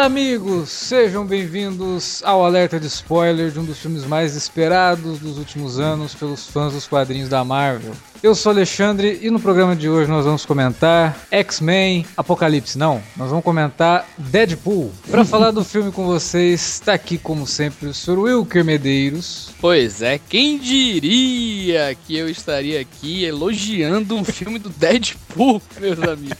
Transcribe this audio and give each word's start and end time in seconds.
Olá, 0.00 0.06
amigos! 0.06 0.70
Sejam 0.70 1.26
bem-vindos 1.26 2.22
ao 2.24 2.42
Alerta 2.42 2.80
de 2.80 2.86
Spoiler 2.86 3.50
de 3.50 3.60
um 3.60 3.64
dos 3.66 3.80
filmes 3.80 4.02
mais 4.06 4.34
esperados 4.34 5.18
dos 5.18 5.36
últimos 5.36 5.78
anos 5.78 6.14
pelos 6.14 6.46
fãs 6.46 6.72
dos 6.72 6.88
quadrinhos 6.88 7.28
da 7.28 7.44
Marvel. 7.44 7.92
Eu 8.22 8.34
sou 8.34 8.50
Alexandre 8.50 9.20
e 9.20 9.30
no 9.30 9.38
programa 9.38 9.76
de 9.76 9.90
hoje 9.90 10.10
nós 10.10 10.24
vamos 10.24 10.46
comentar 10.46 11.14
X-Men 11.30 12.06
Apocalipse. 12.16 12.78
Não, 12.78 13.02
nós 13.14 13.28
vamos 13.28 13.44
comentar 13.44 14.08
Deadpool. 14.16 14.90
Para 15.10 15.22
falar 15.22 15.50
do 15.50 15.62
filme 15.62 15.92
com 15.92 16.06
vocês, 16.06 16.76
está 16.76 16.94
aqui, 16.94 17.18
como 17.18 17.46
sempre, 17.46 17.86
o 17.86 17.92
Sr. 17.92 18.20
Wilker 18.20 18.64
Medeiros. 18.64 19.50
Pois 19.60 20.00
é, 20.00 20.18
quem 20.18 20.56
diria 20.58 21.94
que 22.06 22.16
eu 22.16 22.26
estaria 22.26 22.80
aqui 22.80 23.26
elogiando 23.26 24.16
um 24.16 24.24
filme 24.24 24.58
do 24.58 24.70
Deadpool, 24.70 25.60
meus 25.78 26.02
amigos? 26.02 26.38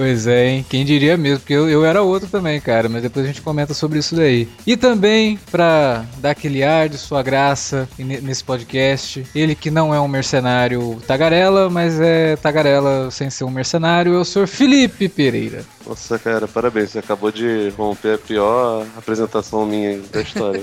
Pois 0.00 0.26
é, 0.26 0.46
hein? 0.46 0.66
Quem 0.66 0.82
diria 0.82 1.14
mesmo, 1.14 1.40
porque 1.40 1.52
eu, 1.52 1.68
eu 1.68 1.84
era 1.84 2.00
outro 2.00 2.26
também, 2.26 2.58
cara, 2.58 2.88
mas 2.88 3.02
depois 3.02 3.22
a 3.22 3.28
gente 3.28 3.42
comenta 3.42 3.74
sobre 3.74 3.98
isso 3.98 4.16
daí. 4.16 4.48
E 4.66 4.74
também, 4.74 5.38
pra 5.50 6.06
dar 6.16 6.30
aquele 6.30 6.64
ar 6.64 6.88
de 6.88 6.96
sua 6.96 7.22
graça 7.22 7.86
nesse 7.98 8.42
podcast, 8.42 9.26
ele 9.34 9.54
que 9.54 9.70
não 9.70 9.94
é 9.94 10.00
um 10.00 10.08
mercenário 10.08 10.98
tagarela, 11.06 11.68
mas 11.68 12.00
é 12.00 12.34
tagarela 12.36 13.10
sem 13.10 13.28
ser 13.28 13.44
um 13.44 13.50
mercenário, 13.50 14.14
é 14.14 14.18
o 14.18 14.24
senhor 14.24 14.48
Felipe 14.48 15.06
Pereira. 15.06 15.66
Nossa, 15.86 16.18
cara, 16.18 16.48
parabéns, 16.48 16.92
você 16.92 17.00
acabou 17.00 17.30
de 17.30 17.68
romper 17.76 18.14
a 18.14 18.18
pior 18.18 18.86
apresentação 18.96 19.66
minha 19.66 20.00
da 20.10 20.22
história. 20.22 20.62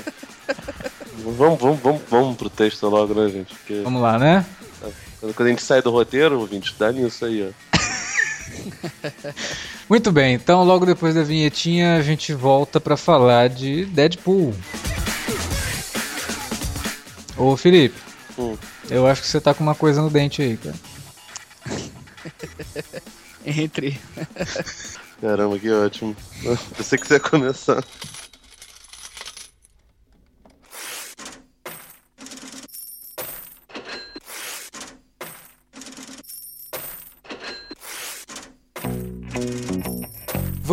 vamos, 1.23 1.59
vamos, 1.59 1.79
vamos, 1.79 2.01
vamos 2.09 2.37
pro 2.37 2.49
texto 2.49 2.89
logo, 2.89 3.13
né, 3.13 3.29
gente? 3.29 3.53
Porque... 3.53 3.81
Vamos 3.83 4.01
lá, 4.01 4.17
né? 4.17 4.43
Quando, 5.21 5.45
a 5.45 5.49
gente 5.49 5.61
sai 5.61 5.79
do 5.83 5.91
roteiro, 5.91 6.39
ouvinte, 6.39 6.73
dá 6.79 6.91
nisso 6.91 7.23
aí, 7.23 7.47
ó. 7.47 7.77
Muito 9.89 10.11
bem, 10.11 10.35
então 10.35 10.63
logo 10.63 10.85
depois 10.85 11.15
da 11.15 11.23
vinhetinha 11.23 11.97
a 11.97 12.01
gente 12.01 12.33
volta 12.33 12.79
para 12.79 12.97
falar 12.97 13.49
de 13.49 13.85
Deadpool. 13.85 14.53
Ô 17.37 17.55
Felipe, 17.55 17.95
hum. 18.37 18.57
eu 18.89 19.05
acho 19.05 19.21
que 19.21 19.27
você 19.27 19.39
tá 19.39 19.53
com 19.53 19.63
uma 19.63 19.75
coisa 19.75 20.01
no 20.01 20.09
dente 20.09 20.41
aí, 20.41 20.57
cara. 20.57 20.75
Entre. 23.45 23.99
Caramba, 25.21 25.57
que 25.57 25.71
ótimo. 25.71 26.15
Se 26.41 26.83
você 26.83 26.97
quiser 26.97 27.19
começar. 27.19 27.83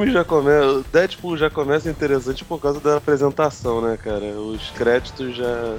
Filme 0.00 0.12
já 0.12 0.24
começa. 0.24 0.66
O 0.66 0.84
Deadpool 0.92 1.36
já 1.36 1.50
começa 1.50 1.90
interessante 1.90 2.44
por 2.44 2.60
causa 2.60 2.80
da 2.80 2.96
apresentação, 2.96 3.80
né, 3.80 3.98
cara? 4.02 4.26
Os 4.26 4.70
créditos 4.70 5.36
já. 5.36 5.74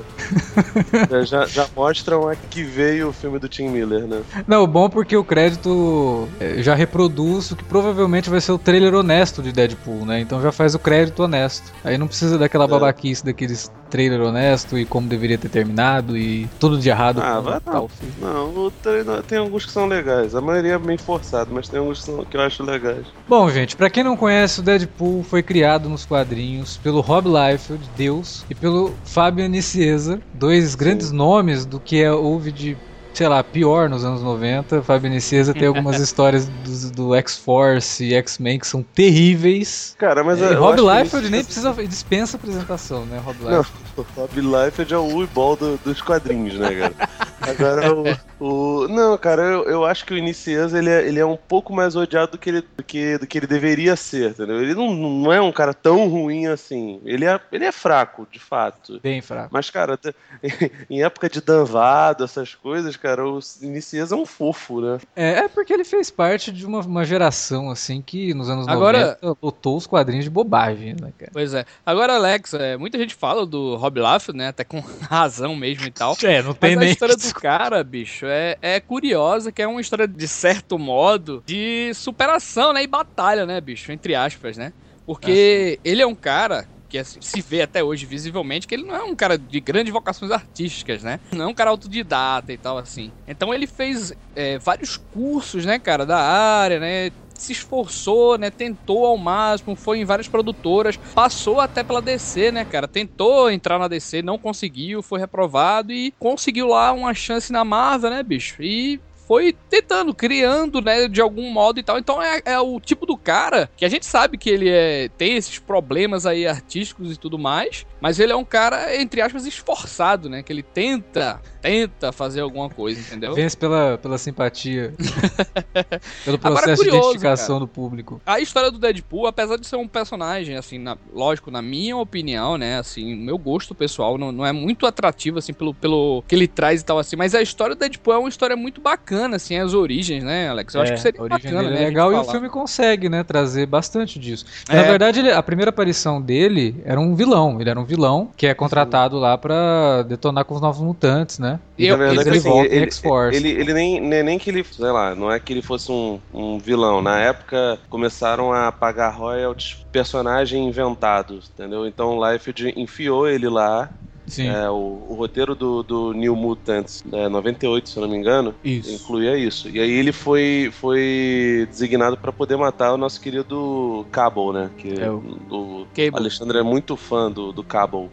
já, 1.25 1.45
já, 1.45 1.67
mostram 1.75 2.27
a 2.27 2.35
que 2.35 2.63
veio 2.63 3.09
o 3.09 3.13
filme 3.13 3.39
do 3.39 3.47
Tim 3.47 3.69
Miller, 3.69 4.05
né? 4.07 4.21
Não, 4.47 4.67
bom 4.67 4.89
porque 4.89 5.15
o 5.15 5.23
crédito 5.23 6.27
é, 6.39 6.61
já 6.61 6.75
reproduz 6.75 7.51
o 7.51 7.55
que 7.55 7.63
provavelmente 7.63 8.29
vai 8.29 8.41
ser 8.41 8.51
o 8.51 8.57
trailer 8.57 8.93
honesto 8.93 9.41
de 9.41 9.51
Deadpool, 9.51 10.05
né? 10.05 10.19
Então 10.19 10.41
já 10.41 10.51
faz 10.51 10.75
o 10.75 10.79
crédito 10.79 11.23
honesto. 11.23 11.71
Aí 11.83 11.97
não 11.97 12.07
precisa 12.07 12.37
daquela 12.37 12.65
é. 12.65 12.67
babaquice 12.67 13.25
daqueles 13.25 13.71
trailer 13.91 14.21
honesto 14.21 14.77
e 14.77 14.85
como 14.85 15.07
deveria 15.07 15.37
ter 15.37 15.49
terminado 15.49 16.17
e 16.17 16.47
tudo 16.59 16.79
de 16.79 16.89
errado. 16.89 17.21
Ah, 17.21 17.41
vai 17.41 17.59
não. 17.65 17.89
Não, 18.21 18.71
trailer, 18.81 19.21
tem 19.23 19.37
alguns 19.37 19.65
que 19.65 19.71
são 19.71 19.85
legais. 19.85 20.33
A 20.33 20.41
maioria 20.41 20.73
é 20.73 20.79
bem 20.79 20.97
forçado, 20.97 21.51
mas 21.53 21.67
tem 21.67 21.79
alguns 21.79 21.99
que, 21.99 22.05
são, 22.05 22.23
que 22.23 22.37
eu 22.37 22.41
acho 22.41 22.63
legais. 22.63 23.05
Bom, 23.27 23.49
gente, 23.49 23.75
para 23.75 23.89
quem 23.89 24.03
não 24.03 24.10
conhece, 24.15 24.59
o 24.59 24.63
Deadpool 24.63 25.23
foi 25.23 25.41
criado 25.41 25.89
nos 25.89 26.05
quadrinhos 26.05 26.77
pelo 26.77 27.01
Rob 27.01 27.27
Liefeld, 27.27 27.89
Deus, 27.95 28.45
e 28.49 28.55
pelo 28.55 28.93
Fabio 29.05 29.47
Nicieza, 29.47 30.21
dois 30.33 30.75
grandes 30.75 31.07
Sim. 31.07 31.15
nomes 31.15 31.65
do 31.65 31.79
que 31.79 32.01
é, 32.01 32.11
houve 32.11 32.51
de 32.51 32.77
sei 33.13 33.27
lá, 33.27 33.43
pior 33.43 33.89
nos 33.89 34.05
anos 34.05 34.21
90. 34.21 34.81
Fábio 34.83 35.09
Nicesa 35.09 35.53
tem 35.53 35.67
algumas 35.67 35.99
histórias 36.01 36.47
do, 36.47 36.91
do 36.91 37.15
X-Force 37.15 38.03
e 38.03 38.13
X-Men 38.13 38.59
que 38.59 38.67
são 38.67 38.83
terríveis. 38.83 39.95
Cara, 39.97 40.23
mas 40.23 40.41
é, 40.41 40.53
Rob 40.53 40.79
Liefeld 40.79 41.29
nem 41.29 41.43
precisa 41.43 41.73
dispensa 41.85 42.37
apresentação, 42.37 43.05
né, 43.05 43.21
Rob 43.23 43.37
Liefeld? 43.39 43.67
Não, 43.97 44.05
Rob 44.15 44.41
Liefeld 44.41 44.93
é 44.93 44.97
o 44.97 45.15
Uibol 45.17 45.55
do, 45.55 45.77
dos 45.83 46.01
quadrinhos, 46.01 46.57
né, 46.57 46.73
cara? 46.73 47.09
Agora 47.41 47.93
o, 48.39 48.83
o, 48.83 48.87
Não, 48.87 49.17
cara, 49.17 49.41
eu, 49.41 49.63
eu 49.63 49.85
acho 49.85 50.05
que 50.05 50.13
o 50.13 50.17
Inicias 50.17 50.73
ele 50.73 50.89
é, 50.89 51.07
ele 51.07 51.19
é 51.19 51.25
um 51.25 51.37
pouco 51.37 51.73
mais 51.73 51.95
odiado 51.95 52.33
do 52.33 52.37
que 52.37 52.49
ele, 52.49 52.61
do 52.61 52.83
que, 52.83 53.17
do 53.17 53.27
que 53.27 53.37
ele 53.37 53.47
deveria 53.47 53.95
ser, 53.95 54.31
entendeu? 54.31 54.61
Ele 54.61 54.73
não, 54.73 54.93
não 54.93 55.33
é 55.33 55.41
um 55.41 55.51
cara 55.51 55.73
tão 55.73 56.07
ruim 56.07 56.47
assim. 56.47 57.01
Ele 57.05 57.25
é, 57.25 57.39
ele 57.51 57.65
é 57.65 57.71
fraco, 57.71 58.27
de 58.31 58.39
fato. 58.39 58.99
Bem 59.01 59.21
fraco. 59.21 59.49
Mas, 59.51 59.69
cara, 59.69 59.99
em 60.89 61.03
época 61.03 61.29
de 61.29 61.41
danvado, 61.41 62.23
essas 62.23 62.55
coisas, 62.55 62.95
cara, 62.95 63.27
o 63.27 63.39
Inicias 63.61 64.11
é 64.11 64.15
um 64.15 64.25
fofo, 64.25 64.81
né? 64.81 64.99
É, 65.15 65.39
é 65.39 65.47
porque 65.47 65.73
ele 65.73 65.83
fez 65.83 66.09
parte 66.09 66.51
de 66.51 66.65
uma, 66.65 66.79
uma 66.79 67.05
geração, 67.05 67.69
assim, 67.69 68.01
que 68.01 68.33
nos 68.33 68.49
anos 68.49 68.67
Agora... 68.67 69.17
90 69.21 69.37
lotou 69.41 69.77
os 69.77 69.87
quadrinhos 69.87 70.25
de 70.25 70.29
bobagem, 70.29 70.95
né, 70.99 71.11
cara? 71.17 71.31
Pois 71.33 71.53
é. 71.53 71.65
Agora, 71.85 72.15
Alex, 72.15 72.53
é, 72.53 72.77
muita 72.77 72.97
gente 72.97 73.15
fala 73.15 73.45
do 73.45 73.75
Rob 73.75 73.99
Liefeld, 73.99 74.37
né? 74.37 74.49
Até 74.49 74.63
com 74.63 74.81
razão 75.09 75.55
mesmo 75.55 75.85
e 75.85 75.91
tal. 75.91 76.15
É, 76.23 76.41
não 76.41 76.53
tem 76.53 76.71
Mas 76.71 76.79
nem... 76.79 76.89
a 76.89 76.91
história 76.91 77.15
do 77.15 77.21
cara, 77.33 77.83
bicho, 77.83 78.25
é, 78.25 78.57
é 78.61 78.79
curiosa, 78.79 79.51
que 79.51 79.61
é 79.61 79.67
uma 79.67 79.81
história, 79.81 80.07
de 80.07 80.27
certo 80.27 80.77
modo, 80.77 81.43
de 81.45 81.93
superação, 81.93 82.73
né? 82.73 82.83
E 82.83 82.87
batalha, 82.87 83.45
né, 83.45 83.59
bicho? 83.59 83.91
Entre 83.91 84.15
aspas, 84.15 84.57
né? 84.57 84.73
Porque 85.05 85.79
é. 85.83 85.89
ele 85.89 86.01
é 86.01 86.07
um 86.07 86.15
cara 86.15 86.67
que 86.91 86.97
assim, 86.97 87.21
se 87.21 87.39
vê 87.39 87.61
até 87.61 87.81
hoje 87.81 88.05
visivelmente 88.05 88.67
que 88.67 88.75
ele 88.75 88.83
não 88.83 88.93
é 88.93 89.01
um 89.01 89.15
cara 89.15 89.37
de 89.37 89.61
grandes 89.61 89.93
vocações 89.93 90.29
artísticas, 90.29 91.01
né? 91.01 91.21
Não 91.31 91.45
é 91.45 91.47
um 91.47 91.53
cara 91.53 91.69
autodidata 91.69 92.51
e 92.51 92.57
tal 92.57 92.77
assim. 92.77 93.09
Então 93.25 93.53
ele 93.53 93.65
fez 93.65 94.13
é, 94.35 94.59
vários 94.59 94.97
cursos, 94.97 95.65
né, 95.65 95.79
cara, 95.79 96.05
da 96.05 96.19
área, 96.19 96.81
né? 96.81 97.11
Se 97.41 97.51
esforçou, 97.51 98.37
né? 98.37 98.49
Tentou 98.49 99.05
ao 99.05 99.17
máximo, 99.17 99.75
foi 99.75 99.99
em 99.99 100.05
várias 100.05 100.27
produtoras, 100.27 100.97
passou 101.13 101.59
até 101.59 101.83
pela 101.83 102.01
DC, 102.01 102.51
né, 102.51 102.63
cara? 102.63 102.87
Tentou 102.87 103.49
entrar 103.49 103.79
na 103.79 103.87
DC, 103.87 104.21
não 104.21 104.37
conseguiu, 104.37 105.01
foi 105.01 105.19
reprovado 105.19 105.91
e 105.91 106.13
conseguiu 106.19 106.67
lá 106.67 106.91
uma 106.91 107.13
chance 107.13 107.51
na 107.51 107.63
Marvel, 107.63 108.11
né, 108.11 108.23
bicho? 108.23 108.61
E 108.61 108.99
foi 109.31 109.55
tentando, 109.69 110.13
criando, 110.13 110.81
né, 110.81 111.07
de 111.07 111.21
algum 111.21 111.49
modo 111.51 111.79
e 111.79 111.83
tal. 111.83 111.97
Então 111.97 112.21
é, 112.21 112.41
é 112.43 112.59
o 112.59 112.81
tipo 112.81 113.05
do 113.05 113.15
cara 113.15 113.69
que 113.77 113.85
a 113.85 113.87
gente 113.87 114.05
sabe 114.05 114.37
que 114.37 114.49
ele 114.49 114.69
é, 114.69 115.07
tem 115.07 115.37
esses 115.37 115.57
problemas 115.57 116.25
aí 116.25 116.45
artísticos 116.45 117.13
e 117.13 117.17
tudo 117.17 117.39
mais, 117.39 117.85
mas 118.01 118.19
ele 118.19 118.33
é 118.33 118.35
um 118.35 118.43
cara, 118.43 118.93
entre 118.99 119.21
aspas, 119.21 119.45
esforçado, 119.45 120.29
né? 120.29 120.43
Que 120.43 120.51
ele 120.51 120.61
tenta, 120.61 121.41
tenta 121.61 122.11
fazer 122.11 122.41
alguma 122.41 122.69
coisa, 122.69 122.99
entendeu? 122.99 123.33
Vence 123.33 123.55
pela, 123.55 123.97
pela 123.97 124.17
simpatia. 124.17 124.93
pelo 126.25 126.39
processo 126.39 126.63
Agora, 126.63 126.77
curioso, 126.77 126.91
de 126.91 126.97
identificação 126.97 127.55
cara. 127.55 127.59
do 127.59 127.67
público. 127.67 128.21
A 128.25 128.39
história 128.39 128.71
do 128.71 128.79
Deadpool, 128.79 129.27
apesar 129.27 129.57
de 129.57 129.67
ser 129.67 129.75
um 129.75 129.87
personagem, 129.87 130.55
assim, 130.55 130.79
na, 130.79 130.97
lógico, 131.13 131.51
na 131.51 131.61
minha 131.61 131.95
opinião, 131.95 132.57
né? 132.57 132.79
Assim, 132.79 133.15
meu 133.15 133.37
gosto 133.37 133.75
pessoal 133.75 134.17
não, 134.17 134.31
não 134.31 134.45
é 134.45 134.51
muito 134.51 134.85
atrativo, 134.85 135.37
assim, 135.37 135.53
pelo, 135.53 135.73
pelo 135.73 136.23
que 136.27 136.35
ele 136.35 136.47
traz 136.47 136.81
e 136.81 136.85
tal, 136.85 136.97
assim. 136.97 137.15
Mas 137.15 137.35
a 137.35 137.41
história 137.41 137.75
do 137.75 137.79
Deadpool 137.79 138.13
é 138.13 138.17
uma 138.17 138.29
história 138.29 138.55
muito 138.55 138.81
bacana, 138.81 139.35
assim, 139.35 139.57
as 139.57 139.73
origens, 139.73 140.23
né, 140.23 140.49
Alex? 140.49 140.73
Eu 140.73 140.81
é, 140.81 140.83
acho 140.83 140.93
que 140.93 140.99
seria 140.99 141.21
bacana, 141.21 141.69
né? 141.69 141.83
É 141.83 141.85
legal 141.85 142.11
e 142.11 142.15
o 142.15 142.23
filme 142.23 142.49
consegue, 142.49 143.07
né? 143.07 143.23
Trazer 143.23 143.65
bastante 143.65 144.19
disso. 144.19 144.45
É. 144.67 144.75
Na 144.75 144.83
verdade, 144.83 145.19
ele, 145.19 145.31
a 145.31 145.43
primeira 145.43 145.69
aparição 145.69 146.21
dele 146.21 146.81
era 146.83 146.99
um 146.99 147.15
vilão. 147.15 147.59
Ele 147.59 147.69
era 147.69 147.79
um 147.79 147.85
vilão 147.85 148.31
que 148.35 148.47
é 148.47 148.53
contratado 148.53 149.17
lá 149.17 149.37
para 149.37 150.03
detonar 150.03 150.45
com 150.45 150.55
os 150.55 150.61
novos 150.61 150.81
mutantes, 150.81 151.39
né? 151.39 151.50
E 151.77 151.87
eu, 151.87 151.97
verdade, 151.97 152.29
ele, 152.29 152.37
assim, 152.37 152.49
volta 152.49 152.73
ele, 152.73 152.85
X-Force. 152.85 153.37
Ele, 153.37 153.49
ele 153.49 153.73
nem, 153.73 153.99
nem, 153.99 154.23
nem, 154.23 154.39
que 154.39 154.49
ele, 154.49 154.63
sei 154.63 154.91
lá, 154.91 155.15
não 155.15 155.31
é 155.31 155.39
que 155.39 155.51
ele 155.51 155.61
fosse 155.61 155.91
um, 155.91 156.19
um 156.33 156.57
vilão. 156.57 157.01
Na 157.01 157.19
época 157.19 157.79
começaram 157.89 158.53
a 158.53 158.71
pagar 158.71 159.09
royalties 159.09 159.85
personagem 159.91 160.67
inventados, 160.67 161.51
entendeu? 161.53 161.85
Então 161.85 162.17
o 162.17 162.31
Liefeld 162.31 162.73
enfiou 162.77 163.27
ele 163.27 163.49
lá 163.49 163.89
Sim. 164.31 164.47
É, 164.47 164.69
o, 164.69 165.05
o, 165.09 165.13
roteiro 165.13 165.53
do, 165.53 165.83
do 165.83 166.13
New 166.13 166.35
Mutants, 166.37 167.03
é, 167.11 167.27
98, 167.27 167.89
se 167.89 167.97
eu 167.97 168.01
não 168.03 168.09
me 168.09 168.17
engano, 168.17 168.55
isso. 168.63 168.89
incluía 168.89 169.37
isso. 169.37 169.69
E 169.69 169.77
aí 169.77 169.91
ele 169.91 170.13
foi, 170.13 170.69
foi 170.71 171.67
designado 171.69 172.15
para 172.15 172.31
poder 172.31 172.55
matar 172.55 172.93
o 172.93 172.97
nosso 172.97 173.19
querido 173.19 174.05
Cable, 174.09 174.53
né? 174.53 174.71
Que 174.77 175.01
é 175.01 175.09
o... 175.11 175.21
o 175.49 175.87
Alexandre 176.13 176.59
é 176.59 176.63
muito 176.63 176.95
fã 176.95 177.29
do, 177.29 177.51
do 177.51 177.61
Cable 177.61 178.09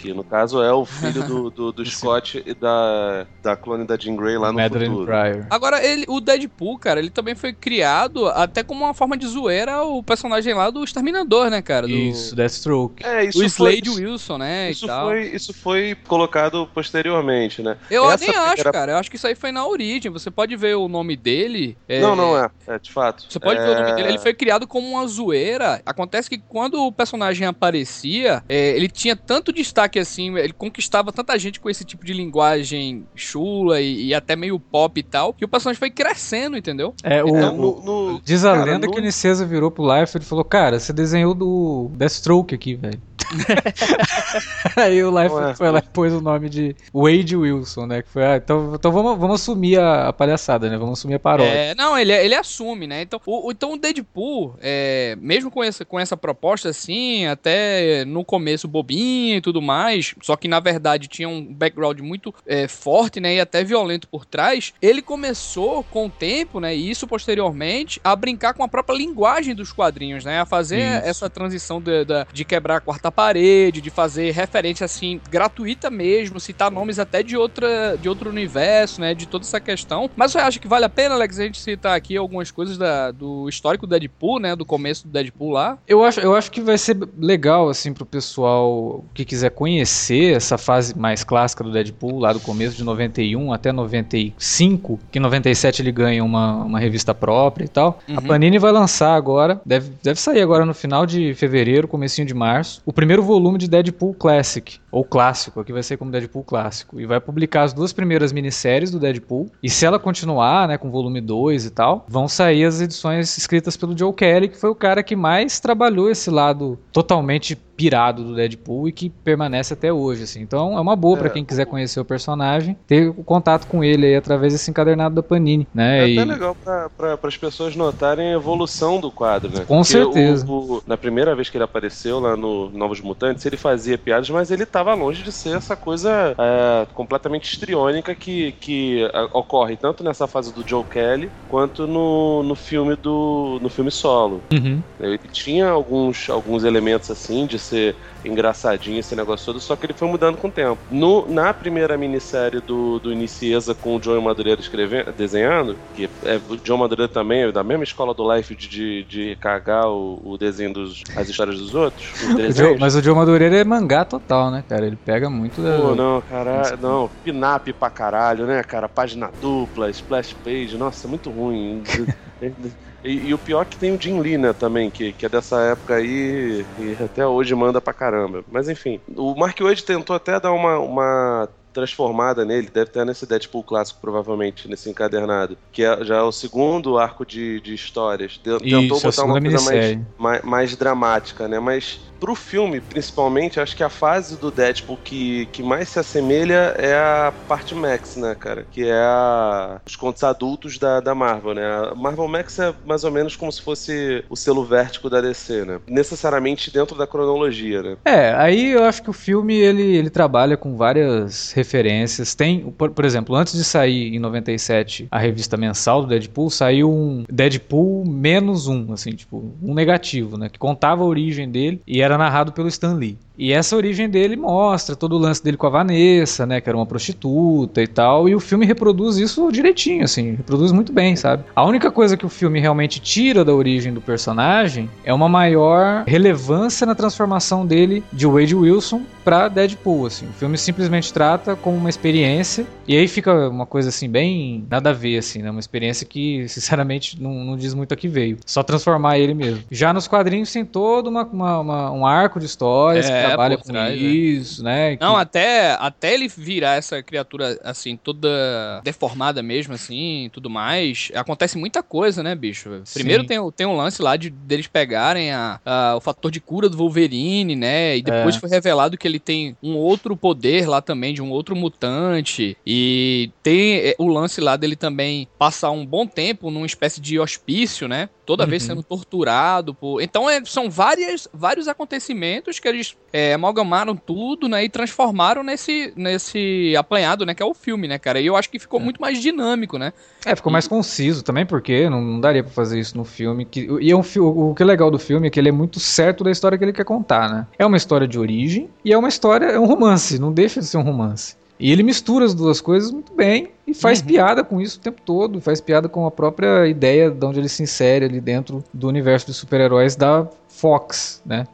que 0.00 0.14
no 0.14 0.24
caso 0.24 0.62
é 0.62 0.72
o 0.72 0.84
filho 0.84 1.22
do, 1.22 1.50
do, 1.50 1.72
do 1.72 1.84
Scott 1.86 2.42
e 2.44 2.54
da, 2.54 3.26
da 3.42 3.54
clone 3.54 3.84
da 3.84 3.96
Jean 3.96 4.16
Grey 4.16 4.38
lá 4.38 4.48
no 4.48 4.58
Madeline 4.58 4.90
futuro. 4.90 5.06
Pryor. 5.06 5.46
Agora, 5.50 5.84
ele, 5.84 6.04
o 6.08 6.20
Deadpool, 6.20 6.78
cara, 6.78 7.00
ele 7.00 7.10
também 7.10 7.34
foi 7.34 7.52
criado 7.52 8.26
até 8.28 8.62
como 8.62 8.84
uma 8.84 8.94
forma 8.94 9.16
de 9.16 9.26
zoeira 9.26 9.82
o 9.82 10.02
personagem 10.02 10.54
lá 10.54 10.70
do 10.70 10.82
Exterminador, 10.82 11.50
né, 11.50 11.60
cara? 11.60 11.86
Do... 11.86 11.92
Isso, 11.92 12.34
Deathstroke. 12.34 13.04
É, 13.04 13.24
isso 13.24 13.38
o 13.38 13.44
Slade 13.44 13.90
foi, 13.90 14.06
Wilson, 14.06 14.38
né, 14.38 14.70
isso 14.70 14.86
Foi, 14.86 15.22
isso 15.28 15.52
foi 15.52 15.96
colocado 16.06 16.66
posteriormente, 16.72 17.62
né? 17.62 17.76
Eu 17.90 18.10
Essa 18.10 18.24
nem 18.24 18.34
acho, 18.34 18.60
era... 18.60 18.72
cara. 18.72 18.92
Eu 18.92 18.96
acho 18.98 19.10
que 19.10 19.16
isso 19.16 19.26
aí 19.26 19.34
foi 19.34 19.52
na 19.52 19.66
origem. 19.66 20.10
Você 20.10 20.30
pode 20.30 20.56
ver 20.56 20.76
o 20.76 20.88
nome 20.88 21.16
dele. 21.16 21.76
É... 21.88 22.00
Não, 22.00 22.16
não 22.16 22.36
é. 22.36 22.50
É, 22.66 22.78
de 22.78 22.90
fato. 22.90 23.26
Você 23.28 23.38
pode 23.38 23.60
é... 23.60 23.64
ver 23.64 23.70
o 23.70 23.80
nome 23.80 23.96
dele. 23.96 24.08
Ele 24.08 24.18
foi 24.18 24.32
criado 24.32 24.66
como 24.66 24.88
uma 24.88 25.06
zoeira. 25.06 25.82
Acontece 25.84 26.30
que 26.30 26.38
quando 26.38 26.82
o 26.82 26.92
personagem 26.92 27.46
aparecia, 27.46 28.42
é, 28.48 28.70
ele 28.70 28.88
tinha 28.88 29.14
tanto 29.14 29.52
destaque 29.52 29.89
que 29.90 29.98
assim, 29.98 30.36
ele 30.36 30.52
conquistava 30.52 31.12
tanta 31.12 31.38
gente 31.38 31.60
com 31.60 31.68
esse 31.68 31.84
tipo 31.84 32.04
de 32.04 32.12
linguagem 32.12 33.06
chula 33.14 33.80
e, 33.80 34.06
e 34.06 34.14
até 34.14 34.36
meio 34.36 34.58
pop 34.58 34.98
e 34.98 35.02
tal, 35.02 35.34
que 35.34 35.44
o 35.44 35.48
personagem 35.48 35.78
foi 35.78 35.90
crescendo, 35.90 36.56
entendeu? 36.56 36.94
É, 37.02 37.22
o, 37.22 37.28
então, 37.28 37.56
no, 37.56 37.82
no, 37.82 38.20
diz 38.24 38.44
a 38.44 38.52
cara, 38.52 38.64
lenda 38.64 38.86
no... 38.86 38.92
que 38.92 38.98
o 38.98 39.02
Nicesa 39.02 39.44
virou 39.44 39.70
pro 39.70 39.84
Life 39.84 40.16
e 40.16 40.20
falou, 40.20 40.44
cara, 40.44 40.78
você 40.78 40.92
desenhou 40.92 41.34
do 41.34 41.90
Deathstroke 41.94 42.54
aqui, 42.54 42.74
velho. 42.74 43.00
Aí 44.76 45.02
o 45.02 45.10
Life 45.10 45.34
é. 45.34 45.54
foi 45.54 45.70
lá 45.70 45.78
e 45.78 45.82
pôs 45.82 46.12
o 46.12 46.20
nome 46.20 46.48
de 46.48 46.74
Wade 46.92 47.36
Wilson, 47.36 47.86
né? 47.86 48.02
Que 48.02 48.08
foi, 48.08 48.24
ah, 48.24 48.36
então, 48.36 48.74
então 48.74 48.90
vamos, 48.90 49.18
vamos 49.18 49.40
assumir 49.40 49.78
a, 49.78 50.08
a, 50.08 50.12
palhaçada, 50.12 50.68
né? 50.68 50.76
Vamos 50.76 50.98
assumir 50.98 51.14
a 51.14 51.18
paródia. 51.18 51.50
É, 51.50 51.74
não, 51.74 51.96
ele, 51.96 52.12
ele 52.12 52.34
assume, 52.34 52.86
né? 52.86 53.02
Então 53.02 53.20
o, 53.24 53.50
então 53.50 53.72
o 53.72 53.78
Deadpool, 53.78 54.56
é, 54.60 55.16
mesmo 55.20 55.50
com 55.50 55.62
essa, 55.62 55.84
com 55.84 55.98
essa 55.98 56.16
proposta 56.16 56.68
assim, 56.68 57.26
até 57.26 58.04
no 58.04 58.24
começo 58.24 58.66
bobinho 58.66 59.36
e 59.36 59.40
tudo 59.40 59.62
mais, 59.62 60.14
só 60.22 60.36
que 60.36 60.48
na 60.48 60.60
verdade 60.60 61.08
tinha 61.08 61.28
um 61.28 61.44
background 61.52 62.00
muito 62.00 62.34
é, 62.46 62.66
forte, 62.68 63.20
né? 63.20 63.36
E 63.36 63.40
até 63.40 63.62
violento 63.62 64.08
por 64.08 64.24
trás, 64.24 64.72
ele 64.82 65.02
começou 65.02 65.82
com 65.84 66.06
o 66.06 66.10
tempo, 66.10 66.60
né? 66.60 66.74
E 66.74 66.90
isso 66.90 67.06
posteriormente, 67.06 68.00
a 68.02 68.14
brincar 68.16 68.54
com 68.54 68.64
a 68.64 68.68
própria 68.68 68.96
linguagem 68.96 69.54
dos 69.54 69.72
quadrinhos, 69.72 70.24
né? 70.24 70.40
A 70.40 70.46
fazer 70.46 70.80
isso. 70.80 71.08
essa 71.08 71.30
transição 71.30 71.80
de, 71.80 72.04
de, 72.04 72.26
de 72.32 72.44
quebrar 72.44 72.76
a 72.76 72.80
quarta 72.80 73.10
parede, 73.20 73.82
de 73.82 73.90
fazer 73.90 74.30
referência 74.30 74.86
assim, 74.86 75.20
gratuita 75.30 75.90
mesmo, 75.90 76.40
citar 76.40 76.70
nomes 76.70 76.98
até 76.98 77.22
de, 77.22 77.36
outra, 77.36 77.98
de 78.00 78.08
outro 78.08 78.30
universo, 78.30 78.98
né? 78.98 79.12
De 79.12 79.28
toda 79.28 79.44
essa 79.44 79.60
questão. 79.60 80.08
Mas 80.16 80.32
você 80.32 80.38
acha 80.38 80.58
que 80.58 80.66
vale 80.66 80.86
a 80.86 80.88
pena, 80.88 81.16
Alex, 81.16 81.38
a 81.38 81.44
gente 81.44 81.60
citar 81.60 81.94
aqui 81.94 82.16
algumas 82.16 82.50
coisas 82.50 82.78
da, 82.78 83.10
do 83.10 83.46
histórico 83.46 83.86
do 83.86 83.90
Deadpool, 83.90 84.40
né? 84.40 84.56
Do 84.56 84.64
começo 84.64 85.06
do 85.06 85.12
Deadpool 85.12 85.50
lá? 85.50 85.76
Eu 85.86 86.02
acho, 86.02 86.18
eu 86.20 86.34
acho 86.34 86.50
que 86.50 86.62
vai 86.62 86.78
ser 86.78 86.96
legal, 87.18 87.68
assim, 87.68 87.92
pro 87.92 88.06
pessoal 88.06 89.04
que 89.12 89.22
quiser 89.22 89.50
conhecer 89.50 90.34
essa 90.34 90.56
fase 90.56 90.98
mais 90.98 91.22
clássica 91.22 91.62
do 91.62 91.70
Deadpool, 91.70 92.20
lá 92.20 92.32
do 92.32 92.40
começo 92.40 92.74
de 92.74 92.84
91 92.84 93.52
até 93.52 93.70
95, 93.70 94.98
que 95.10 95.18
em 95.18 95.22
97 95.22 95.82
ele 95.82 95.92
ganha 95.92 96.24
uma, 96.24 96.64
uma 96.64 96.80
revista 96.80 97.14
própria 97.14 97.66
e 97.66 97.68
tal. 97.68 98.00
Uhum. 98.08 98.16
A 98.16 98.22
Panini 98.22 98.58
vai 98.58 98.72
lançar 98.72 99.14
agora, 99.14 99.60
deve, 99.66 99.92
deve 100.02 100.18
sair 100.18 100.40
agora 100.40 100.64
no 100.64 100.72
final 100.72 101.04
de 101.04 101.34
fevereiro, 101.34 101.86
comecinho 101.86 102.26
de 102.26 102.32
março, 102.32 102.80
o 102.86 102.92
primeiro 102.94 103.09
primeiro 103.10 103.24
volume 103.24 103.58
de 103.58 103.66
Deadpool 103.66 104.14
Classic, 104.14 104.78
ou 104.88 105.04
clássico, 105.04 105.58
aqui 105.58 105.72
vai 105.72 105.82
ser 105.82 105.96
como 105.96 106.12
Deadpool 106.12 106.44
clássico, 106.44 107.00
e 107.00 107.06
vai 107.06 107.20
publicar 107.20 107.62
as 107.62 107.72
duas 107.72 107.92
primeiras 107.92 108.32
minisséries 108.32 108.88
do 108.88 109.00
Deadpool, 109.00 109.50
e 109.60 109.68
se 109.68 109.84
ela 109.84 109.98
continuar, 109.98 110.68
né, 110.68 110.78
com 110.78 110.92
volume 110.92 111.20
2 111.20 111.64
e 111.64 111.70
tal, 111.70 112.06
vão 112.08 112.28
sair 112.28 112.64
as 112.64 112.80
edições 112.80 113.36
escritas 113.36 113.76
pelo 113.76 113.98
Joe 113.98 114.12
Kelly, 114.12 114.48
que 114.48 114.56
foi 114.56 114.70
o 114.70 114.76
cara 114.76 115.02
que 115.02 115.16
mais 115.16 115.58
trabalhou 115.58 116.08
esse 116.08 116.30
lado 116.30 116.78
totalmente 116.92 117.56
pirado 117.80 118.22
do 118.22 118.34
Deadpool 118.34 118.88
e 118.88 118.92
que 118.92 119.08
permanece 119.08 119.72
até 119.72 119.90
hoje, 119.90 120.24
assim. 120.24 120.42
Então 120.42 120.76
é 120.76 120.80
uma 120.82 120.94
boa 120.94 121.16
é, 121.16 121.20
para 121.20 121.30
quem 121.30 121.42
quiser 121.42 121.64
conhecer 121.64 121.98
o 121.98 122.04
personagem, 122.04 122.76
ter 122.86 123.08
o 123.08 123.24
contato 123.24 123.66
com 123.66 123.82
ele 123.82 124.04
aí 124.04 124.14
através 124.14 124.52
desse 124.52 124.70
encadernado 124.70 125.14
da 125.14 125.22
Panini, 125.22 125.66
né? 125.72 126.04
É 126.04 126.08
e... 126.10 126.18
até 126.18 126.30
legal 126.30 126.54
para 126.54 127.18
as 127.22 127.36
pessoas 127.38 127.74
notarem 127.74 128.34
a 128.34 128.36
evolução 128.36 129.00
do 129.00 129.10
quadro, 129.10 129.48
né? 129.48 129.64
Com 129.66 129.76
Porque 129.78 129.92
certeza. 129.92 130.46
O, 130.46 130.76
o, 130.76 130.82
na 130.86 130.98
primeira 130.98 131.34
vez 131.34 131.48
que 131.48 131.56
ele 131.56 131.64
apareceu 131.64 132.20
lá 132.20 132.36
no 132.36 132.68
Novos 132.68 133.00
Mutantes, 133.00 133.46
ele 133.46 133.56
fazia 133.56 133.96
piadas, 133.96 134.28
mas 134.28 134.50
ele 134.50 134.64
estava 134.64 134.92
longe 134.92 135.22
de 135.22 135.32
ser 135.32 135.56
essa 135.56 135.74
coisa 135.74 136.34
é, 136.36 136.86
completamente 136.92 137.50
histriônica 137.50 138.14
que, 138.14 138.52
que 138.60 139.08
a, 139.14 139.24
ocorre 139.32 139.74
tanto 139.74 140.04
nessa 140.04 140.26
fase 140.26 140.52
do 140.52 140.68
Joe 140.68 140.84
Kelly 140.84 141.30
quanto 141.48 141.86
no, 141.86 142.42
no 142.42 142.54
filme 142.54 142.94
do 142.94 143.58
no 143.62 143.70
filme 143.70 143.90
solo. 143.90 144.42
Uhum. 144.52 144.82
Ele 145.00 145.18
tinha 145.32 145.70
alguns, 145.70 146.28
alguns 146.28 146.62
elementos 146.62 147.10
assim 147.10 147.46
de 147.46 147.58
ser 147.70 147.96
engraçadinho 148.24 148.98
esse 148.98 149.14
negócio 149.16 149.46
todo, 149.46 149.60
só 149.60 149.76
que 149.76 149.86
ele 149.86 149.94
foi 149.94 150.08
mudando 150.08 150.36
com 150.36 150.48
o 150.48 150.50
tempo. 150.50 150.78
No, 150.90 151.26
na 151.28 151.54
primeira 151.54 151.96
minissérie 151.96 152.60
do, 152.60 152.98
do 152.98 153.12
Inicieza 153.12 153.74
com 153.74 153.96
o 153.96 154.00
John 154.00 154.20
Madureira 154.20 154.60
escrevendo, 154.60 155.12
desenhando, 155.12 155.76
que 155.94 156.08
é 156.24 156.40
o 156.48 156.56
John 156.56 156.76
Madureira 156.78 157.10
também, 157.10 157.44
é 157.44 157.52
da 157.52 157.62
mesma 157.62 157.84
escola 157.84 158.12
do 158.12 158.34
Life 158.34 158.54
de, 158.54 158.68
de, 158.68 159.04
de 159.04 159.36
cagar 159.36 159.88
o, 159.88 160.20
o 160.24 160.36
desenho 160.36 160.72
dos 160.72 161.02
as 161.16 161.28
histórias 161.28 161.58
dos 161.58 161.74
outros. 161.74 162.06
o 162.28 162.52
Joe, 162.52 162.78
mas 162.78 162.94
o 162.94 163.02
John 163.02 163.14
Madureira 163.14 163.56
é 163.56 163.64
mangá 163.64 164.04
total, 164.04 164.50
né, 164.50 164.64
cara? 164.68 164.86
Ele 164.86 164.96
pega 164.96 165.30
muito 165.30 165.62
da. 165.62 165.78
Pô, 165.78 165.94
não, 165.94 166.20
cara, 166.20 166.76
não, 166.80 167.10
pinap 167.24 167.66
pra 167.72 167.90
caralho, 167.90 168.46
né, 168.46 168.62
cara? 168.62 168.88
Página 168.88 169.30
dupla, 169.40 169.88
splash 169.90 170.34
page, 170.44 170.76
nossa, 170.76 171.08
muito 171.08 171.30
ruim. 171.30 171.82
E, 173.02 173.28
e, 173.28 173.34
o 173.34 173.38
pior 173.38 173.62
é 173.62 173.64
que 173.64 173.78
tem 173.78 173.94
o 173.94 174.00
Jim 174.00 174.20
Lee, 174.20 174.36
né, 174.36 174.52
também, 174.52 174.90
que, 174.90 175.12
que 175.12 175.24
é 175.24 175.28
dessa 175.28 175.60
época 175.62 175.96
aí 175.96 176.66
e 176.78 177.02
até 177.02 177.26
hoje 177.26 177.54
manda 177.54 177.80
pra 177.80 177.92
caramba. 177.92 178.44
Mas 178.50 178.68
enfim, 178.68 179.00
o 179.16 179.34
Mark 179.34 179.58
Wade 179.60 179.84
tentou 179.84 180.14
até 180.14 180.38
dar 180.38 180.52
uma, 180.52 180.78
uma 180.78 181.48
transformada 181.72 182.44
nele, 182.44 182.68
deve 182.72 182.90
ter 182.90 183.04
nesse 183.04 183.26
Deadpool 183.26 183.62
clássico, 183.62 184.00
provavelmente, 184.00 184.68
nesse 184.68 184.90
encadernado, 184.90 185.56
que 185.72 185.82
é, 185.84 186.04
já 186.04 186.16
é 186.16 186.22
o 186.22 186.32
segundo 186.32 186.98
arco 186.98 187.24
de, 187.24 187.60
de 187.60 187.74
histórias. 187.74 188.38
Tentou 188.38 188.96
Isso, 188.98 189.06
botar 189.06 189.24
uma 189.24 189.40
coisa 189.40 189.64
mais, 189.64 189.98
mais, 190.18 190.42
mais, 190.42 190.76
dramática, 190.76 191.48
né? 191.48 191.58
Mas 191.58 192.00
pro 192.20 192.34
filme, 192.34 192.80
principalmente, 192.80 193.58
acho 193.58 193.74
que 193.74 193.82
a 193.82 193.88
fase 193.88 194.36
do 194.36 194.50
Deadpool 194.50 194.98
que, 195.02 195.46
que 195.46 195.62
mais 195.62 195.88
se 195.88 195.98
assemelha 195.98 196.74
é 196.76 196.94
a 196.94 197.32
parte 197.48 197.74
Max, 197.74 198.16
né, 198.16 198.36
cara? 198.38 198.66
Que 198.70 198.84
é 198.84 199.02
a, 199.02 199.80
os 199.86 199.96
contos 199.96 200.22
adultos 200.22 200.78
da, 200.78 201.00
da 201.00 201.14
Marvel, 201.14 201.54
né? 201.54 201.66
A 201.90 201.94
Marvel 201.94 202.28
Max 202.28 202.58
é 202.58 202.74
mais 202.84 203.04
ou 203.04 203.10
menos 203.10 203.34
como 203.36 203.50
se 203.50 203.62
fosse 203.62 204.22
o 204.28 204.36
selo 204.36 204.64
vértigo 204.64 205.08
da 205.08 205.20
DC, 205.20 205.64
né? 205.64 205.80
Necessariamente 205.88 206.70
dentro 206.70 206.96
da 206.96 207.06
cronologia, 207.06 207.82
né? 207.82 207.96
É, 208.04 208.34
aí 208.34 208.72
eu 208.72 208.84
acho 208.84 209.02
que 209.02 209.10
o 209.10 209.14
filme 209.14 209.54
ele, 209.54 209.82
ele 209.82 210.10
trabalha 210.10 210.56
com 210.56 210.76
várias 210.76 211.52
referências. 211.52 212.34
Tem, 212.34 212.70
por, 212.72 212.90
por, 212.90 213.04
exemplo, 213.04 213.34
antes 213.34 213.54
de 213.54 213.64
sair 213.64 214.14
em 214.14 214.18
97 214.18 215.08
a 215.10 215.18
revista 215.18 215.56
mensal 215.56 216.02
do 216.02 216.08
Deadpool, 216.08 216.50
saiu 216.50 216.90
um 216.90 217.24
Deadpool 217.30 218.04
menos 218.06 218.66
um, 218.66 218.92
assim, 218.92 219.12
tipo, 219.12 219.54
um 219.62 219.72
negativo, 219.72 220.36
né? 220.36 220.48
Que 220.48 220.58
contava 220.58 221.02
a 221.02 221.06
origem 221.06 221.50
dele 221.50 221.80
e 221.86 222.02
era 222.02 222.09
narrado 222.18 222.52
pelo 222.52 222.68
Stan 222.68 222.96
Lee. 222.96 223.18
E 223.40 223.54
essa 223.54 223.74
origem 223.74 224.06
dele 224.06 224.36
mostra 224.36 224.94
todo 224.94 225.16
o 225.16 225.18
lance 225.18 225.42
dele 225.42 225.56
com 225.56 225.66
a 225.66 225.70
Vanessa, 225.70 226.44
né? 226.44 226.60
Que 226.60 226.68
era 226.68 226.76
uma 226.76 226.84
prostituta 226.84 227.80
e 227.80 227.86
tal. 227.86 228.28
E 228.28 228.34
o 228.34 228.40
filme 228.40 228.66
reproduz 228.66 229.16
isso 229.16 229.50
direitinho, 229.50 230.04
assim. 230.04 230.32
Reproduz 230.32 230.72
muito 230.72 230.92
bem, 230.92 231.16
sabe? 231.16 231.44
A 231.56 231.64
única 231.64 231.90
coisa 231.90 232.18
que 232.18 232.26
o 232.26 232.28
filme 232.28 232.60
realmente 232.60 233.00
tira 233.00 233.42
da 233.42 233.54
origem 233.54 233.94
do 233.94 234.00
personagem 234.02 234.90
é 235.02 235.14
uma 235.14 235.26
maior 235.26 236.04
relevância 236.06 236.86
na 236.86 236.94
transformação 236.94 237.64
dele 237.64 238.04
de 238.12 238.26
Wade 238.26 238.54
Wilson 238.54 239.00
para 239.24 239.48
Deadpool, 239.48 240.04
assim. 240.04 240.26
O 240.26 240.32
filme 240.32 240.58
simplesmente 240.58 241.10
trata 241.10 241.56
como 241.56 241.78
uma 241.78 241.88
experiência. 241.88 242.66
E 242.86 242.94
aí 242.94 243.08
fica 243.08 243.48
uma 243.48 243.64
coisa, 243.64 243.88
assim, 243.88 244.08
bem 244.08 244.66
nada 244.68 244.90
a 244.90 244.92
ver, 244.92 245.16
assim, 245.16 245.40
né? 245.40 245.50
Uma 245.50 245.60
experiência 245.60 246.04
que, 246.04 246.46
sinceramente, 246.46 247.18
não, 247.18 247.32
não 247.32 247.56
diz 247.56 247.72
muito 247.72 247.94
a 247.94 247.96
que 247.96 248.08
veio. 248.08 248.36
Só 248.44 248.62
transformar 248.62 249.18
ele 249.18 249.32
mesmo. 249.32 249.62
Já 249.70 249.94
nos 249.94 250.06
quadrinhos 250.06 250.52
tem 250.52 250.64
todo 250.64 251.06
uma, 251.06 251.24
uma, 251.24 251.60
uma 251.60 251.90
um 251.92 252.04
arco 252.04 252.38
de 252.38 252.44
histórias. 252.44 253.08
É 253.08 253.29
trabalha 253.30 253.56
com 253.56 253.64
trás, 253.64 254.00
né? 254.00 254.06
isso, 254.08 254.62
né? 254.62 254.90
né? 254.90 254.98
Não, 255.00 255.16
até, 255.16 255.72
até 255.72 256.14
ele 256.14 256.28
virar 256.28 256.76
essa 256.76 257.02
criatura, 257.02 257.58
assim, 257.64 257.96
toda 257.96 258.80
deformada 258.82 259.42
mesmo, 259.42 259.74
assim, 259.74 260.30
tudo 260.32 260.48
mais, 260.48 261.10
acontece 261.14 261.58
muita 261.58 261.82
coisa, 261.82 262.22
né, 262.22 262.34
bicho? 262.34 262.82
Primeiro 262.92 263.24
tem, 263.24 263.38
tem 263.52 263.66
um 263.66 263.76
lance 263.76 264.00
lá 264.02 264.16
de 264.16 264.30
deles 264.30 264.66
pegarem 264.66 265.32
a, 265.32 265.60
a, 265.64 265.96
o 265.96 266.00
fator 266.00 266.30
de 266.30 266.40
cura 266.40 266.68
do 266.68 266.76
Wolverine, 266.76 267.56
né? 267.56 267.96
E 267.96 268.02
depois 268.02 268.36
é. 268.36 268.38
foi 268.38 268.48
revelado 268.48 268.96
que 268.96 269.06
ele 269.06 269.18
tem 269.18 269.56
um 269.62 269.76
outro 269.76 270.16
poder 270.16 270.68
lá 270.68 270.80
também, 270.80 271.14
de 271.14 271.22
um 271.22 271.30
outro 271.30 271.56
mutante. 271.56 272.56
E 272.66 273.30
tem 273.42 273.76
é, 273.76 273.94
o 273.98 274.08
lance 274.08 274.40
lá 274.40 274.56
dele 274.56 274.76
também 274.76 275.28
passar 275.38 275.70
um 275.70 275.84
bom 275.84 276.06
tempo 276.06 276.50
numa 276.50 276.66
espécie 276.66 277.00
de 277.00 277.18
hospício, 277.18 277.88
né? 277.88 278.08
Toda 278.30 278.44
uhum. 278.44 278.50
vez 278.50 278.62
sendo 278.62 278.80
torturado 278.80 279.74
por. 279.74 280.00
Então 280.00 280.30
é, 280.30 280.40
são 280.44 280.70
várias, 280.70 281.26
vários 281.34 281.66
acontecimentos 281.66 282.60
que 282.60 282.68
eles 282.68 282.96
é, 283.12 283.34
amalgamaram 283.34 283.96
tudo, 283.96 284.48
né? 284.48 284.62
E 284.62 284.68
transformaram 284.68 285.42
nesse, 285.42 285.92
nesse 285.96 286.72
aplanhado, 286.78 287.26
né? 287.26 287.34
Que 287.34 287.42
é 287.42 287.44
o 287.44 287.52
filme, 287.52 287.88
né, 287.88 287.98
cara? 287.98 288.20
E 288.20 288.26
eu 288.26 288.36
acho 288.36 288.48
que 288.48 288.60
ficou 288.60 288.78
é. 288.78 288.84
muito 288.84 289.00
mais 289.00 289.20
dinâmico, 289.20 289.78
né? 289.78 289.92
É, 290.24 290.36
ficou 290.36 290.48
e... 290.48 290.52
mais 290.52 290.68
conciso 290.68 291.24
também, 291.24 291.44
porque 291.44 291.90
não, 291.90 292.00
não 292.00 292.20
daria 292.20 292.44
para 292.44 292.52
fazer 292.52 292.78
isso 292.78 292.96
no 292.96 293.04
filme. 293.04 293.44
Que, 293.44 293.68
e 293.80 293.90
é 293.90 293.96
um, 293.96 294.02
o, 294.18 294.50
o 294.50 294.54
que 294.54 294.62
é 294.62 294.66
legal 294.66 294.92
do 294.92 294.98
filme 295.00 295.26
é 295.26 295.30
que 295.30 295.40
ele 295.40 295.48
é 295.48 295.52
muito 295.52 295.80
certo 295.80 296.22
da 296.22 296.30
história 296.30 296.56
que 296.56 296.62
ele 296.62 296.72
quer 296.72 296.84
contar, 296.84 297.28
né? 297.28 297.48
É 297.58 297.66
uma 297.66 297.76
história 297.76 298.06
de 298.06 298.16
origem 298.16 298.70
e 298.84 298.92
é 298.92 298.96
uma 298.96 299.08
história, 299.08 299.46
é 299.46 299.58
um 299.58 299.66
romance, 299.66 300.20
não 300.20 300.32
deixa 300.32 300.60
de 300.60 300.66
ser 300.66 300.76
um 300.76 300.82
romance. 300.82 301.39
E 301.60 301.70
ele 301.70 301.82
mistura 301.82 302.24
as 302.24 302.34
duas 302.34 302.60
coisas 302.60 302.90
muito 302.90 303.12
bem 303.12 303.50
e 303.66 303.74
faz 303.74 304.00
uhum. 304.00 304.06
piada 304.06 304.42
com 304.42 304.60
isso 304.60 304.78
o 304.78 304.80
tempo 304.80 305.02
todo, 305.04 305.40
faz 305.40 305.60
piada 305.60 305.88
com 305.88 306.06
a 306.06 306.10
própria 306.10 306.66
ideia 306.66 307.10
de 307.10 307.24
onde 307.26 307.38
ele 307.38 307.50
se 307.50 307.62
insere 307.62 308.06
ali 308.06 308.20
dentro 308.20 308.64
do 308.72 308.88
universo 308.88 309.26
de 309.26 309.34
super-heróis 309.34 309.94
da 309.94 310.26
Fox, 310.48 311.22
né? 311.24 311.46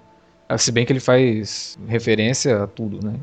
Ah, 0.48 0.56
se 0.56 0.70
bem 0.70 0.86
que 0.86 0.92
ele 0.92 1.00
faz 1.00 1.76
referência 1.88 2.62
a 2.62 2.66
tudo, 2.68 3.04
né? 3.04 3.14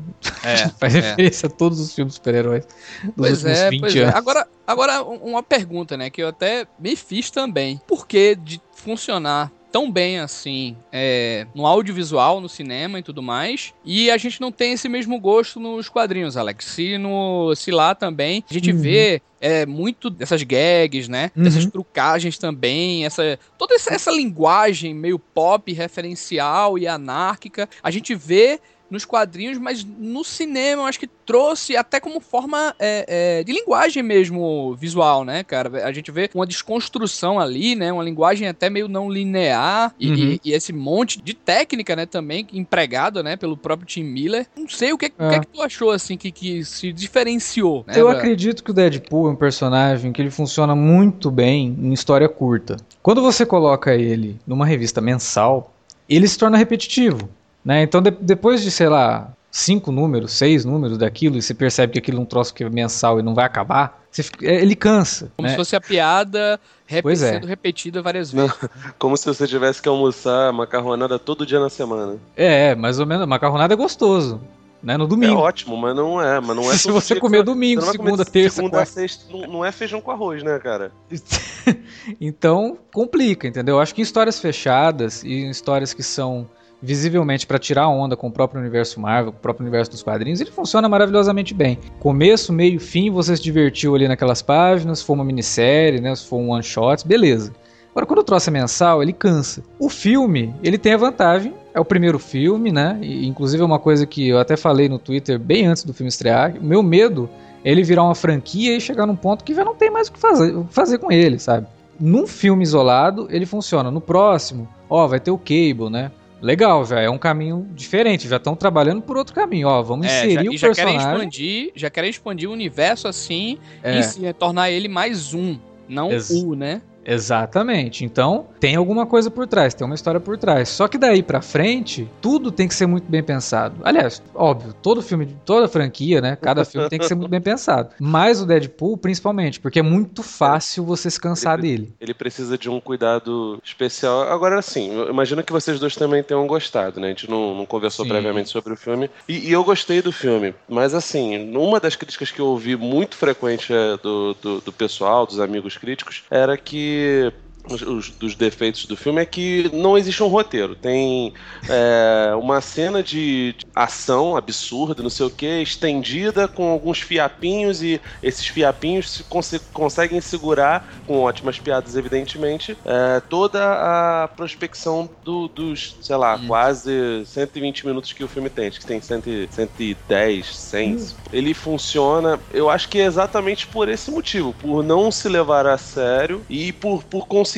É, 0.44 0.68
faz 0.78 0.94
é. 0.94 1.00
referência 1.00 1.46
a 1.46 1.50
todos 1.50 1.80
os 1.80 1.94
filmes 1.94 2.14
super-heróis 2.14 2.66
dos 3.02 3.14
pois 3.16 3.32
últimos 3.38 3.58
é, 3.58 3.70
20 3.70 3.82
é. 3.82 4.02
anos. 4.02 4.14
É. 4.14 4.18
Agora, 4.18 4.46
agora, 4.66 5.02
uma 5.02 5.42
pergunta, 5.42 5.96
né? 5.96 6.10
Que 6.10 6.22
eu 6.22 6.28
até 6.28 6.66
me 6.78 6.94
fiz 6.94 7.30
também. 7.30 7.80
Por 7.86 8.06
que 8.06 8.34
de 8.34 8.60
funcionar 8.74 9.50
tão 9.74 9.90
bem 9.90 10.20
assim 10.20 10.76
é, 10.92 11.48
no 11.52 11.66
audiovisual, 11.66 12.40
no 12.40 12.48
cinema 12.48 13.00
e 13.00 13.02
tudo 13.02 13.20
mais. 13.20 13.74
E 13.84 14.08
a 14.08 14.16
gente 14.16 14.40
não 14.40 14.52
tem 14.52 14.74
esse 14.74 14.88
mesmo 14.88 15.18
gosto 15.18 15.58
nos 15.58 15.88
quadrinhos, 15.88 16.36
Alex. 16.36 16.64
Se, 16.64 16.96
no, 16.96 17.52
se 17.56 17.72
lá 17.72 17.92
também 17.92 18.44
a 18.48 18.54
gente 18.54 18.70
uhum. 18.70 18.78
vê 18.78 19.20
é, 19.40 19.66
muito 19.66 20.10
dessas 20.10 20.44
gags, 20.44 21.08
né? 21.08 21.32
Uhum. 21.36 21.42
Dessas 21.42 21.66
trucagens 21.66 22.38
também, 22.38 23.04
essa 23.04 23.36
toda 23.58 23.74
essa, 23.74 23.92
essa 23.92 24.12
linguagem 24.12 24.94
meio 24.94 25.18
pop, 25.18 25.72
referencial 25.72 26.78
e 26.78 26.86
anárquica. 26.86 27.68
A 27.82 27.90
gente 27.90 28.14
vê 28.14 28.60
nos 28.90 29.04
quadrinhos, 29.04 29.58
mas 29.58 29.84
no 29.84 30.22
cinema 30.24 30.82
eu 30.82 30.86
acho 30.86 31.00
que 31.00 31.06
trouxe 31.06 31.76
até 31.76 31.98
como 31.98 32.20
forma 32.20 32.74
é, 32.78 33.40
é, 33.40 33.44
de 33.44 33.52
linguagem 33.52 34.02
mesmo 34.02 34.74
visual, 34.74 35.24
né, 35.24 35.42
cara? 35.42 35.86
A 35.86 35.92
gente 35.92 36.10
vê 36.10 36.30
uma 36.34 36.46
desconstrução 36.46 37.40
ali, 37.40 37.74
né? 37.74 37.92
Uma 37.92 38.04
linguagem 38.04 38.46
até 38.46 38.68
meio 38.68 38.88
não 38.88 39.10
linear 39.10 39.94
e, 39.98 40.10
uhum. 40.10 40.16
e, 40.16 40.40
e 40.44 40.52
esse 40.52 40.72
monte 40.72 41.20
de 41.20 41.34
técnica, 41.34 41.96
né, 41.96 42.06
também 42.06 42.46
empregado, 42.52 43.22
né, 43.22 43.36
pelo 43.36 43.56
próprio 43.56 43.86
Tim 43.86 44.04
Miller. 44.04 44.46
Não 44.56 44.68
sei 44.68 44.92
o 44.92 44.98
que, 44.98 45.06
é. 45.06 45.26
o 45.26 45.30
que, 45.30 45.36
é 45.36 45.40
que 45.40 45.46
tu 45.46 45.62
achou, 45.62 45.90
assim, 45.90 46.16
que, 46.16 46.30
que 46.30 46.64
se 46.64 46.92
diferenciou, 46.92 47.84
né? 47.86 47.94
Eu 47.96 48.06
pra... 48.06 48.18
acredito 48.18 48.62
que 48.62 48.70
o 48.70 48.74
Deadpool 48.74 49.28
é 49.28 49.30
um 49.30 49.36
personagem 49.36 50.12
que 50.12 50.20
ele 50.20 50.30
funciona 50.30 50.74
muito 50.74 51.30
bem 51.30 51.76
em 51.80 51.92
história 51.92 52.28
curta. 52.28 52.76
Quando 53.02 53.22
você 53.22 53.44
coloca 53.46 53.94
ele 53.94 54.38
numa 54.46 54.66
revista 54.66 55.00
mensal, 55.00 55.74
ele 56.08 56.28
se 56.28 56.38
torna 56.38 56.56
repetitivo. 56.58 57.28
Né? 57.64 57.82
Então, 57.82 58.02
de, 58.02 58.10
depois 58.10 58.62
de, 58.62 58.70
sei 58.70 58.88
lá, 58.88 59.32
cinco 59.50 59.92
números, 59.92 60.32
seis 60.32 60.64
números 60.64 60.98
daquilo, 60.98 61.38
e 61.38 61.42
você 61.42 61.54
percebe 61.54 61.92
que 61.92 61.98
aquilo 62.00 62.18
é 62.18 62.20
um 62.20 62.26
troço 62.26 62.52
que 62.52 62.64
é 62.64 62.68
mensal 62.68 63.20
e 63.20 63.22
não 63.22 63.34
vai 63.34 63.44
acabar, 63.44 64.04
fica, 64.10 64.44
é, 64.44 64.60
ele 64.60 64.74
cansa. 64.74 65.30
Como 65.36 65.46
né? 65.46 65.52
se 65.52 65.56
fosse 65.56 65.76
a 65.76 65.80
piada 65.80 66.60
rep 66.86 67.06
é. 67.08 67.14
sendo 67.14 67.46
repetida 67.46 68.02
várias 68.02 68.32
vezes. 68.32 68.50
Não, 68.60 68.68
como 68.98 69.16
se 69.16 69.24
você 69.24 69.46
tivesse 69.46 69.80
que 69.80 69.88
almoçar 69.88 70.52
macarronada 70.52 71.18
todo 71.18 71.46
dia 71.46 71.60
na 71.60 71.70
semana. 71.70 72.16
É, 72.36 72.74
mais 72.74 72.98
ou 72.98 73.06
menos. 73.06 73.26
Macarronada 73.26 73.72
é 73.72 73.76
gostoso. 73.76 74.40
Né, 74.82 74.98
no 74.98 75.06
domingo. 75.06 75.32
É 75.32 75.36
ótimo, 75.36 75.78
mas 75.78 75.96
não 75.96 76.20
é. 76.20 76.38
Mas 76.40 76.54
não 76.54 76.70
é 76.70 76.76
Se 76.76 76.90
você 76.90 77.18
comer 77.18 77.42
domingo, 77.42 77.80
segunda, 77.80 78.22
terça, 78.22 78.56
segunda, 78.56 78.76
quarta. 78.76 78.92
sexta, 78.92 79.32
não, 79.32 79.40
não 79.46 79.64
é 79.64 79.72
feijão 79.72 79.98
com 79.98 80.10
arroz, 80.10 80.42
né, 80.42 80.58
cara? 80.58 80.92
então, 82.20 82.76
complica, 82.92 83.48
entendeu? 83.48 83.76
Eu 83.76 83.80
acho 83.80 83.94
que 83.94 84.02
em 84.02 84.04
histórias 84.04 84.38
fechadas 84.38 85.24
e 85.24 85.44
em 85.44 85.48
histórias 85.48 85.94
que 85.94 86.02
são 86.02 86.46
visivelmente 86.84 87.46
para 87.46 87.58
tirar 87.58 87.88
onda 87.88 88.16
com 88.16 88.28
o 88.28 88.30
próprio 88.30 88.60
universo 88.60 89.00
Marvel, 89.00 89.32
com 89.32 89.38
o 89.38 89.40
próprio 89.40 89.64
universo 89.64 89.90
dos 89.90 90.02
quadrinhos, 90.02 90.40
ele 90.40 90.50
funciona 90.50 90.88
maravilhosamente 90.88 91.54
bem. 91.54 91.78
Começo, 91.98 92.52
meio, 92.52 92.78
fim, 92.78 93.10
você 93.10 93.36
se 93.36 93.42
divertiu 93.42 93.94
ali 93.94 94.06
naquelas 94.06 94.42
páginas, 94.42 94.98
se 94.98 95.04
for 95.04 95.14
uma 95.14 95.24
minissérie, 95.24 96.00
né, 96.00 96.14
se 96.14 96.26
for 96.26 96.36
um 96.36 96.50
one 96.50 96.62
shot, 96.62 97.06
beleza. 97.06 97.52
Agora, 97.90 98.06
quando 98.06 98.18
o 98.18 98.24
troço 98.24 98.50
é 98.50 98.52
mensal, 98.52 99.02
ele 99.02 99.12
cansa. 99.12 99.62
O 99.78 99.88
filme, 99.88 100.52
ele 100.64 100.76
tem 100.76 100.94
a 100.94 100.96
vantagem, 100.96 101.54
é 101.72 101.78
o 101.78 101.84
primeiro 101.84 102.18
filme, 102.18 102.72
né? 102.72 102.98
E, 103.00 103.24
inclusive 103.24 103.62
é 103.62 103.66
uma 103.66 103.78
coisa 103.78 104.04
que 104.04 104.28
eu 104.28 104.38
até 104.38 104.56
falei 104.56 104.88
no 104.88 104.98
Twitter 104.98 105.38
bem 105.38 105.66
antes 105.66 105.84
do 105.84 105.94
filme 105.94 106.08
estrear. 106.08 106.56
O 106.60 106.64
meu 106.64 106.82
medo 106.82 107.30
é 107.64 107.70
ele 107.70 107.84
virar 107.84 108.02
uma 108.02 108.14
franquia 108.16 108.76
e 108.76 108.80
chegar 108.80 109.06
num 109.06 109.14
ponto 109.14 109.44
que 109.44 109.54
já 109.54 109.64
não 109.64 109.76
tem 109.76 109.92
mais 109.92 110.08
o 110.08 110.12
que 110.12 110.18
fazer, 110.18 110.56
fazer 110.70 110.98
com 110.98 111.12
ele, 111.12 111.38
sabe? 111.38 111.68
Num 111.98 112.26
filme 112.26 112.64
isolado, 112.64 113.28
ele 113.30 113.46
funciona. 113.46 113.92
No 113.92 114.00
próximo, 114.00 114.68
ó, 114.90 115.06
vai 115.06 115.20
ter 115.20 115.30
o 115.30 115.38
Cable, 115.38 115.88
né? 115.88 116.10
Legal, 116.44 116.84
já 116.84 117.00
é 117.00 117.08
um 117.08 117.16
caminho 117.16 117.66
diferente, 117.74 118.28
já 118.28 118.36
estão 118.36 118.54
trabalhando 118.54 119.00
por 119.00 119.16
outro 119.16 119.34
caminho, 119.34 119.66
ó, 119.66 119.82
vamos 119.82 120.06
é, 120.06 120.26
inserir 120.26 120.44
já, 120.44 120.50
o 120.50 120.56
já 120.58 120.66
personagem. 120.68 120.98
Querem 121.00 121.14
expandir, 121.14 121.72
já 121.74 121.90
querem 121.90 122.10
expandir 122.10 122.50
o 122.50 122.52
universo 122.52 123.08
assim 123.08 123.58
é. 123.82 123.98
e 123.98 124.32
tornar 124.34 124.70
ele 124.70 124.86
mais 124.86 125.32
um, 125.32 125.58
não 125.88 126.12
Ex 126.12 126.28
o, 126.28 126.54
né? 126.54 126.82
Exatamente. 127.04 128.04
Então, 128.04 128.46
tem 128.58 128.76
alguma 128.76 129.06
coisa 129.06 129.30
por 129.30 129.46
trás, 129.46 129.74
tem 129.74 129.84
uma 129.84 129.94
história 129.94 130.20
por 130.20 130.38
trás. 130.38 130.68
Só 130.68 130.88
que 130.88 130.98
daí 130.98 131.22
para 131.22 131.40
frente, 131.42 132.08
tudo 132.20 132.50
tem 132.50 132.66
que 132.66 132.74
ser 132.74 132.86
muito 132.86 133.10
bem 133.10 133.22
pensado. 133.22 133.76
Aliás, 133.82 134.22
óbvio, 134.34 134.72
todo 134.72 135.02
filme, 135.02 135.36
toda 135.44 135.68
franquia, 135.68 136.20
né? 136.20 136.36
Cada 136.36 136.64
filme 136.64 136.88
tem 136.88 136.98
que 136.98 137.06
ser 137.06 137.14
muito 137.14 137.30
bem 137.30 137.40
pensado. 137.40 137.90
Mas 138.00 138.40
o 138.40 138.46
Deadpool, 138.46 138.96
principalmente, 138.96 139.60
porque 139.60 139.78
é 139.78 139.82
muito 139.82 140.22
fácil 140.22 140.84
você 140.84 141.10
se 141.10 141.20
cansar 141.20 141.58
ele, 141.58 141.68
dele. 141.68 141.94
Ele 142.00 142.14
precisa 142.14 142.56
de 142.56 142.70
um 142.70 142.80
cuidado 142.80 143.60
especial. 143.62 144.22
Agora, 144.22 144.58
assim, 144.58 144.92
eu 144.92 145.10
imagino 145.10 145.42
que 145.42 145.52
vocês 145.52 145.78
dois 145.78 145.94
também 145.94 146.22
tenham 146.22 146.46
gostado, 146.46 147.00
né? 147.00 147.08
A 147.08 147.10
gente 147.10 147.28
não, 147.28 147.54
não 147.54 147.66
conversou 147.66 148.04
Sim. 148.04 148.10
previamente 148.10 148.48
sobre 148.48 148.72
o 148.72 148.76
filme. 148.76 149.10
E, 149.28 149.48
e, 149.48 149.52
eu 149.52 149.62
gostei 149.64 150.00
do 150.00 150.12
filme. 150.12 150.54
Mas, 150.68 150.94
assim, 150.94 151.54
uma 151.54 151.78
das 151.78 151.96
críticas 151.96 152.30
que 152.30 152.40
eu 152.40 152.46
ouvi 152.46 152.76
muito 152.76 153.16
frequente 153.16 153.72
é, 153.72 153.96
do, 153.96 154.34
do, 154.34 154.60
do 154.60 154.72
pessoal, 154.72 155.26
dos 155.26 155.40
amigos 155.40 155.76
críticos, 155.76 156.24
era 156.30 156.56
que 156.56 156.93
que 156.94 157.32
os, 157.68 158.10
dos 158.10 158.34
defeitos 158.34 158.86
do 158.86 158.96
filme 158.96 159.22
é 159.22 159.26
que 159.26 159.70
não 159.72 159.96
existe 159.96 160.22
um 160.22 160.26
roteiro. 160.26 160.74
Tem 160.74 161.32
é, 161.68 162.34
uma 162.36 162.60
cena 162.60 163.02
de 163.02 163.54
ação 163.74 164.36
absurda, 164.36 165.02
não 165.02 165.10
sei 165.10 165.26
o 165.26 165.30
que, 165.30 165.62
estendida 165.62 166.46
com 166.46 166.68
alguns 166.68 167.00
fiapinhos 167.00 167.82
e 167.82 168.00
esses 168.22 168.46
fiapinhos 168.46 169.10
se 169.10 169.22
cons 169.24 169.54
conseguem 169.72 170.20
segurar, 170.20 170.88
com 171.06 171.20
ótimas 171.20 171.58
piadas, 171.58 171.96
evidentemente, 171.96 172.76
é, 172.84 173.20
toda 173.28 173.60
a 173.62 174.28
prospecção 174.28 175.08
do, 175.22 175.48
dos, 175.48 175.96
sei 176.00 176.16
lá, 176.16 176.36
hum. 176.36 176.46
quase 176.46 177.24
120 177.26 177.86
minutos 177.86 178.12
que 178.12 178.24
o 178.24 178.28
filme 178.28 178.50
tem. 178.50 178.68
Acho 178.68 178.80
que 178.80 178.86
tem 178.86 179.00
100, 179.00 179.48
110, 179.50 180.56
100. 180.56 180.94
Hum. 180.94 181.06
Ele 181.32 181.54
funciona, 181.54 182.38
eu 182.52 182.68
acho 182.68 182.88
que 182.88 182.98
é 182.98 183.04
exatamente 183.04 183.66
por 183.66 183.88
esse 183.88 184.10
motivo, 184.10 184.54
por 184.54 184.82
não 184.82 185.10
se 185.10 185.28
levar 185.28 185.66
a 185.66 185.78
sério 185.78 186.42
e 186.48 186.72
por, 186.72 187.02
por 187.04 187.26
conseguir 187.26 187.53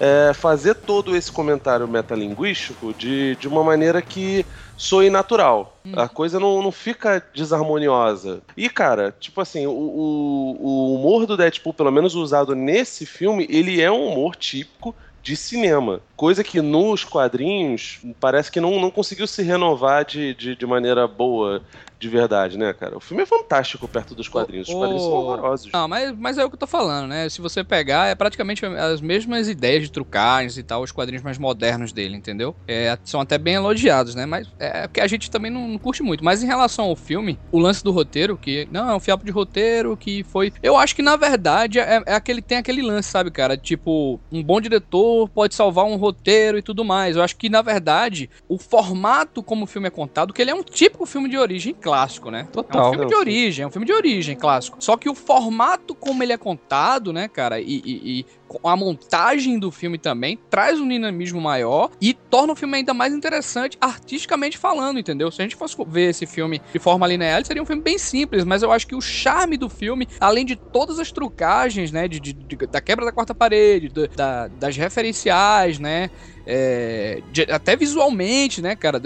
é, 0.00 0.32
fazer 0.34 0.74
todo 0.74 1.16
esse 1.16 1.30
comentário 1.30 1.86
metalinguístico 1.86 2.92
de, 2.94 3.36
de 3.36 3.46
uma 3.46 3.62
maneira 3.62 4.02
que 4.02 4.44
soe 4.76 5.10
natural. 5.10 5.78
Hum. 5.84 5.92
A 5.96 6.08
coisa 6.08 6.40
não, 6.40 6.62
não 6.62 6.72
fica 6.72 7.24
desarmoniosa. 7.34 8.42
E, 8.56 8.68
cara, 8.68 9.14
tipo 9.18 9.40
assim, 9.40 9.66
o, 9.66 9.70
o, 9.70 10.56
o 10.60 10.94
humor 10.94 11.26
do 11.26 11.36
Deadpool, 11.36 11.74
pelo 11.74 11.92
menos 11.92 12.14
usado 12.14 12.54
nesse 12.54 13.06
filme, 13.06 13.46
ele 13.48 13.80
é 13.80 13.90
um 13.90 14.08
humor 14.08 14.36
típico 14.36 14.94
de 15.22 15.36
cinema. 15.36 16.00
Coisa 16.16 16.44
que 16.44 16.60
nos 16.60 17.02
quadrinhos 17.02 18.00
parece 18.20 18.50
que 18.50 18.60
não, 18.60 18.78
não 18.78 18.90
conseguiu 18.90 19.26
se 19.26 19.42
renovar 19.42 20.04
de, 20.04 20.34
de, 20.34 20.54
de 20.54 20.66
maneira 20.66 21.08
boa 21.08 21.62
de 22.04 22.08
verdade, 22.10 22.58
né, 22.58 22.72
cara? 22.74 22.96
O 22.98 23.00
filme 23.00 23.22
é 23.22 23.26
fantástico 23.26 23.88
perto 23.88 24.14
dos 24.14 24.28
quadrinhos. 24.28 24.68
Os 24.68 24.74
quadrinhos 24.74 25.02
são 25.02 25.12
horrorosos. 25.12 25.72
Não, 25.72 25.88
mas, 25.88 26.12
mas 26.12 26.36
é 26.36 26.44
o 26.44 26.50
que 26.50 26.54
eu 26.54 26.58
tô 26.58 26.66
falando, 26.66 27.08
né? 27.08 27.30
Se 27.30 27.40
você 27.40 27.64
pegar, 27.64 28.08
é 28.08 28.14
praticamente 28.14 28.64
as 28.66 29.00
mesmas 29.00 29.48
ideias 29.48 29.82
de 29.82 29.90
trucagens 29.90 30.58
e 30.58 30.62
tal, 30.62 30.82
os 30.82 30.92
quadrinhos 30.92 31.22
mais 31.22 31.38
modernos 31.38 31.92
dele, 31.92 32.14
entendeu? 32.14 32.54
É, 32.68 32.98
são 33.04 33.22
até 33.22 33.38
bem 33.38 33.54
elogiados, 33.54 34.14
né? 34.14 34.26
Mas 34.26 34.46
é 34.58 34.86
que 34.86 35.00
a 35.00 35.06
gente 35.06 35.30
também 35.30 35.50
não, 35.50 35.66
não, 35.66 35.78
curte 35.78 36.02
muito. 36.02 36.22
Mas 36.22 36.42
em 36.42 36.46
relação 36.46 36.84
ao 36.84 36.96
filme, 36.96 37.38
o 37.50 37.58
lance 37.58 37.82
do 37.82 37.90
roteiro, 37.90 38.36
que 38.36 38.68
não, 38.70 38.90
é 38.90 38.94
um 38.94 39.00
fiapo 39.00 39.24
de 39.24 39.30
roteiro, 39.30 39.96
que 39.96 40.22
foi. 40.24 40.52
Eu 40.62 40.76
acho 40.76 40.94
que 40.94 41.02
na 41.02 41.16
verdade 41.16 41.78
é, 41.78 42.02
é 42.04 42.14
aquele, 42.14 42.42
tem 42.42 42.58
aquele 42.58 42.82
lance, 42.82 43.08
sabe, 43.08 43.30
cara? 43.30 43.56
Tipo, 43.56 44.20
um 44.30 44.42
bom 44.42 44.60
diretor 44.60 45.26
pode 45.30 45.54
salvar 45.54 45.86
um 45.86 45.96
roteiro 45.96 46.58
e 46.58 46.62
tudo 46.62 46.84
mais. 46.84 47.16
Eu 47.16 47.22
acho 47.22 47.36
que 47.36 47.48
na 47.48 47.62
verdade 47.62 48.28
o 48.46 48.58
formato 48.58 49.42
como 49.42 49.64
o 49.64 49.66
filme 49.66 49.88
é 49.88 49.90
contado, 49.90 50.34
que 50.34 50.42
ele 50.42 50.50
é 50.50 50.54
um 50.54 50.62
típico 50.62 51.06
filme 51.06 51.30
de 51.30 51.38
origem 51.38 51.74
clássico, 51.94 52.30
né? 52.30 52.48
Total. 52.52 52.86
É 52.86 52.88
um 52.88 52.92
filme 52.92 53.06
de 53.06 53.14
origem, 53.14 53.62
é 53.62 53.66
um 53.66 53.70
filme 53.70 53.86
de 53.86 53.92
origem 53.92 54.36
clássico. 54.36 54.76
Só 54.80 54.96
que 54.96 55.08
o 55.08 55.14
formato 55.14 55.94
como 55.94 56.22
ele 56.22 56.32
é 56.32 56.36
contado, 56.36 57.12
né, 57.12 57.28
cara, 57.28 57.60
e, 57.60 57.80
e, 57.84 58.20
e 58.20 58.26
a 58.64 58.76
montagem 58.76 59.58
do 59.58 59.70
filme 59.70 59.96
também 59.96 60.38
traz 60.50 60.80
um 60.80 60.88
dinamismo 60.88 61.40
maior 61.40 61.90
e 62.00 62.12
torna 62.12 62.52
o 62.52 62.56
filme 62.56 62.76
ainda 62.76 62.92
mais 62.92 63.14
interessante 63.14 63.78
artisticamente 63.80 64.58
falando, 64.58 64.98
entendeu? 64.98 65.30
Se 65.30 65.40
a 65.40 65.44
gente 65.44 65.56
fosse 65.56 65.76
ver 65.86 66.10
esse 66.10 66.26
filme 66.26 66.60
de 66.72 66.78
forma 66.78 67.06
linear, 67.06 67.44
seria 67.44 67.62
um 67.62 67.66
filme 67.66 67.82
bem 67.82 67.98
simples, 67.98 68.44
mas 68.44 68.62
eu 68.62 68.72
acho 68.72 68.86
que 68.86 68.94
o 68.94 69.00
charme 69.00 69.56
do 69.56 69.68
filme, 69.68 70.08
além 70.20 70.44
de 70.44 70.56
todas 70.56 70.98
as 70.98 71.12
trucagens, 71.12 71.92
né, 71.92 72.08
de, 72.08 72.18
de, 72.18 72.32
de 72.32 72.56
da 72.66 72.80
quebra 72.80 73.04
da 73.04 73.12
quarta 73.12 73.34
parede, 73.34 73.88
da, 74.16 74.48
das 74.48 74.76
referenciais, 74.76 75.78
né, 75.78 76.10
é, 76.46 77.22
de, 77.32 77.42
até 77.42 77.76
visualmente, 77.76 78.60
né, 78.60 78.74
cara, 78.74 79.00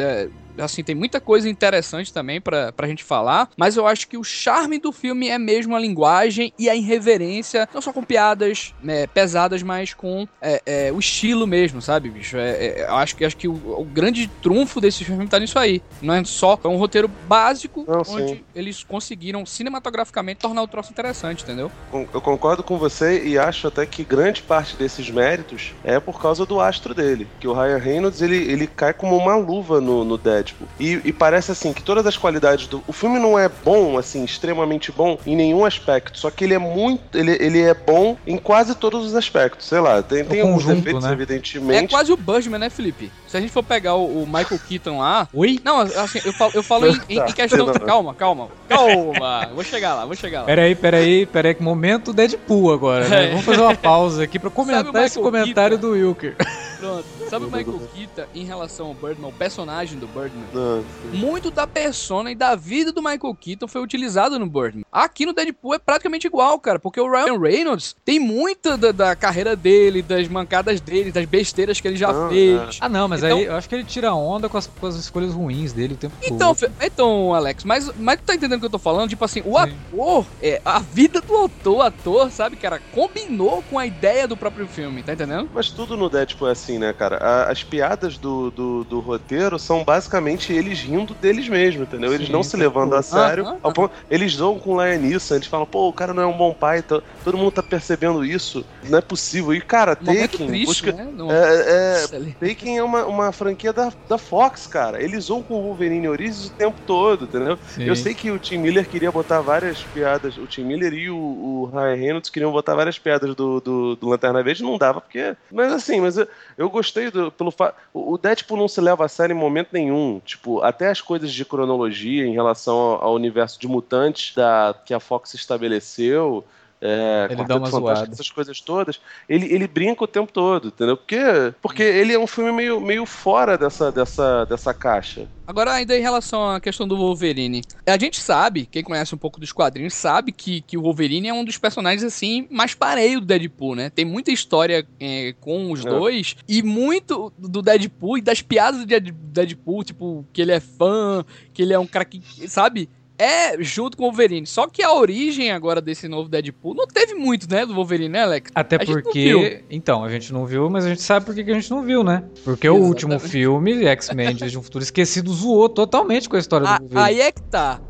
assim, 0.59 0.83
tem 0.83 0.95
muita 0.95 1.21
coisa 1.21 1.49
interessante 1.49 2.13
também 2.13 2.41
pra, 2.41 2.73
pra 2.73 2.87
gente 2.87 3.05
falar, 3.05 3.49
mas 3.57 3.77
eu 3.77 3.87
acho 3.87 4.09
que 4.09 4.17
o 4.17 4.25
charme 4.25 4.79
do 4.79 4.93
filme 4.93 5.29
é 5.29 5.39
mesmo 5.39 5.75
a 5.75 5.79
linguagem 5.79 6.53
e 6.59 6.69
a 6.69 6.75
irreverência, 6.75 7.69
não 7.73 7.81
só 7.81 7.93
com 7.93 8.03
piadas 8.03 8.75
né, 8.83 9.07
pesadas, 9.07 9.63
mas 9.63 9.95
com 9.95 10.27
é, 10.41 10.63
é, 10.67 10.93
o 10.93 10.99
estilo 10.99 11.47
mesmo, 11.47 11.81
sabe, 11.81 12.11
bicho? 12.11 12.37
É, 12.37 12.51
é, 12.51 12.87
eu 12.89 12.97
acho 12.97 13.17
que, 13.17 13.25
acho 13.25 13.37
que 13.37 13.49
o, 13.49 13.53
o, 13.53 13.85
grande 13.85 14.29
trunfo 14.43 14.81
desse 14.81 15.05
filme 15.05 15.27
tá 15.27 15.39
nisso 15.39 15.59
aí. 15.59 15.83
Não 16.03 16.15
é 16.15 16.25
só 16.25 16.59
é 16.63 16.69
um 16.69 16.77
roteiro 16.77 17.09
básico, 17.27 17.85
não, 17.87 18.03
onde 18.09 18.29
sim. 18.29 18.45
eles 18.55 18.83
conseguiram 18.83 19.45
cinematograficamente 19.47 20.41
tornar 20.41 20.63
o 20.63 20.69
troço 20.69 20.91
interessante, 20.91 21.43
entendeu? 21.43 21.71
Eu 21.93 22.21
concordo 22.21 22.63
com 22.63 22.79
você 22.79 23.25
e 23.25 23.39
acho 23.39 23.69
até 23.69 23.87
que 23.87 24.05
grande 24.05 24.43
parte 24.43 24.77
desses 24.77 25.11
méritos 25.11 25.73
é 25.85 25.99
por 26.01 26.21
causa 26.21 26.45
do 26.45 26.61
astro 26.61 26.95
dele, 26.95 27.27
que 27.41 27.49
o 27.49 27.53
Ryan 27.53 27.79
Reynolds, 27.79 28.23
ele, 28.23 28.37
ele 28.37 28.67
cai 28.67 28.93
como 28.93 29.17
uma 29.17 29.37
luva 29.37 29.81
no, 29.81 30.05
no 30.05 30.19
Dead 30.19 30.48
Tipo, 30.49 30.67
e, 30.81 31.01
e, 31.05 31.13
parece 31.13 31.53
assim 31.53 31.75
que 31.75 31.83
todas 31.83 32.07
as 32.07 32.17
qualidades 32.17 32.67
do. 32.67 32.83
O 32.87 32.93
filme 32.93 33.19
não 33.19 33.39
é 33.39 33.49
bom, 33.49 33.99
assim, 33.99 34.25
extremamente 34.25 34.91
bom 34.91 35.19
em 35.27 35.37
nenhum 35.37 35.65
aspecto. 35.65 36.19
Só 36.19 36.31
que 36.31 36.45
ele 36.45 36.55
é 36.55 36.59
muito. 36.59 37.17
Ele, 37.17 37.33
ele 37.33 37.61
é 37.61 37.75
bom 37.75 38.17
em 38.27 38.39
quase 38.39 38.75
todos 38.75 39.05
os 39.05 39.15
aspectos. 39.15 39.67
Sei 39.67 39.79
lá, 39.79 40.03
tem, 40.03 40.25
tem 40.25 40.41
alguns 40.41 40.65
defeitos, 40.65 41.05
né? 41.05 41.13
evidentemente. 41.13 41.85
É 41.85 41.89
quase 41.89 42.11
o 42.13 42.17
Bushman, 42.17 42.59
né, 42.59 42.71
Felipe? 42.71 43.13
Se 43.27 43.37
a 43.37 43.41
gente 43.41 43.53
for 43.53 43.63
pegar 43.63 43.95
o, 43.95 44.23
o 44.23 44.27
Michael 44.27 44.59
Keaton 44.67 44.99
lá. 44.99 45.29
Oi? 45.35 45.61
Não, 45.63 45.81
assim, 45.81 46.21
eu 46.25 46.33
falo, 46.33 46.53
eu 46.55 46.63
falo 46.63 46.87
em, 46.87 46.99
em, 47.11 47.19
em 47.19 47.33
questão. 47.33 47.67
Não, 47.67 47.75
não. 47.75 47.81
Calma, 47.81 48.15
calma. 48.15 48.49
Calma. 48.67 49.51
vou 49.55 49.65
chegar 49.65 49.95
lá, 49.95 50.07
vou 50.07 50.17
chegar 50.17 50.41
lá. 50.41 50.47
Peraí, 50.47 50.75
peraí, 50.75 51.27
peraí, 51.27 51.55
que 51.55 51.63
momento 51.63 52.15
Deadpool 52.15 52.73
agora, 52.73 53.07
né? 53.07 53.27
É. 53.27 53.31
Vamos 53.31 53.45
fazer 53.45 53.61
uma 53.61 53.77
pausa 53.77 54.23
aqui 54.23 54.39
pra 54.39 54.49
comentar 54.49 55.05
esse 55.05 55.21
comentário 55.21 55.79
Keaton? 55.79 55.95
do 55.95 56.09
Wilker. 56.09 56.37
Pronto. 56.79 57.05
Sabe 57.29 57.45
o 57.45 57.51
Michael 57.51 57.81
Keaton 57.95 58.31
em 58.35 58.45
relação 58.45 58.87
ao 58.87 58.95
Birdman, 58.95 59.29
o 59.29 59.33
personagem 59.33 59.99
do 59.99 60.07
Birdman? 60.07 60.38
Não. 60.53 60.85
Muito 61.13 61.51
da 61.51 61.67
persona 61.67 62.31
e 62.31 62.35
da 62.35 62.55
vida 62.55 62.93
do 62.93 63.03
Michael 63.03 63.35
Keaton 63.35 63.69
foi 63.69 63.83
utilizado 63.83 64.39
no 64.39 64.47
Birdman. 64.47 64.85
Aqui 64.91 65.27
no 65.27 65.33
Deadpool 65.33 65.75
é 65.75 65.79
praticamente 65.79 66.27
igual, 66.27 66.59
cara, 66.59 66.79
porque 66.79 67.01
o 67.01 67.11
Ryan 67.11 67.39
Reynolds 67.39 67.97
tem 68.05 68.19
muita 68.19 68.77
da, 68.77 68.93
da 68.93 69.17
carreira 69.17 69.55
dele, 69.55 70.03
das 70.03 70.29
mancadas 70.29 70.81
dele, 70.81 71.13
das 71.13 71.25
besteiras 71.25 71.81
que 71.81 71.89
ele 71.89 71.97
já 71.97 72.13
não, 72.13 72.29
fez. 72.29 72.61
É. 72.61 72.69
Ah, 72.81 72.89
não, 72.89 73.09
mas 73.09 73.23
então, 73.23 73.37
aí 73.37 73.45
eu 73.45 73.55
acho 73.55 73.69
que 73.69 73.75
ele 73.75 73.85
tira 73.85 74.15
onda 74.15 74.49
com 74.49 74.57
as, 74.57 74.67
com 74.67 74.87
as 74.87 74.97
escolhas 74.97 75.33
ruins 75.33 75.73
dele 75.73 75.95
o 75.95 75.97
tempo 75.97 76.15
então, 76.23 76.55
todo. 76.55 76.73
Então, 76.81 77.35
Alex, 77.35 77.65
mas, 77.65 77.91
mas 77.97 78.19
tu 78.19 78.25
tá 78.25 78.35
entendendo 78.35 78.59
o 78.59 78.61
que 78.61 78.67
eu 78.67 78.71
tô 78.71 78.79
falando? 78.79 79.09
Tipo 79.09 79.25
assim, 79.25 79.41
o 79.45 79.57
Sim. 79.57 79.75
ator, 79.93 80.27
é, 80.43 80.61
a 80.65 80.79
vida 80.79 81.21
do 81.21 81.35
autor, 81.35 81.77
o 81.79 81.83
ator, 81.83 82.31
sabe, 82.31 82.57
cara, 82.57 82.81
combinou 82.93 83.63
com 83.71 83.79
a 83.79 83.87
ideia 83.87 84.27
do 84.27 84.37
próprio 84.37 84.67
filme, 84.67 85.03
tá 85.03 85.13
entendendo? 85.13 85.49
Mas 85.55 85.71
tudo 85.71 85.97
no 85.97 86.09
Deadpool 86.09 86.49
é 86.49 86.53
assim, 86.53 86.79
né, 86.79 86.93
cara? 86.93 87.17
A, 87.17 87.51
as 87.51 87.63
piadas 87.63 88.19
do, 88.19 88.51
do, 88.51 88.85
do, 88.85 89.01
roteiro 89.01 89.59
são 89.59 89.85
basicamente 89.85 90.28
eles 90.53 90.81
rindo 90.81 91.15
deles 91.15 91.49
mesmos, 91.49 91.89
entendeu? 91.89 92.13
Eles 92.13 92.27
Sim, 92.27 92.33
não 92.33 92.43
se 92.43 92.57
levando 92.57 92.95
a 92.95 93.03
sério. 93.03 93.47
Ah, 93.47 93.57
ah, 93.63 93.73
ah. 93.77 93.91
Eles 94.11 94.33
zoam 94.33 94.59
com 94.59 94.81
Lion 94.83 94.99
Neeson, 94.99 95.37
eles 95.37 95.47
falam, 95.47 95.67
pô, 95.67 95.89
o 95.89 95.93
cara 95.93 96.13
não 96.13 96.23
é 96.23 96.27
um 96.27 96.37
bom 96.37 96.53
pai, 96.53 96.83
todo 96.83 97.37
mundo 97.37 97.53
tá 97.53 97.63
percebendo 97.63 98.25
isso, 98.25 98.65
não 98.89 98.99
é 98.99 99.01
possível. 99.01 99.55
E, 99.55 99.61
cara, 99.61 99.95
Taken. 99.95 100.49
Triste, 100.49 100.67
busca, 100.67 100.93
né? 100.93 101.09
é, 101.31 102.17
é, 102.17 102.47
Taken 102.49 102.79
é 102.79 102.83
uma, 102.83 103.05
uma 103.07 103.33
franquia 103.33 103.73
da, 103.73 103.93
da 104.09 104.19
Fox, 104.19 104.67
cara. 104.67 105.03
Eles 105.03 105.25
zoam 105.25 105.43
com 105.43 105.55
o 105.55 105.63
Wolverine 105.63 106.09
Origins 106.09 106.47
o 106.47 106.51
tempo 106.51 106.77
todo, 106.87 107.25
entendeu? 107.25 107.59
Sim. 107.69 107.85
Eu 107.85 107.97
sei 107.97 108.15
que 108.15 108.31
o 108.31 108.39
Tim 108.39 108.59
Miller 108.59 108.89
queria 108.89 109.11
botar 109.11 109.41
várias 109.41 109.83
piadas, 109.83 110.37
o 110.37 110.47
Tim 110.47 110.65
Miller 110.65 110.93
e 110.93 111.11
o, 111.11 111.17
o 111.17 111.71
Ryan 111.73 111.95
Reynolds 111.95 112.31
queriam 112.31 112.53
botar 112.53 112.75
várias 112.75 112.99
piadas 112.99 113.35
do, 113.35 113.61
do, 113.61 113.97
do 113.97 114.09
Lanterna 114.09 114.43
Verde, 114.43 114.63
não 114.63 114.79
dava, 114.79 115.01
porque. 115.01 115.37
Mas 115.51 115.73
assim, 115.73 116.01
mas 116.01 116.17
eu, 116.17 116.29
eu 116.57 116.71
gostei 116.71 117.11
do, 117.11 117.31
pelo 117.31 117.51
fato. 117.51 117.75
O 117.93 118.19
Deadpool 118.19 118.59
não 118.59 118.69
se 118.69 118.81
leva 118.81 119.05
a 119.05 119.09
sério 119.09 119.35
em 119.35 119.39
momento 119.39 119.69
nenhum. 119.73 120.18
Tipo, 120.25 120.61
até 120.63 120.89
as 120.89 121.01
coisas 121.01 121.33
de 121.33 121.45
cronologia 121.45 122.27
em 122.27 122.33
relação 122.33 122.77
ao, 122.77 123.15
universo 123.15 123.59
de 123.61 123.69
mutantes 123.69 124.35
da, 124.35 124.75
que 124.85 124.95
a 124.95 125.01
Fox 125.01 125.35
estabeleceu. 125.35 126.45
É, 126.81 127.29
ele 127.31 127.45
dá 127.45 127.57
uma 127.57 127.69
zoada. 127.69 128.09
essas 128.13 128.31
coisas 128.31 128.61
todas, 128.61 129.01
ele, 129.29 129.53
ele 129.53 129.67
brinca 129.67 130.05
o 130.05 130.07
tempo 130.07 130.33
todo, 130.33 130.69
entendeu? 130.69 130.97
Porque, 130.97 131.19
porque 131.61 131.83
ele 131.83 132.13
é 132.13 132.19
um 132.19 132.27
filme 132.27 132.53
meio, 132.53 132.81
meio 132.81 133.05
fora 133.05 133.59
dessa, 133.59 133.91
dessa, 133.91 134.45
dessa 134.45 134.73
caixa. 134.73 135.27
Agora, 135.45 135.73
ainda 135.73 135.97
em 135.97 136.03
relação 136.03 136.51
à 136.51 136.61
questão 136.61 136.87
do 136.87 136.97
Wolverine, 136.97 137.63
a 137.87 137.99
gente 137.99 138.21
sabe, 138.21 138.67
quem 138.67 138.85
conhece 138.85 139.15
um 139.15 139.19
pouco 139.19 139.41
dos 139.41 139.51
quadrinhos, 139.51 139.95
sabe 139.95 140.31
que, 140.31 140.61
que 140.61 140.77
o 140.77 140.83
Wolverine 140.83 141.29
é 141.29 141.33
um 141.33 141.45
dos 141.45 141.57
personagens, 141.57 142.05
assim, 142.05 142.47
mais 142.51 142.75
pareio 142.75 143.19
do 143.19 143.27
Deadpool, 143.27 143.75
né? 143.75 143.91
Tem 143.91 144.05
muita 144.05 144.31
história 144.31 144.87
é, 145.01 145.35
com 145.41 145.73
os 145.73 145.85
é. 145.85 145.89
dois, 145.89 146.37
e 146.47 146.63
muito 146.63 147.33
do 147.39 147.63
Deadpool 147.63 148.19
e 148.19 148.21
das 148.21 148.43
piadas 148.43 148.85
do 148.85 148.87
Deadpool, 148.87 149.83
tipo, 149.83 150.25
que 150.33 150.43
ele 150.43 150.53
é 150.53 150.61
fã, 150.61 151.25
que 151.53 151.63
ele 151.63 151.73
é 151.73 151.79
um 151.79 151.87
cara 151.87 152.05
que, 152.05 152.23
sabe? 152.47 152.89
É 153.19 153.63
junto 153.63 153.97
com 153.97 154.05
o 154.05 154.07
Wolverine. 154.07 154.47
Só 154.47 154.67
que 154.67 154.83
a 154.83 154.93
origem 154.93 155.51
agora 155.51 155.81
desse 155.81 156.09
novo 156.09 156.29
Deadpool 156.29 156.75
não 156.75 156.87
teve 156.87 157.15
muito, 157.15 157.51
né, 157.51 157.67
do 157.67 157.75
Wolverine, 157.75 158.09
né, 158.09 158.23
Alex? 158.23 158.51
Até 158.55 158.77
a 158.77 158.79
porque. 158.79 159.65
Então, 159.69 160.05
a 160.05 160.09
gente 160.09 160.33
não 160.33 160.47
viu, 160.47 160.71
mas 160.71 160.87
a 160.87 160.89
gente 160.89 161.03
sabe 161.03 161.27
por 161.27 161.35
que 161.35 161.43
a 161.43 161.55
gente 161.55 161.71
não 161.71 161.83
viu, 161.83 162.05
né? 162.05 162.25
Porque 162.45 162.67
Exatamente. 162.67 162.85
o 162.85 162.89
último 162.89 163.19
filme, 163.19 163.85
X-Men 163.85 164.37
de 164.37 164.57
um 164.57 164.63
Futuro 164.63 164.85
Esquecido, 164.85 165.33
zoou 165.33 165.69
totalmente 165.69 166.29
com 166.29 166.37
a 166.37 166.39
história 166.39 166.69
a, 166.69 166.79
do 166.79 166.83
Wolverine. 166.83 167.07
Aí 167.07 167.21
é 167.21 167.33
que 167.33 167.43
tá. 167.43 167.81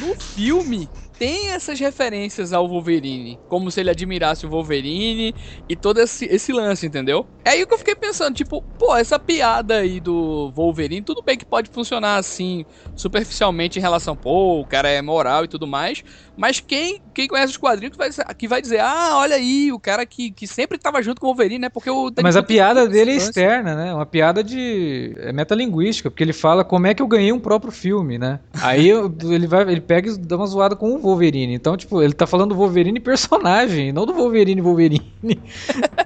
No 0.00 0.14
filme, 0.18 0.88
tem 1.20 1.50
essas 1.50 1.78
referências 1.78 2.50
ao 2.50 2.66
Wolverine, 2.66 3.38
como 3.46 3.70
se 3.70 3.78
ele 3.78 3.90
admirasse 3.90 4.46
o 4.46 4.48
Wolverine 4.48 5.34
e 5.68 5.76
todo 5.76 6.00
esse, 6.00 6.24
esse 6.24 6.50
lance, 6.50 6.86
entendeu? 6.86 7.26
É 7.44 7.50
aí 7.50 7.66
que 7.66 7.74
eu 7.74 7.78
fiquei 7.78 7.94
pensando, 7.94 8.34
tipo, 8.34 8.62
pô, 8.78 8.96
essa 8.96 9.18
piada 9.18 9.80
aí 9.80 10.00
do 10.00 10.50
Wolverine, 10.52 11.02
tudo 11.02 11.22
bem 11.22 11.36
que 11.36 11.44
pode 11.44 11.68
funcionar 11.68 12.16
assim, 12.16 12.64
superficialmente 12.96 13.78
em 13.78 13.82
relação, 13.82 14.16
pô, 14.16 14.62
o 14.62 14.64
cara 14.64 14.88
é 14.88 15.02
moral 15.02 15.44
e 15.44 15.48
tudo 15.48 15.66
mais, 15.66 16.02
mas 16.40 16.58
quem, 16.58 17.02
quem 17.12 17.28
conhece 17.28 17.50
os 17.50 17.58
quadrinhos 17.58 17.94
que 17.94 17.98
vai, 17.98 18.34
que 18.34 18.48
vai 18.48 18.62
dizer, 18.62 18.80
ah, 18.80 19.18
olha 19.18 19.36
aí, 19.36 19.70
o 19.70 19.78
cara 19.78 20.06
que, 20.06 20.30
que 20.30 20.46
sempre 20.46 20.78
tava 20.78 21.02
junto 21.02 21.20
com 21.20 21.26
o 21.26 21.30
Wolverine, 21.30 21.58
né? 21.58 21.68
Porque 21.68 21.90
o 21.90 22.10
Mas 22.22 22.34
a 22.34 22.42
piada 22.42 22.88
dele 22.88 23.10
é 23.10 23.16
externa, 23.16 23.74
né? 23.74 23.92
Uma 23.92 24.06
piada 24.06 24.42
de 24.42 25.14
é 25.18 25.34
metalinguística, 25.34 26.10
porque 26.10 26.24
ele 26.24 26.32
fala 26.32 26.64
como 26.64 26.86
é 26.86 26.94
que 26.94 27.02
eu 27.02 27.06
ganhei 27.06 27.30
um 27.30 27.38
próprio 27.38 27.70
filme, 27.70 28.16
né? 28.16 28.40
Aí 28.62 28.88
ele 28.88 29.46
vai, 29.46 29.70
ele 29.70 29.82
pega 29.82 30.08
e 30.08 30.16
dá 30.16 30.36
uma 30.38 30.46
zoada 30.46 30.74
com 30.74 30.94
o 30.94 30.98
Wolverine. 30.98 31.09
Então, 31.54 31.76
tipo, 31.76 32.02
ele 32.02 32.12
tá 32.12 32.26
falando 32.26 32.50
do 32.50 32.56
Wolverine 32.56 33.00
personagem, 33.00 33.92
não 33.92 34.06
do 34.06 34.14
Wolverine 34.14 34.60
Wolverine 34.60 35.12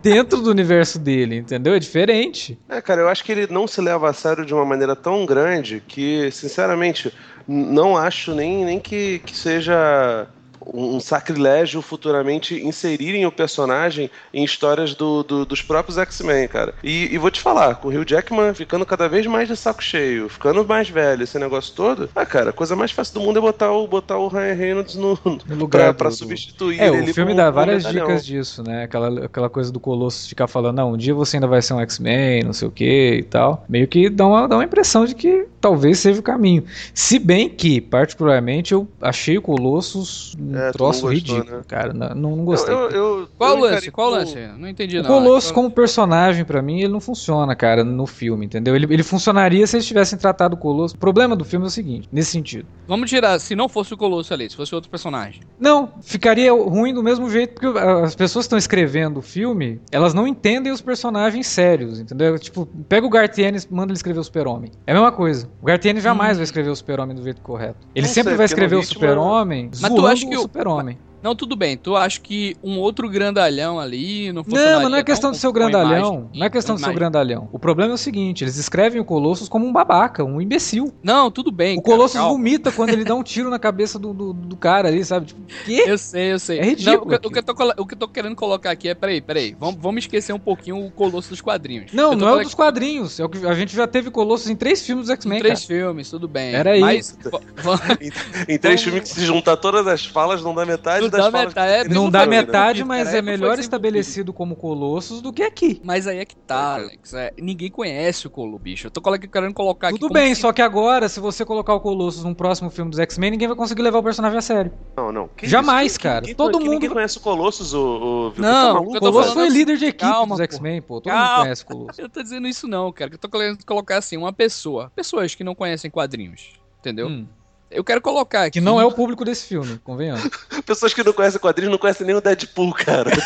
dentro 0.02 0.40
do 0.40 0.50
universo 0.50 0.98
dele, 0.98 1.36
entendeu? 1.36 1.74
É 1.74 1.78
diferente. 1.78 2.58
É, 2.68 2.80
cara, 2.80 3.02
eu 3.02 3.08
acho 3.08 3.24
que 3.24 3.32
ele 3.32 3.46
não 3.50 3.66
se 3.66 3.80
leva 3.80 4.08
a 4.08 4.12
sério 4.12 4.44
de 4.44 4.54
uma 4.54 4.64
maneira 4.64 4.94
tão 4.94 5.26
grande 5.26 5.82
que, 5.86 6.30
sinceramente, 6.30 7.12
não 7.46 7.96
acho 7.96 8.34
nem, 8.34 8.64
nem 8.64 8.80
que, 8.80 9.20
que 9.20 9.36
seja 9.36 10.26
um 10.72 11.00
sacrilégio 11.00 11.83
futuramente 11.83 12.55
inserirem 12.55 13.27
o 13.27 13.33
personagem 13.33 14.11
em 14.33 14.44
histórias 14.44 14.94
do, 14.94 15.22
do, 15.22 15.44
dos 15.44 15.62
próprios 15.62 15.98
X-Men, 15.98 16.48
cara. 16.48 16.74
E, 16.83 17.12
e, 17.12 17.18
vou 17.18 17.31
te 17.31 17.40
falar, 17.40 17.77
com 17.77 17.88
o 17.88 17.90
Hugh 17.90 18.09
Jackman 18.09 18.55
ficando 18.55 18.87
cada 18.87 19.09
vez 19.09 19.27
mais 19.27 19.48
de 19.48 19.57
saco 19.57 19.83
cheio, 19.83 20.29
ficando 20.29 20.64
mais 20.64 20.88
velho, 20.88 21.22
esse 21.22 21.38
negócio 21.38 21.74
todo, 21.74 22.09
ah, 22.14 22.27
cara, 22.27 22.50
a 22.50 22.53
coisa 22.53 22.77
mais 22.77 22.90
fácil 22.90 23.14
do 23.14 23.20
mundo 23.20 23.38
é 23.38 23.42
botar 23.42 23.72
o, 23.72 23.87
botar 23.87 24.18
o 24.18 24.29
Ryan 24.29 24.55
Reynolds 24.55 24.94
no, 24.94 25.18
no 25.24 25.57
lugar 25.57 25.94
pra, 25.94 25.94
pra 25.94 26.11
substituir 26.11 26.81
é, 26.81 26.88
ele. 26.88 27.11
O 27.11 27.14
filme 27.14 27.35
dá 27.35 27.50
várias 27.50 27.85
dicas 27.85 28.24
disso, 28.24 28.62
né? 28.62 28.85
Aquela, 28.85 29.27
aquela 29.27 29.50
coisa 29.50 29.72
do 29.72 29.81
Colossus 29.81 30.29
ficar 30.29 30.46
falando, 30.46 30.77
não, 30.77 30.92
um 30.92 30.96
dia 30.96 31.14
você 31.14 31.37
ainda 31.37 31.46
vai 31.46 31.61
ser 31.62 31.74
um 31.74 31.81
X-Men, 31.81 32.42
não 32.44 32.53
sei 32.53 32.68
o 32.68 32.70
que 32.70 33.16
e 33.18 33.22
tal. 33.22 33.64
Meio 33.68 33.87
que 33.87 34.09
dá 34.09 34.27
uma, 34.27 34.48
dá 34.48 34.57
uma 34.57 34.64
impressão 34.64 35.05
de 35.05 35.14
que 35.14 35.46
talvez 35.64 35.98
seja 35.98 36.20
o 36.20 36.22
caminho. 36.22 36.62
Se 36.92 37.18
bem 37.18 37.48
que, 37.48 37.81
particularmente, 37.81 38.74
eu 38.74 38.87
achei 39.00 39.38
o 39.38 39.42
Colossus 39.42 40.35
um 40.38 40.55
é, 40.55 40.70
troço 40.72 41.00
gostou, 41.00 41.11
ridículo, 41.11 41.57
né? 41.57 41.62
cara. 41.66 41.94
Não, 41.94 42.37
não 42.37 42.44
gostei. 42.44 42.74
Eu, 42.74 42.90
eu, 42.90 43.20
eu, 43.20 43.29
Qual 43.38 43.57
o 43.57 43.61
lance? 43.61 43.90
Qual 43.90 44.09
o 44.09 44.11
lance? 44.11 44.37
Não 44.59 44.68
entendi, 44.68 44.96
não. 45.00 45.05
O 45.05 45.07
Colossus, 45.07 45.50
como 45.50 45.70
personagem, 45.70 46.44
para 46.44 46.61
mim, 46.61 46.81
ele 46.81 46.92
não 46.92 47.00
funciona, 47.00 47.57
cara, 47.57 47.83
no 47.83 48.07
filme, 48.07 48.44
entendeu? 48.44 48.77
Ele, 48.77 48.87
ele 48.90 49.03
funcionaria 49.03 49.66
se 49.66 49.77
eles 49.77 49.87
tivessem 49.87 50.18
tratado 50.18 50.55
o 50.55 50.59
Colossus. 50.59 50.94
O 50.94 50.98
problema 50.98 51.35
do 51.35 51.46
filme 51.46 51.64
é 51.64 51.68
o 51.68 51.70
seguinte, 51.70 52.07
nesse 52.12 52.33
sentido. 52.33 52.66
Vamos 52.87 53.09
tirar, 53.09 53.38
se 53.38 53.57
não 53.57 53.66
fosse 53.66 53.94
o 53.94 53.96
Colossus 53.96 54.33
ali, 54.33 54.50
se 54.50 54.57
fosse 54.57 54.74
outro 54.74 54.90
personagem. 54.90 55.40
Não, 55.59 55.94
ficaria 56.03 56.53
ruim 56.53 56.92
do 56.92 57.03
mesmo 57.03 57.31
jeito, 57.31 57.55
porque 57.55 57.79
as 57.79 58.14
pessoas 58.14 58.44
que 58.44 58.48
estão 58.48 58.59
escrevendo 58.59 59.16
o 59.16 59.22
filme, 59.22 59.81
elas 59.90 60.12
não 60.12 60.29
entendem 60.29 60.70
os 60.70 60.83
personagens 60.83 61.46
sérios, 61.46 61.98
entendeu? 61.98 62.38
Tipo, 62.38 62.66
pega 62.87 63.07
o 63.07 63.11
Gartienes 63.11 63.66
manda 63.70 63.92
ele 63.92 63.96
escrever 63.96 64.20
o 64.20 64.24
Super-Homem. 64.24 64.70
É 64.87 64.92
a 64.92 64.94
mesma 64.94 65.11
coisa. 65.11 65.48
O 65.60 65.66
Gartienes 65.66 66.02
jamais 66.02 66.32
hum. 66.32 66.36
vai 66.36 66.44
escrever 66.44 66.70
o 66.70 66.76
Super-Homem 66.76 67.16
do 67.16 67.22
jeito 67.22 67.40
correto. 67.40 67.86
Ele 67.94 68.06
sempre 68.06 68.34
vai 68.34 68.46
escrever 68.46 68.76
o 68.76 68.82
Super-Homem 68.82 69.70
zoando 69.74 70.02
o 70.02 70.40
Super-Homem. 70.40 70.98
Não, 71.24 71.34
tudo 71.34 71.56
bem. 71.56 71.74
Tu 71.74 71.96
acha 71.96 72.20
que 72.20 72.54
um 72.62 72.78
outro 72.78 73.08
grandalhão 73.08 73.80
ali 73.80 74.30
não 74.30 74.44
funcionaria? 74.44 74.74
Não, 74.74 74.82
mas 74.82 74.90
não 74.90 74.98
é 74.98 75.02
questão 75.02 75.30
de 75.30 75.38
ser 75.38 75.46
o 75.46 75.52
grandalhão. 75.54 76.28
Não 76.34 76.44
é 76.44 76.50
questão 76.50 76.74
de 76.74 76.82
ser 76.82 76.90
o 76.90 76.92
grandalhão. 76.92 77.48
O 77.50 77.58
problema 77.58 77.92
é 77.92 77.94
o 77.94 77.98
seguinte, 77.98 78.44
eles 78.44 78.58
escrevem 78.58 79.00
o 79.00 79.06
Colossus 79.06 79.48
como 79.48 79.64
um 79.64 79.72
babaca, 79.72 80.22
um 80.22 80.38
imbecil. 80.38 80.92
Não, 81.02 81.30
tudo 81.30 81.50
bem. 81.50 81.78
O 81.78 81.80
Colossus 81.80 82.18
cara, 82.20 82.28
vomita 82.28 82.70
quando 82.70 82.90
ele 82.90 83.04
dá 83.04 83.14
um 83.14 83.22
tiro 83.24 83.48
na 83.48 83.58
cabeça 83.58 83.98
do, 83.98 84.12
do, 84.12 84.32
do 84.34 84.54
cara 84.54 84.88
ali, 84.88 85.02
sabe? 85.02 85.24
Tipo, 85.24 85.40
quê? 85.64 85.84
Eu 85.87 85.96
sei, 85.96 86.34
eu 86.34 86.38
sei. 86.38 86.58
É 86.58 86.62
ridículo. 86.62 87.10
Não, 87.10 87.16
o, 87.16 87.18
que, 87.18 87.26
o, 87.26 87.30
que 87.30 87.38
eu 87.38 87.42
tô, 87.42 87.52
o 87.78 87.87
que 87.87 87.94
eu 87.94 87.98
tô 87.98 88.08
querendo 88.08 88.37
colocar 88.37 88.70
aqui 88.72 88.90
é, 88.90 88.94
peraí, 88.94 89.22
peraí. 89.22 89.56
Vamos, 89.58 89.80
vamos 89.80 90.04
esquecer 90.04 90.34
um 90.34 90.38
pouquinho 90.38 90.84
o 90.84 90.90
Colossus 90.90 91.30
dos 91.30 91.40
quadrinhos. 91.40 91.90
Não, 91.94 92.14
não 92.14 92.28
é 92.28 92.32
o 92.34 92.42
dos 92.42 92.52
quadrinhos. 92.52 93.18
É 93.18 93.24
o 93.24 93.30
que 93.30 93.46
a 93.46 93.54
gente 93.54 93.74
já 93.74 93.87
teve 93.87 94.10
Colossus 94.10 94.50
em 94.50 94.56
três 94.56 94.84
filmes 94.84 95.06
do 95.06 95.12
X-Men, 95.12 95.38
Três 95.38 95.64
cara. 95.64 95.80
filmes, 95.80 96.10
tudo 96.10 96.28
bem. 96.28 96.54
Era 96.54 96.72
aí. 96.72 96.80
Mas, 96.80 97.16
em, 97.98 98.54
em, 98.54 98.58
três 98.58 98.82
filmes 98.82 99.04
que 99.04 99.08
se 99.08 99.24
juntar 99.24 99.56
todas 99.56 99.87
as 99.87 100.04
falas, 100.04 100.42
não 100.42 100.54
dá 100.54 100.66
metade 100.66 101.00
não 101.00 101.13
das. 101.16 101.33
Metade, 101.33 101.88
não 101.88 102.11
dá 102.11 102.27
metade, 102.27 102.85
mas 102.85 103.12
é 103.12 103.22
melhor 103.22 103.59
estabelecido 103.59 104.33
como 104.33 104.57
Colossus 104.57 105.20
do 105.20 105.33
que 105.33 105.42
aqui. 105.42 105.81
Mas 105.85 106.07
aí 106.07 106.18
é 106.18 106.24
que 106.24 106.37
tá, 106.37 106.74
Alex. 106.74 107.14
É, 107.14 107.33
ninguém 107.38 107.70
conhece 107.70 108.27
o 108.27 108.31
Colo, 108.31 108.59
bicho. 108.59 108.87
Eu 108.87 108.90
tô 108.90 109.00
querendo 109.00 109.55
colocar 109.55 109.88
Tudo 109.88 109.96
aqui. 109.96 110.00
Tudo 110.00 110.12
bem, 110.12 110.35
só 110.35 110.53
que 110.53 110.62
agora, 110.62 111.09
se 111.09 111.20
você 111.20 111.44
colocar 111.44 111.74
o 111.74 111.81
Colossus 111.81 112.24
num 112.24 112.35
próximo 112.35 112.70
filme 112.70 112.90
dos 112.90 112.98
X-Men, 113.00 113.33
ninguém 113.33 113.48
vai 113.48 113.57
conseguir 113.57 113.83
levar 113.83 113.98
o 113.98 114.03
personagem 114.03 114.38
a 114.38 114.42
sério. 114.42 114.72
Não, 114.96 115.12
não. 115.12 115.29
Que 115.29 115.46
Jamais, 115.46 115.92
isso? 115.92 116.00
cara. 116.00 116.24
Quem, 116.24 116.35
Todo 116.35 116.59
mundo. 116.59 116.70
Ninguém 116.70 116.90
conhece 116.90 117.18
o 117.18 117.20
Colossus, 117.20 117.74
o. 117.74 118.33
o... 118.37 118.40
Não, 118.40 118.83
o 118.83 118.98
Colossus 118.98 119.33
foi 119.33 119.48
líder 119.48 119.77
de 119.77 119.87
equipe 119.87 120.11
calma, 120.11 120.37
dos 120.37 120.40
X-Men, 120.40 120.83
pô. 120.83 121.00
Todo 121.00 121.12
calma. 121.12 121.29
mundo 121.29 121.42
conhece 121.42 121.62
o 121.62 121.66
Colossus. 121.66 121.98
Eu 122.05 122.09
tô 122.09 122.22
dizendo 122.22 122.46
isso 122.48 122.66
não, 122.66 122.92
cara. 122.92 123.12
Eu 123.12 123.18
tô 123.18 123.29
querendo 123.29 123.64
colocar 123.64 123.98
assim, 123.98 124.16
uma 124.16 124.33
pessoa. 124.33 124.90
Pessoas 124.94 125.35
que 125.35 125.44
não 125.44 125.55
conhecem 125.55 125.90
quadrinhos. 125.90 126.53
Entendeu? 126.81 127.09
Hum. 127.09 127.27
Eu 127.74 127.82
quero 127.84 128.00
colocar 128.00 128.44
aqui. 128.44 128.52
Que 128.52 128.60
não 128.60 128.80
é 128.80 128.84
o 128.84 128.92
público 128.92 129.24
desse 129.24 129.46
filme, 129.46 129.78
convenhamos. 129.82 130.28
Pessoas 130.64 130.94
que 130.94 131.02
não 131.02 131.12
conhecem 131.12 131.40
quadrinhos 131.40 131.72
não 131.72 131.78
conhecem 131.78 132.06
nem 132.06 132.14
o 132.14 132.20
Deadpool, 132.20 132.72
cara. 132.72 133.10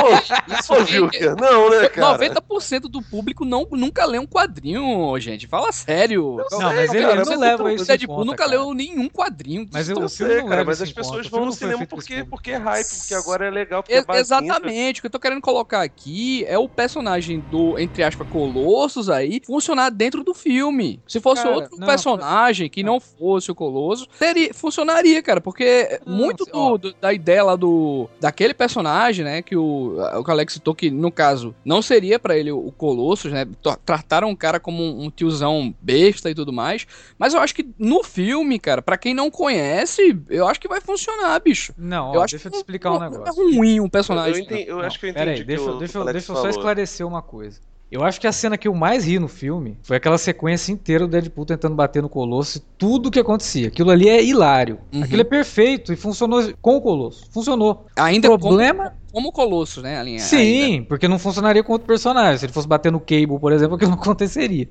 Pô, 0.00 0.76
pô, 0.76 0.84
viu, 0.84 1.10
Não, 1.38 1.70
né, 1.70 1.88
cara? 1.88 2.18
90% 2.18 2.82
do 2.82 3.02
público 3.02 3.44
não, 3.44 3.66
nunca 3.70 4.04
lê 4.06 4.18
um 4.18 4.26
quadrinho, 4.26 5.18
gente. 5.18 5.46
Fala 5.46 5.72
sério. 5.72 6.38
Não, 6.50 6.58
não 6.58 6.74
mas 6.74 6.92
ele, 6.94 7.06
não 7.06 7.38
leva 7.38 7.72
isso. 7.72 7.84
O 7.84 7.86
Deadpool 7.86 8.16
conta, 8.16 8.26
nunca 8.26 8.44
cara. 8.44 8.50
leu 8.50 8.74
nenhum 8.74 9.08
quadrinho. 9.08 9.68
Mas 9.72 9.88
eu, 9.88 10.08
sei, 10.08 10.42
cara, 10.42 10.64
mas 10.64 10.80
as 10.80 10.92
pessoas 10.92 11.26
vão 11.26 11.44
no 11.44 11.52
cinema 11.52 11.86
porque, 11.86 12.24
porque 12.24 12.52
é 12.52 12.56
hype, 12.56 12.98
porque 12.98 13.14
agora 13.14 13.46
é 13.46 13.50
legal. 13.50 13.82
Porque 13.82 13.94
é 13.94 14.16
exatamente. 14.18 15.00
O 15.00 15.02
que 15.02 15.06
eu 15.06 15.10
tô 15.10 15.20
querendo 15.20 15.40
colocar 15.40 15.82
aqui 15.82 16.44
é 16.46 16.58
o 16.58 16.68
personagem 16.68 17.40
do, 17.50 17.78
entre 17.78 18.02
aspas, 18.02 18.28
Colossus 18.28 19.10
aí, 19.10 19.42
funcionar 19.44 19.90
dentro 19.90 20.22
do 20.22 20.32
filme. 20.32 21.00
Se 21.06 21.20
fosse 21.20 21.42
cara, 21.42 21.54
outro 21.54 21.76
personagem 21.78 22.68
que 22.68 22.82
não 22.82 23.00
fosse 23.18 23.50
o 23.50 23.54
Colosso, 23.54 24.06
teria, 24.18 24.52
funcionaria, 24.52 25.22
cara, 25.22 25.40
porque 25.40 26.00
não, 26.06 26.14
muito 26.16 26.44
do, 26.44 26.78
do, 26.78 26.94
da 26.94 27.12
ideia 27.12 27.42
lá 27.44 27.56
do 27.56 28.08
daquele 28.20 28.54
personagem, 28.54 29.24
né, 29.24 29.42
que 29.42 29.56
o, 29.56 29.96
o 29.96 30.30
Alex 30.30 30.54
citou 30.54 30.74
que, 30.74 30.90
no 30.90 31.10
caso, 31.10 31.54
não 31.64 31.82
seria 31.82 32.18
para 32.18 32.36
ele 32.36 32.50
o 32.50 32.72
Colossus, 32.72 33.32
né, 33.32 33.46
trataram 33.84 34.30
o 34.30 34.36
cara 34.36 34.58
como 34.58 34.82
um, 34.82 35.04
um, 35.04 35.10
tiozão 35.10 35.74
besta 35.80 36.30
e 36.30 36.34
tudo 36.34 36.52
mais, 36.52 36.86
mas 37.18 37.34
eu 37.34 37.40
acho 37.40 37.54
que 37.54 37.66
no 37.78 38.02
filme, 38.02 38.58
cara, 38.58 38.82
para 38.82 38.98
quem 38.98 39.14
não 39.14 39.30
conhece, 39.30 40.18
eu 40.28 40.46
acho 40.46 40.60
que 40.60 40.68
vai 40.68 40.80
funcionar, 40.80 41.38
bicho. 41.40 41.72
Não, 41.76 42.14
eu 42.14 42.20
ó, 42.20 42.24
acho 42.24 42.34
deixa 42.34 42.48
eu 42.48 42.52
te 42.52 42.56
explicar 42.56 42.92
um, 42.92 42.96
um 42.96 43.00
negócio. 43.00 43.42
É 43.42 43.54
ruim 43.54 43.80
um 43.80 43.88
personagem. 43.88 44.40
Eu, 44.40 44.44
entendi, 44.44 44.68
eu 44.68 44.80
acho 44.80 44.98
que 44.98 45.06
eu 45.06 45.10
entendi. 45.10 45.24
Peraí, 45.24 45.44
deixa, 45.44 45.72
deixa, 45.76 46.04
deixa 46.04 46.32
eu 46.32 46.36
só 46.36 46.48
esclarecer 46.48 47.06
uma 47.06 47.22
coisa. 47.22 47.60
Eu 47.90 48.04
acho 48.04 48.20
que 48.20 48.26
a 48.26 48.32
cena 48.32 48.56
que 48.56 48.68
eu 48.68 48.74
mais 48.74 49.04
ri 49.04 49.18
no 49.18 49.26
filme 49.26 49.76
foi 49.82 49.96
aquela 49.96 50.16
sequência 50.16 50.70
inteira 50.70 51.06
do 51.06 51.10
Deadpool 51.10 51.44
tentando 51.44 51.74
bater 51.74 52.00
no 52.00 52.08
Colosso 52.08 52.58
e 52.58 52.60
tudo 52.78 53.08
o 53.08 53.10
que 53.10 53.18
acontecia. 53.18 53.66
Aquilo 53.66 53.90
ali 53.90 54.08
é 54.08 54.22
hilário. 54.22 54.78
Uhum. 54.92 55.02
Aquilo 55.02 55.22
é 55.22 55.24
perfeito 55.24 55.92
e 55.92 55.96
funcionou 55.96 56.40
com 56.62 56.76
o 56.76 56.80
Colosso. 56.80 57.26
Funcionou. 57.32 57.86
Ainda 57.96 58.30
o 58.30 58.38
problema 58.38 58.94
como 59.12 59.32
Colosso, 59.32 59.80
né? 59.82 59.98
A 59.98 60.02
linha, 60.02 60.20
Sim, 60.20 60.74
ainda. 60.74 60.86
porque 60.86 61.08
não 61.08 61.18
funcionaria 61.18 61.62
com 61.62 61.72
outro 61.72 61.86
personagem. 61.86 62.38
Se 62.38 62.46
ele 62.46 62.52
fosse 62.52 62.68
bater 62.68 62.92
no 62.92 63.00
Cable, 63.00 63.38
por 63.38 63.52
exemplo, 63.52 63.74
aquilo 63.76 63.90
não 63.90 63.98
aconteceria. 63.98 64.68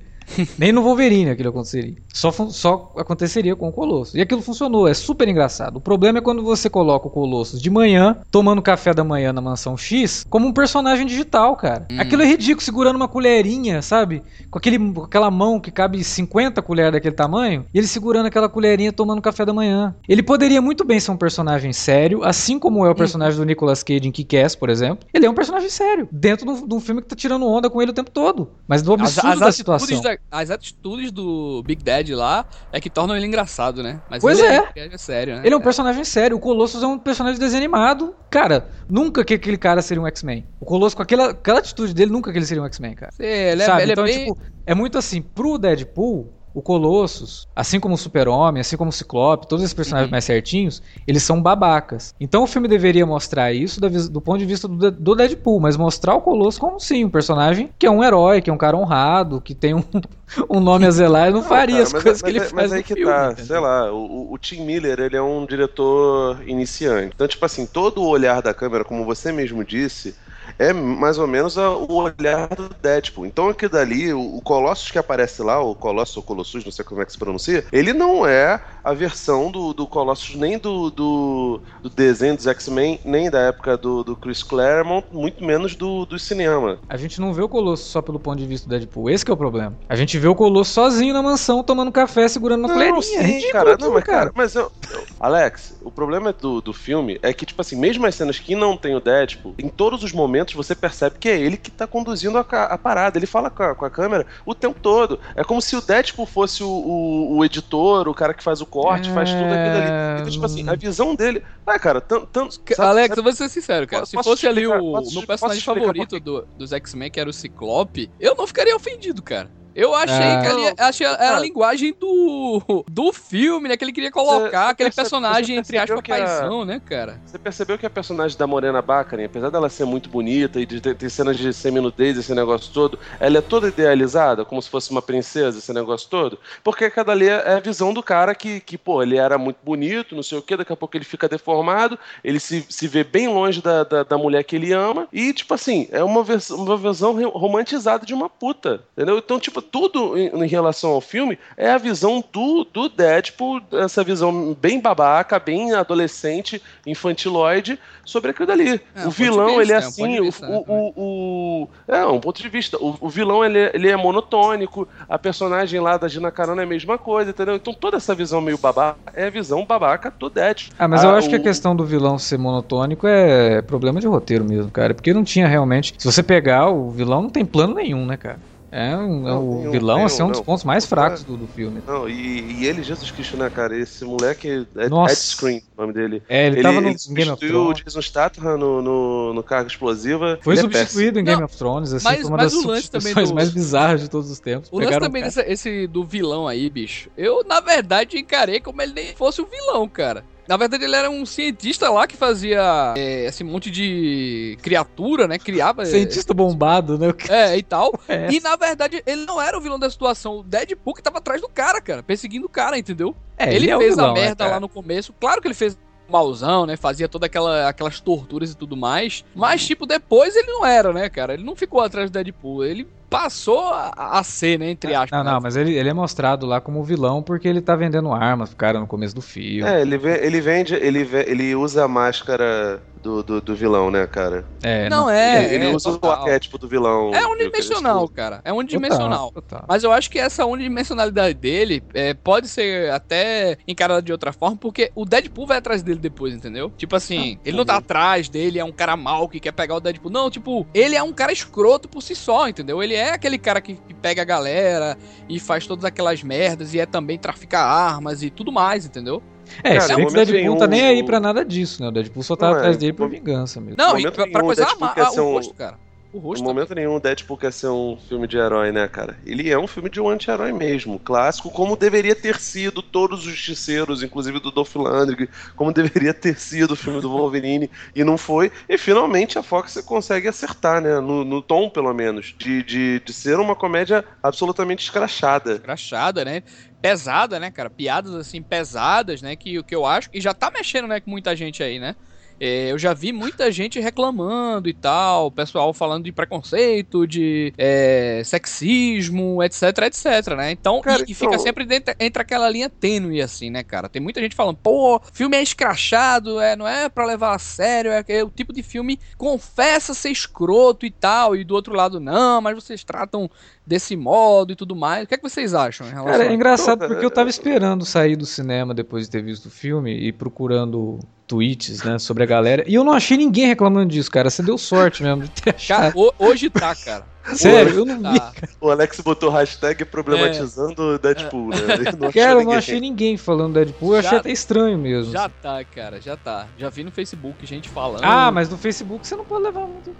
Nem 0.58 0.72
no 0.72 0.82
Wolverine 0.82 1.30
aquilo 1.30 1.48
aconteceria. 1.48 1.94
Só, 2.12 2.30
só 2.30 2.92
aconteceria 2.96 3.56
com 3.56 3.68
o 3.68 3.72
Colosso. 3.72 4.16
E 4.16 4.20
aquilo 4.20 4.42
funcionou, 4.42 4.86
é 4.86 4.94
super 4.94 5.28
engraçado. 5.28 5.76
O 5.76 5.80
problema 5.80 6.18
é 6.18 6.22
quando 6.22 6.42
você 6.42 6.70
coloca 6.70 7.08
o 7.08 7.10
Colossus 7.10 7.60
de 7.60 7.70
manhã, 7.70 8.16
tomando 8.30 8.62
café 8.62 8.94
da 8.94 9.02
manhã 9.02 9.32
na 9.32 9.40
mansão 9.40 9.76
X, 9.76 10.24
como 10.28 10.46
um 10.46 10.52
personagem 10.52 11.06
digital, 11.06 11.56
cara. 11.56 11.86
Hum. 11.90 12.00
Aquilo 12.00 12.22
é 12.22 12.26
ridículo, 12.26 12.62
segurando 12.62 12.96
uma 12.96 13.08
colherinha, 13.08 13.82
sabe? 13.82 14.22
Com, 14.50 14.58
aquele, 14.58 14.78
com 14.78 15.02
aquela 15.02 15.30
mão 15.30 15.58
que 15.58 15.70
cabe 15.70 16.02
50 16.02 16.62
colheres 16.62 16.92
daquele 16.92 17.14
tamanho, 17.14 17.64
e 17.72 17.78
ele 17.78 17.86
segurando 17.86 18.26
aquela 18.26 18.48
colherinha 18.48 18.92
tomando 18.92 19.20
café 19.20 19.44
da 19.44 19.52
manhã. 19.52 19.94
Ele 20.08 20.22
poderia 20.22 20.62
muito 20.62 20.84
bem 20.84 21.00
ser 21.00 21.10
um 21.10 21.16
personagem 21.16 21.72
sério, 21.72 22.22
assim 22.24 22.58
como 22.58 22.84
é 22.86 22.90
o 22.90 22.94
personagem 22.94 23.34
hum. 23.34 23.42
do 23.42 23.46
Nicolas 23.46 23.82
Cage 23.82 24.06
em 24.06 24.12
Kick-Ass, 24.30 24.54
por 24.54 24.70
exemplo. 24.70 25.08
Ele 25.12 25.26
é 25.26 25.30
um 25.30 25.34
personagem 25.34 25.68
sério, 25.68 26.08
dentro 26.12 26.66
de 26.66 26.74
um 26.74 26.80
filme 26.80 27.02
que 27.02 27.08
tá 27.08 27.16
tirando 27.16 27.46
onda 27.46 27.68
com 27.68 27.82
ele 27.82 27.90
o 27.90 27.94
tempo 27.94 28.10
todo. 28.10 28.52
Mas 28.66 28.82
do 28.82 28.92
absurdo 28.92 29.26
as, 29.26 29.34
as 29.34 29.40
da 29.40 29.52
situação. 29.52 30.00
Da, 30.00 30.16
as 30.30 30.50
atitudes 30.50 31.10
do 31.10 31.62
Big 31.64 31.82
Dad 31.82 32.08
lá 32.10 32.46
é 32.72 32.80
que 32.80 32.88
tornam 32.88 33.16
ele 33.16 33.26
engraçado, 33.26 33.82
né? 33.82 34.00
Mas 34.08 34.22
pois 34.22 34.38
é. 34.38 34.70
É, 34.76 34.86
é 34.86 34.98
sério, 34.98 35.36
né? 35.36 35.42
Ele 35.44 35.54
é 35.54 35.56
um 35.56 35.60
personagem 35.60 36.04
sério. 36.04 36.36
O 36.36 36.40
Colossus 36.40 36.82
é 36.82 36.86
um 36.86 36.98
personagem 36.98 37.40
desanimado. 37.40 38.14
Cara, 38.30 38.68
nunca 38.88 39.24
que 39.24 39.34
aquele 39.34 39.58
cara 39.58 39.82
seria 39.82 40.02
um 40.02 40.06
X-Men. 40.06 40.46
O 40.60 40.64
Colossus, 40.64 40.94
com 40.94 41.02
aquela, 41.02 41.30
aquela 41.30 41.58
atitude 41.58 41.92
dele, 41.92 42.12
nunca 42.12 42.30
que 42.30 42.38
ele 42.38 42.46
seria 42.46 42.62
um 42.62 42.66
X-Men, 42.66 42.94
cara. 42.94 43.12
Sim, 43.12 43.24
ele 43.24 43.62
é, 43.62 43.66
Sabe? 43.66 43.82
Ele 43.82 43.90
é 43.90 43.94
então, 43.94 44.04
é 44.04 44.08
bem... 44.08 44.26
tipo, 44.26 44.38
é 44.66 44.74
muito 44.74 44.96
assim, 44.96 45.20
pro 45.20 45.58
Deadpool, 45.58 46.32
o 46.52 46.60
Colossus, 46.60 47.46
assim 47.54 47.78
como 47.78 47.94
o 47.94 47.98
Super-Homem, 47.98 48.60
assim 48.60 48.76
como 48.76 48.90
o 48.90 48.92
Ciclope, 48.92 49.46
todos 49.46 49.64
esses 49.64 49.74
personagens 49.74 50.08
uhum. 50.08 50.12
mais 50.12 50.24
certinhos, 50.24 50.82
eles 51.06 51.22
são 51.22 51.40
babacas. 51.40 52.14
Então 52.20 52.42
o 52.42 52.46
filme 52.46 52.66
deveria 52.66 53.06
mostrar 53.06 53.52
isso 53.52 53.80
do, 53.80 54.08
do 54.08 54.20
ponto 54.20 54.38
de 54.38 54.46
vista 54.46 54.66
do, 54.66 54.90
do, 54.90 55.14
Deadpool, 55.14 55.60
mas 55.60 55.76
mostrar 55.76 56.14
o 56.14 56.20
Colossus 56.20 56.58
como 56.58 56.80
sim, 56.80 57.04
um 57.04 57.10
personagem 57.10 57.70
que 57.78 57.86
é 57.86 57.90
um 57.90 58.02
herói, 58.02 58.40
que 58.40 58.50
é 58.50 58.52
um 58.52 58.58
cara 58.58 58.76
honrado, 58.76 59.40
que 59.40 59.54
tem 59.54 59.74
um, 59.74 59.84
um 60.48 60.60
nome 60.60 60.86
a 60.86 60.90
zelar, 60.90 61.28
e 61.28 61.32
não, 61.32 61.40
não 61.40 61.48
faria 61.48 61.76
cara, 61.76 61.86
as 61.86 61.92
mas, 61.92 62.02
coisas 62.02 62.22
mas, 62.22 62.30
que 62.32 62.38
ele 62.38 62.40
mas, 62.40 62.50
faz 62.50 62.62
mas 62.70 62.72
aí 62.72 62.82
que 62.82 62.94
filme, 62.94 63.12
tá, 63.12 63.26
entendeu? 63.26 63.46
sei 63.46 63.58
lá, 63.58 63.92
o, 63.92 64.32
o 64.32 64.38
Tim 64.38 64.64
Miller, 64.64 64.98
ele 65.00 65.16
é 65.16 65.22
um 65.22 65.46
diretor 65.46 66.42
iniciante. 66.46 67.12
Então, 67.14 67.28
tipo 67.28 67.44
assim, 67.44 67.66
todo 67.66 68.02
o 68.02 68.08
olhar 68.08 68.42
da 68.42 68.52
câmera, 68.52 68.84
como 68.84 69.04
você 69.04 69.32
mesmo 69.32 69.64
disse, 69.64 70.14
é 70.58 70.72
mais 70.72 71.18
ou 71.18 71.26
menos 71.26 71.58
a, 71.58 71.70
o 71.70 71.94
olhar 71.94 72.48
do 72.48 72.68
Deadpool. 72.82 73.26
Então 73.26 73.48
aquilo 73.48 73.72
dali, 73.72 74.12
o, 74.12 74.36
o 74.36 74.40
Colossus 74.40 74.90
que 74.90 74.98
aparece 74.98 75.42
lá, 75.42 75.60
o 75.60 75.74
Colossus 75.74 76.16
ou 76.16 76.22
Colossus, 76.22 76.64
não 76.64 76.72
sei 76.72 76.84
como 76.84 77.02
é 77.02 77.04
que 77.04 77.12
se 77.12 77.18
pronuncia, 77.18 77.64
ele 77.72 77.92
não 77.92 78.26
é 78.26 78.60
a 78.82 78.92
versão 78.92 79.50
do, 79.50 79.72
do 79.72 79.86
Colossus 79.86 80.34
nem 80.34 80.58
do, 80.58 80.90
do, 80.90 81.60
do 81.82 81.90
desenho 81.90 82.36
dos 82.36 82.46
X-Men, 82.46 83.00
nem 83.04 83.30
da 83.30 83.40
época 83.40 83.76
do, 83.76 84.02
do 84.02 84.16
Chris 84.16 84.42
Claremont, 84.42 85.06
muito 85.12 85.44
menos 85.44 85.74
do, 85.74 86.04
do 86.06 86.18
cinema. 86.18 86.78
A 86.88 86.96
gente 86.96 87.20
não 87.20 87.32
vê 87.32 87.42
o 87.42 87.48
Colossus 87.48 87.86
só 87.86 88.02
pelo 88.02 88.18
ponto 88.18 88.38
de 88.38 88.46
vista 88.46 88.68
do 88.68 88.70
Deadpool, 88.70 89.10
esse 89.10 89.28
é 89.28 89.32
o 89.32 89.36
problema. 89.36 89.74
A 89.88 89.96
gente 89.96 90.18
vê 90.18 90.28
o 90.28 90.34
Colossus 90.34 90.74
sozinho 90.74 91.14
na 91.14 91.22
mansão, 91.22 91.62
tomando 91.62 91.92
café, 91.92 92.26
segurando 92.28 92.64
uma 92.64 92.72
colherinha. 92.72 93.02
Sim, 93.02 93.16
é 93.16 93.22
ridículo, 93.22 93.52
cara. 93.52 93.76
Não, 93.78 93.92
mas, 93.92 94.04
cara, 94.04 94.32
mas 94.34 94.54
eu, 94.54 94.70
eu, 94.92 95.02
Alex, 95.18 95.76
o 95.82 95.90
problema 95.90 96.32
do, 96.32 96.60
do 96.60 96.72
filme 96.72 97.18
é 97.22 97.32
que, 97.32 97.44
tipo 97.44 97.60
assim, 97.60 97.76
mesmo 97.76 98.06
as 98.06 98.14
cenas 98.14 98.38
que 98.38 98.54
não 98.54 98.76
tem 98.76 98.94
o 98.94 99.00
Deadpool, 99.00 99.54
em 99.58 99.68
todos 99.68 100.02
os 100.02 100.12
momentos 100.12 100.39
momentos 100.40 100.54
você 100.54 100.74
percebe 100.74 101.16
que 101.18 101.28
é 101.28 101.38
ele 101.38 101.56
que 101.56 101.70
tá 101.70 101.86
conduzindo 101.86 102.38
a, 102.38 102.40
a 102.40 102.78
parada. 102.78 103.18
Ele 103.18 103.26
fala 103.26 103.50
com 103.50 103.62
a, 103.62 103.74
com 103.74 103.84
a, 103.84 103.90
câmera 103.90 104.26
o 104.44 104.54
tempo 104.54 104.78
todo. 104.80 105.20
É 105.36 105.44
como 105.44 105.60
se 105.60 105.76
o 105.76 105.80
Deadpool 105.80 106.26
fosse 106.26 106.62
o, 106.62 106.68
o, 106.68 107.36
o 107.38 107.44
editor, 107.44 108.08
o 108.08 108.14
cara 108.14 108.34
que 108.34 108.42
faz 108.42 108.60
o 108.60 108.66
corte, 108.66 109.10
é... 109.10 109.12
faz 109.12 109.30
tudo 109.30 109.44
aquilo 109.44 109.76
ali. 109.76 110.20
Então, 110.20 110.30
tipo 110.30 110.46
assim, 110.46 110.68
a 110.68 110.74
visão 110.74 111.14
dele. 111.14 111.42
Vai, 111.64 111.78
cara, 111.78 112.00
tanto. 112.00 112.48
Alex, 112.78 113.16
eu 113.16 113.22
vou 113.22 113.32
ser 113.32 113.48
sincero, 113.48 113.86
cara. 113.86 114.02
Posso, 114.02 114.10
se 114.10 114.22
fosse 114.22 114.46
ali 114.46 114.66
o 114.66 114.92
posso, 114.92 115.12
meu 115.12 115.26
personagem 115.26 115.62
favorito 115.62 116.18
do, 116.18 116.46
dos 116.56 116.72
X-Men, 116.72 117.10
que 117.10 117.20
era 117.20 117.28
o 117.28 117.32
Ciclope, 117.32 118.10
eu 118.18 118.34
não 118.34 118.46
ficaria 118.46 118.74
ofendido, 118.74 119.22
cara. 119.22 119.59
Eu 119.74 119.94
achei 119.94 120.16
é. 120.16 120.40
que 120.40 120.46
ele, 120.48 120.74
achei, 120.78 121.06
era 121.06 121.36
a 121.36 121.40
linguagem 121.40 121.94
do, 121.98 122.84
do 122.88 123.12
filme, 123.12 123.68
né? 123.68 123.76
Que 123.76 123.84
ele 123.84 123.92
queria 123.92 124.10
colocar 124.10 124.66
você, 124.66 124.70
aquele 124.70 124.90
personagem, 124.90 125.56
entre 125.56 125.78
aspas, 125.78 126.00
paisão, 126.00 126.64
né, 126.64 126.80
cara? 126.84 127.20
Você 127.24 127.38
percebeu 127.38 127.78
que 127.78 127.86
a 127.86 127.90
personagem 127.90 128.36
da 128.36 128.46
Morena 128.46 128.82
Baccarin, 128.82 129.24
apesar 129.24 129.50
dela 129.50 129.68
ser 129.68 129.84
muito 129.84 130.08
bonita 130.08 130.60
e 130.60 130.66
de 130.66 130.80
ter, 130.80 130.94
ter 130.94 131.10
cenas 131.10 131.36
de 131.36 131.52
seminudez, 131.52 132.18
esse 132.18 132.34
negócio 132.34 132.72
todo, 132.72 132.98
ela 133.18 133.38
é 133.38 133.40
toda 133.40 133.68
idealizada, 133.68 134.44
como 134.44 134.60
se 134.60 134.68
fosse 134.68 134.90
uma 134.90 135.02
princesa, 135.02 135.58
esse 135.58 135.72
negócio 135.72 136.08
todo? 136.08 136.38
Porque 136.62 136.90
cada 136.90 137.12
ali 137.12 137.28
é 137.28 137.54
a 137.54 137.60
visão 137.60 137.92
do 137.92 138.02
cara 138.02 138.34
que, 138.34 138.60
que, 138.60 138.76
pô, 138.76 139.02
ele 139.02 139.16
era 139.16 139.38
muito 139.38 139.58
bonito, 139.62 140.14
não 140.14 140.22
sei 140.22 140.38
o 140.38 140.42
quê, 140.42 140.56
daqui 140.56 140.72
a 140.72 140.76
pouco 140.76 140.96
ele 140.96 141.04
fica 141.04 141.28
deformado, 141.28 141.98
ele 142.24 142.40
se, 142.40 142.64
se 142.68 142.88
vê 142.88 143.04
bem 143.04 143.28
longe 143.28 143.62
da, 143.62 143.84
da, 143.84 144.02
da 144.02 144.18
mulher 144.18 144.44
que 144.44 144.56
ele 144.56 144.72
ama, 144.72 145.06
e, 145.12 145.32
tipo 145.32 145.54
assim, 145.54 145.88
é 145.90 146.02
uma, 146.02 146.22
vers 146.22 146.50
uma 146.50 146.76
visão 146.76 147.18
romantizada 147.30 148.04
de 148.04 148.14
uma 148.14 148.28
puta, 148.28 148.82
entendeu? 148.96 149.18
Então, 149.18 149.38
tipo, 149.38 149.59
tudo 149.62 150.16
em, 150.16 150.28
em, 150.28 150.46
relação 150.46 150.90
ao 150.90 151.00
filme 151.00 151.38
é 151.56 151.70
a 151.70 151.78
visão 151.78 152.22
do, 152.32 152.64
do 152.64 152.88
Deadpool, 152.88 153.60
essa 153.72 154.02
visão 154.02 154.56
bem 154.60 154.80
babaca, 154.80 155.38
bem 155.38 155.72
adolescente, 155.74 156.62
infantiloide, 156.86 157.78
sobre 158.04 158.30
aquilo 158.30 158.46
dali. 158.46 158.80
É, 158.94 159.06
o 159.06 159.10
vilão, 159.10 159.46
vista, 159.46 159.62
ele 159.62 159.72
é 159.72 159.76
assim, 159.76 160.16
é 160.16 160.20
um 160.20 160.24
vista, 160.24 160.46
o, 160.46 160.50
né, 160.50 160.64
o, 160.66 160.92
o, 160.96 161.68
É, 161.86 162.04
um 162.06 162.20
ponto 162.20 162.42
de 162.42 162.48
vista. 162.48 162.76
O, 162.78 162.96
o 163.00 163.08
vilão, 163.08 163.44
ele, 163.44 163.58
é, 163.58 163.70
ele 163.74 163.88
é 163.88 163.96
monotônico, 163.96 164.88
a 165.08 165.18
personagem 165.18 165.80
lá 165.80 165.96
da 165.96 166.08
Gina 166.08 166.30
Carano 166.30 166.60
é 166.60 166.64
a 166.64 166.66
mesma 166.66 166.98
coisa, 166.98 167.30
entendeu? 167.30 167.54
Então 167.54 167.72
toda 167.72 167.96
essa 167.96 168.14
visão 168.14 168.40
meio 168.40 168.58
babaca 168.58 168.98
é 169.14 169.26
a 169.26 169.30
visão 169.30 169.64
babaca 169.64 170.12
do 170.18 170.28
Deadpool. 170.28 170.74
Ah, 170.78 170.88
mas 170.88 171.04
ah, 171.04 171.08
eu 171.08 171.14
acho 171.14 171.28
que 171.28 171.36
a 171.36 171.40
questão 171.40 171.74
do 171.74 171.84
vilão 171.84 172.18
ser 172.18 172.38
monotônico 172.38 173.06
é 173.06 173.62
problema 173.62 174.00
de 174.00 174.06
roteiro 174.06 174.44
mesmo, 174.44 174.70
cara, 174.70 174.94
porque 174.94 175.12
não 175.12 175.24
tinha 175.24 175.46
realmente... 175.46 175.94
Se 175.98 176.10
você 176.10 176.22
pegar, 176.22 176.68
o 176.68 176.90
vilão 176.90 177.22
não 177.22 177.30
tem 177.30 177.44
plano 177.44 177.74
nenhum, 177.74 178.04
né, 178.04 178.16
cara? 178.16 178.38
É, 178.72 178.96
um, 178.96 179.26
é 179.26 179.30
não, 179.30 179.48
o 179.48 179.70
vilão, 179.70 180.04
assim, 180.04 180.22
é 180.22 180.24
um 180.24 180.30
dos 180.30 180.40
pontos 180.40 180.64
mais 180.64 180.86
fracos 180.86 181.24
do, 181.24 181.36
do 181.36 181.46
filme. 181.46 181.82
Não, 181.86 182.08
e, 182.08 182.60
e, 182.60 182.66
ele, 182.66 182.82
Jesus 182.82 183.10
Cristo, 183.10 183.36
né, 183.36 183.50
cara? 183.50 183.76
Esse 183.76 184.04
moleque 184.04 184.66
é 184.76 184.88
Nossa. 184.88 185.12
Ed 185.12 185.20
Screen, 185.20 185.62
o 185.76 185.80
nome 185.80 185.92
dele. 185.92 186.22
É, 186.28 186.46
ele, 186.46 186.56
ele 186.56 186.62
tava 186.62 186.80
no 186.80 186.88
ele 186.88 186.96
Game 187.10 187.30
of 187.30 187.46
Thrones. 187.46 187.80
o 187.80 187.84
Jason 187.84 188.02
Statham 188.02 188.56
no, 188.56 188.80
no, 188.80 189.34
no 189.34 189.42
Carga 189.42 189.68
Explosiva. 189.68 190.38
Foi 190.40 190.54
é 190.54 190.58
substituído 190.58 191.18
é 191.18 191.22
em 191.22 191.24
Game 191.24 191.38
não, 191.38 191.46
of 191.46 191.56
Thrones, 191.56 191.92
assim, 191.92 192.04
mas, 192.04 192.20
foi 192.20 192.28
uma 192.28 192.38
das 192.38 192.52
substituições 192.52 193.28
do... 193.30 193.34
mais 193.34 193.50
bizarras 193.50 194.00
de 194.00 194.08
todos 194.08 194.30
os 194.30 194.38
tempos. 194.38 194.68
O 194.70 194.78
lance 194.78 195.00
também 195.00 195.22
desse, 195.22 195.40
esse 195.42 195.86
do 195.88 196.04
vilão 196.04 196.46
aí, 196.46 196.70
bicho, 196.70 197.10
eu, 197.16 197.44
na 197.44 197.60
verdade, 197.60 198.18
encarei 198.18 198.60
como 198.60 198.80
ele 198.80 198.92
nem 198.92 199.14
fosse 199.14 199.40
o 199.40 199.46
vilão, 199.46 199.88
cara. 199.88 200.24
Na 200.50 200.56
verdade, 200.56 200.82
ele 200.82 200.96
era 200.96 201.08
um 201.08 201.24
cientista 201.24 201.88
lá 201.88 202.08
que 202.08 202.16
fazia 202.16 202.92
é, 202.96 203.26
esse 203.26 203.44
monte 203.44 203.70
de 203.70 204.58
criatura, 204.60 205.28
né? 205.28 205.38
Criava. 205.38 205.86
Cientista 205.86 206.34
bombado, 206.34 206.98
né? 206.98 207.14
É, 207.28 207.56
e 207.56 207.62
tal. 207.62 207.92
É. 208.08 208.28
E 208.32 208.40
na 208.40 208.56
verdade, 208.56 209.00
ele 209.06 209.24
não 209.24 209.40
era 209.40 209.56
o 209.56 209.60
vilão 209.60 209.78
da 209.78 209.88
situação. 209.88 210.38
O 210.38 210.42
Deadpool 210.42 210.94
que 210.94 211.02
tava 211.02 211.18
atrás 211.18 211.40
do 211.40 211.48
cara, 211.48 211.80
cara. 211.80 212.02
Perseguindo 212.02 212.46
o 212.46 212.48
cara, 212.48 212.76
entendeu? 212.76 213.14
É, 213.38 213.54
ele, 213.54 213.66
ele 213.66 213.70
é 213.70 213.78
fez 213.78 213.94
vilão, 213.94 214.10
a 214.10 214.14
né, 214.14 214.20
merda 214.22 214.46
lá 214.48 214.58
no 214.58 214.68
começo. 214.68 215.14
Claro 215.20 215.40
que 215.40 215.46
ele 215.46 215.54
fez 215.54 215.78
malzão, 216.08 216.66
né? 216.66 216.76
Fazia 216.76 217.08
toda 217.08 217.26
aquela 217.26 217.68
aquelas 217.68 218.00
torturas 218.00 218.50
e 218.50 218.56
tudo 218.56 218.76
mais. 218.76 219.24
Mas, 219.32 219.64
tipo, 219.64 219.86
depois 219.86 220.34
ele 220.34 220.48
não 220.48 220.66
era, 220.66 220.92
né, 220.92 221.08
cara? 221.08 221.34
Ele 221.34 221.44
não 221.44 221.54
ficou 221.54 221.80
atrás 221.80 222.10
do 222.10 222.14
Deadpool. 222.14 222.64
Ele 222.64 222.88
passou 223.10 223.72
a, 223.74 224.22
ser, 224.22 224.58
né? 224.58 224.70
Entre 224.70 224.94
aspas. 224.94 225.10
Não, 225.10 225.24
não, 225.24 225.34
né? 225.34 225.40
mas 225.42 225.56
ele, 225.56 225.74
ele 225.74 225.88
é 225.88 225.92
mostrado 225.92 226.46
lá 226.46 226.60
como 226.60 226.82
vilão 226.84 227.22
porque 227.22 227.48
ele 227.48 227.60
tá 227.60 227.74
vendendo 227.74 228.12
armas 228.12 228.50
pro 228.50 228.56
cara 228.56 228.78
no 228.78 228.86
começo 228.86 229.14
do 229.14 229.20
filme. 229.20 229.68
É, 229.68 229.82
ele, 229.82 229.96
ele 229.96 230.40
vende, 230.40 230.74
ele, 230.74 231.06
ele 231.26 231.54
usa 231.56 231.84
a 231.84 231.88
máscara 231.88 232.80
do, 233.02 233.22
do, 233.22 233.40
do, 233.40 233.54
vilão, 233.54 233.90
né, 233.90 234.06
cara? 234.06 234.44
É, 234.62 234.88
não, 234.88 235.04
não 235.04 235.10
é. 235.10 235.44
Ele, 235.44 235.54
ele 235.54 235.64
é, 235.70 235.74
usa 235.74 235.90
total. 235.92 236.10
o 236.10 236.12
arquétipo 236.12 236.58
do 236.58 236.68
vilão. 236.68 237.14
É 237.14 237.26
unidimensional, 237.26 238.08
cara. 238.08 238.40
É 238.44 238.52
unidimensional. 238.52 239.30
Total, 239.32 239.42
total. 239.42 239.64
Mas 239.68 239.82
eu 239.82 239.92
acho 239.92 240.10
que 240.10 240.18
essa 240.18 240.44
unidimensionalidade 240.44 241.34
dele 241.34 241.82
é, 241.94 242.14
pode 242.14 242.48
ser 242.48 242.90
até 242.90 243.58
encarada 243.66 244.02
de 244.02 244.12
outra 244.12 244.32
forma, 244.32 244.56
porque 244.56 244.90
o 244.94 245.04
Deadpool 245.04 245.46
vai 245.46 245.58
atrás 245.58 245.82
dele 245.82 245.98
depois, 245.98 246.34
entendeu? 246.34 246.72
Tipo 246.76 246.96
assim, 246.96 247.38
ah, 247.38 247.48
ele 247.48 247.56
não 247.56 247.64
tá 247.64 247.76
atrás 247.76 248.28
dele, 248.28 248.58
é 248.58 248.64
um 248.64 248.72
cara 248.72 248.96
mal 248.96 249.28
que 249.28 249.40
quer 249.40 249.52
pegar 249.52 249.76
o 249.76 249.80
Deadpool. 249.80 250.12
Não, 250.12 250.30
tipo, 250.30 250.66
ele 250.74 250.94
é 250.94 251.02
um 251.02 251.12
cara 251.12 251.32
escroto 251.32 251.88
por 251.88 252.02
si 252.02 252.14
só, 252.14 252.48
entendeu? 252.48 252.82
Ele 252.82 252.94
é 252.94 252.99
aquele 253.08 253.38
cara 253.38 253.60
que, 253.60 253.74
que 253.74 253.94
pega 253.94 254.22
a 254.22 254.24
galera 254.24 254.96
e 255.28 255.40
faz 255.40 255.66
todas 255.66 255.84
aquelas 255.84 256.22
merdas 256.22 256.74
e 256.74 256.80
é 256.80 256.86
também 256.86 257.18
traficar 257.18 257.64
armas 257.64 258.22
e 258.22 258.30
tudo 258.30 258.52
mais, 258.52 258.84
entendeu? 258.84 259.22
É, 259.64 259.78
cara, 259.78 259.94
se 259.94 259.94
o 259.94 260.10
Deadpool 260.10 260.56
tá 260.56 260.66
nem 260.66 260.82
aí 260.82 261.04
pra 261.04 261.18
nada 261.18 261.44
disso, 261.44 261.82
né? 261.82 261.88
O 261.88 261.90
Deadpool 261.90 262.22
só 262.22 262.36
tá 262.36 262.50
atrás 262.50 262.76
é, 262.76 262.78
dele 262.78 262.92
por 262.92 263.08
vingança 263.08 263.60
mesmo. 263.60 263.76
Não, 263.76 263.98
e 263.98 264.10
pra, 264.10 264.26
pra 264.28 264.42
coisa 264.42 264.64
a, 264.64 265.10
o 265.20 265.32
rosto, 265.32 265.54
cara. 265.54 265.78
O 266.12 266.18
rosto 266.18 266.42
em 266.42 266.46
momento 266.46 266.74
nenhum 266.74 266.96
o 266.96 267.00
Deadpool 267.00 267.36
quer 267.36 267.52
ser 267.52 267.68
um 267.68 267.96
filme 268.08 268.26
de 268.26 268.36
herói, 268.36 268.72
né, 268.72 268.88
cara? 268.88 269.16
Ele 269.24 269.48
é 269.48 269.56
um 269.56 269.66
filme 269.66 269.88
de 269.88 270.00
um 270.00 270.08
anti-herói 270.08 270.52
mesmo, 270.52 270.98
clássico, 270.98 271.50
como 271.50 271.76
deveria 271.76 272.16
ter 272.16 272.40
sido 272.40 272.82
todos 272.82 273.20
os 273.20 273.32
justiceiros, 273.32 274.02
inclusive 274.02 274.40
do 274.40 274.50
Dolph 274.50 274.74
Lundgren, 274.74 275.28
como 275.54 275.72
deveria 275.72 276.12
ter 276.12 276.36
sido 276.36 276.72
o 276.72 276.76
filme 276.76 277.00
do 277.00 277.08
Wolverine, 277.08 277.70
e 277.94 278.02
não 278.02 278.18
foi. 278.18 278.50
E 278.68 278.76
finalmente 278.76 279.38
a 279.38 279.42
Fox 279.42 279.80
consegue 279.86 280.26
acertar, 280.26 280.80
né, 280.80 280.98
no, 280.98 281.24
no 281.24 281.40
tom, 281.40 281.70
pelo 281.70 281.94
menos, 281.94 282.34
de, 282.36 282.62
de, 282.64 283.00
de 283.00 283.12
ser 283.12 283.38
uma 283.38 283.54
comédia 283.54 284.04
absolutamente 284.20 284.82
escrachada. 284.82 285.52
Escrachada, 285.52 286.24
né? 286.24 286.42
pesada, 286.80 287.38
né, 287.38 287.50
cara? 287.50 287.68
Piadas 287.68 288.14
assim 288.14 288.42
pesadas, 288.42 289.22
né? 289.22 289.36
Que, 289.36 289.62
que 289.62 289.74
eu 289.74 289.84
acho. 289.84 290.08
E 290.12 290.20
já 290.20 290.32
tá 290.32 290.50
mexendo, 290.50 290.88
né, 290.88 290.98
com 290.98 291.10
muita 291.10 291.36
gente 291.36 291.62
aí, 291.62 291.78
né? 291.78 291.94
É, 292.40 292.72
eu 292.72 292.78
já 292.78 292.94
vi 292.94 293.12
muita 293.12 293.52
gente 293.52 293.78
reclamando 293.78 294.66
e 294.66 294.72
tal, 294.72 295.30
pessoal 295.30 295.74
falando 295.74 296.04
de 296.04 296.12
preconceito, 296.12 297.06
de 297.06 297.52
é, 297.58 298.22
sexismo, 298.24 299.42
etc, 299.42 299.62
etc, 299.82 300.34
né? 300.36 300.50
Então, 300.50 300.80
cara, 300.80 301.02
e, 301.06 301.12
e, 301.12 301.14
fica 301.14 301.32
então... 301.32 301.38
sempre 301.38 301.66
dentro, 301.66 301.94
entre 302.00 302.22
aquela 302.22 302.48
linha 302.48 302.70
tênue, 302.70 303.20
assim, 303.20 303.50
né, 303.50 303.62
cara? 303.62 303.90
Tem 303.90 304.00
muita 304.00 304.22
gente 304.22 304.34
falando, 304.34 304.56
pô, 304.56 305.00
filme 305.12 305.36
é 305.36 305.42
escrachado, 305.42 306.40
é, 306.40 306.56
não 306.56 306.66
é 306.66 306.88
pra 306.88 307.04
levar 307.04 307.34
a 307.34 307.38
sério, 307.38 307.90
é, 307.90 308.02
é 308.08 308.24
o 308.24 308.30
tipo 308.30 308.54
de 308.54 308.62
filme 308.62 308.98
confessa 309.18 309.92
ser 309.92 310.10
escroto 310.10 310.86
e 310.86 310.90
tal, 310.90 311.36
e 311.36 311.44
do 311.44 311.54
outro 311.54 311.74
lado, 311.74 312.00
não, 312.00 312.40
mas 312.40 312.54
vocês 312.54 312.82
tratam 312.82 313.30
desse 313.66 313.94
modo 313.96 314.52
e 314.52 314.56
tudo 314.56 314.74
mais. 314.74 315.04
O 315.04 315.06
que 315.06 315.14
é 315.14 315.16
que 315.16 315.22
vocês 315.22 315.54
acham 315.54 315.86
em 315.86 315.90
relação 315.90 316.10
Cara, 316.10 316.26
é 316.26 316.34
engraçado 316.34 316.88
porque 316.88 317.04
eu 317.04 317.10
tava 317.10 317.28
esperando 317.28 317.84
sair 317.84 318.16
do 318.16 318.26
cinema 318.26 318.74
depois 318.74 319.04
de 319.04 319.10
ter 319.10 319.22
visto 319.22 319.46
o 319.46 319.50
filme 319.50 319.92
e 319.92 320.10
procurando 320.10 320.98
tweets, 321.30 321.84
né, 321.84 321.96
sobre 321.96 322.24
a 322.24 322.26
galera. 322.26 322.64
E 322.66 322.74
eu 322.74 322.82
não 322.82 322.92
achei 322.92 323.16
ninguém 323.16 323.46
reclamando 323.46 323.92
disso, 323.92 324.10
cara. 324.10 324.28
Você 324.28 324.42
deu 324.42 324.58
sorte 324.58 325.00
mesmo 325.04 325.22
de 325.22 325.30
ter 325.30 325.54
achado. 325.54 325.92
Cara, 325.94 326.14
hoje 326.18 326.50
tá, 326.50 326.74
cara. 326.74 327.06
Sério, 327.36 327.72
eu 327.72 327.84
não 327.84 327.98
vi. 327.98 328.18
Tá. 328.18 328.32
O 328.60 328.68
Alex 328.68 328.98
botou 329.00 329.30
hashtag 329.30 329.84
problematizando 329.84 330.94
é. 330.94 330.98
Deadpool, 330.98 331.50
né? 331.50 331.56
Não 331.96 332.10
cara, 332.10 332.40
eu 332.40 332.44
não 332.44 332.52
achei 332.52 332.80
ninguém 332.80 333.16
falando 333.16 333.54
Deadpool, 333.54 333.94
eu 333.94 334.02
já, 334.02 334.08
achei 334.08 334.18
até 334.18 334.32
estranho 334.32 334.76
mesmo. 334.76 335.12
Já 335.12 335.28
tá, 335.28 335.62
cara, 335.62 336.00
já 336.00 336.16
tá. 336.16 336.48
Já 336.58 336.68
vi 336.68 336.82
no 336.82 336.90
Facebook 336.90 337.46
gente 337.46 337.68
falando. 337.68 338.02
Ah, 338.02 338.32
mas 338.32 338.48
no 338.48 338.58
Facebook 338.58 339.06
você 339.06 339.14
não 339.14 339.24
pode 339.24 339.44
levar 339.44 339.66
muito. 339.66 339.94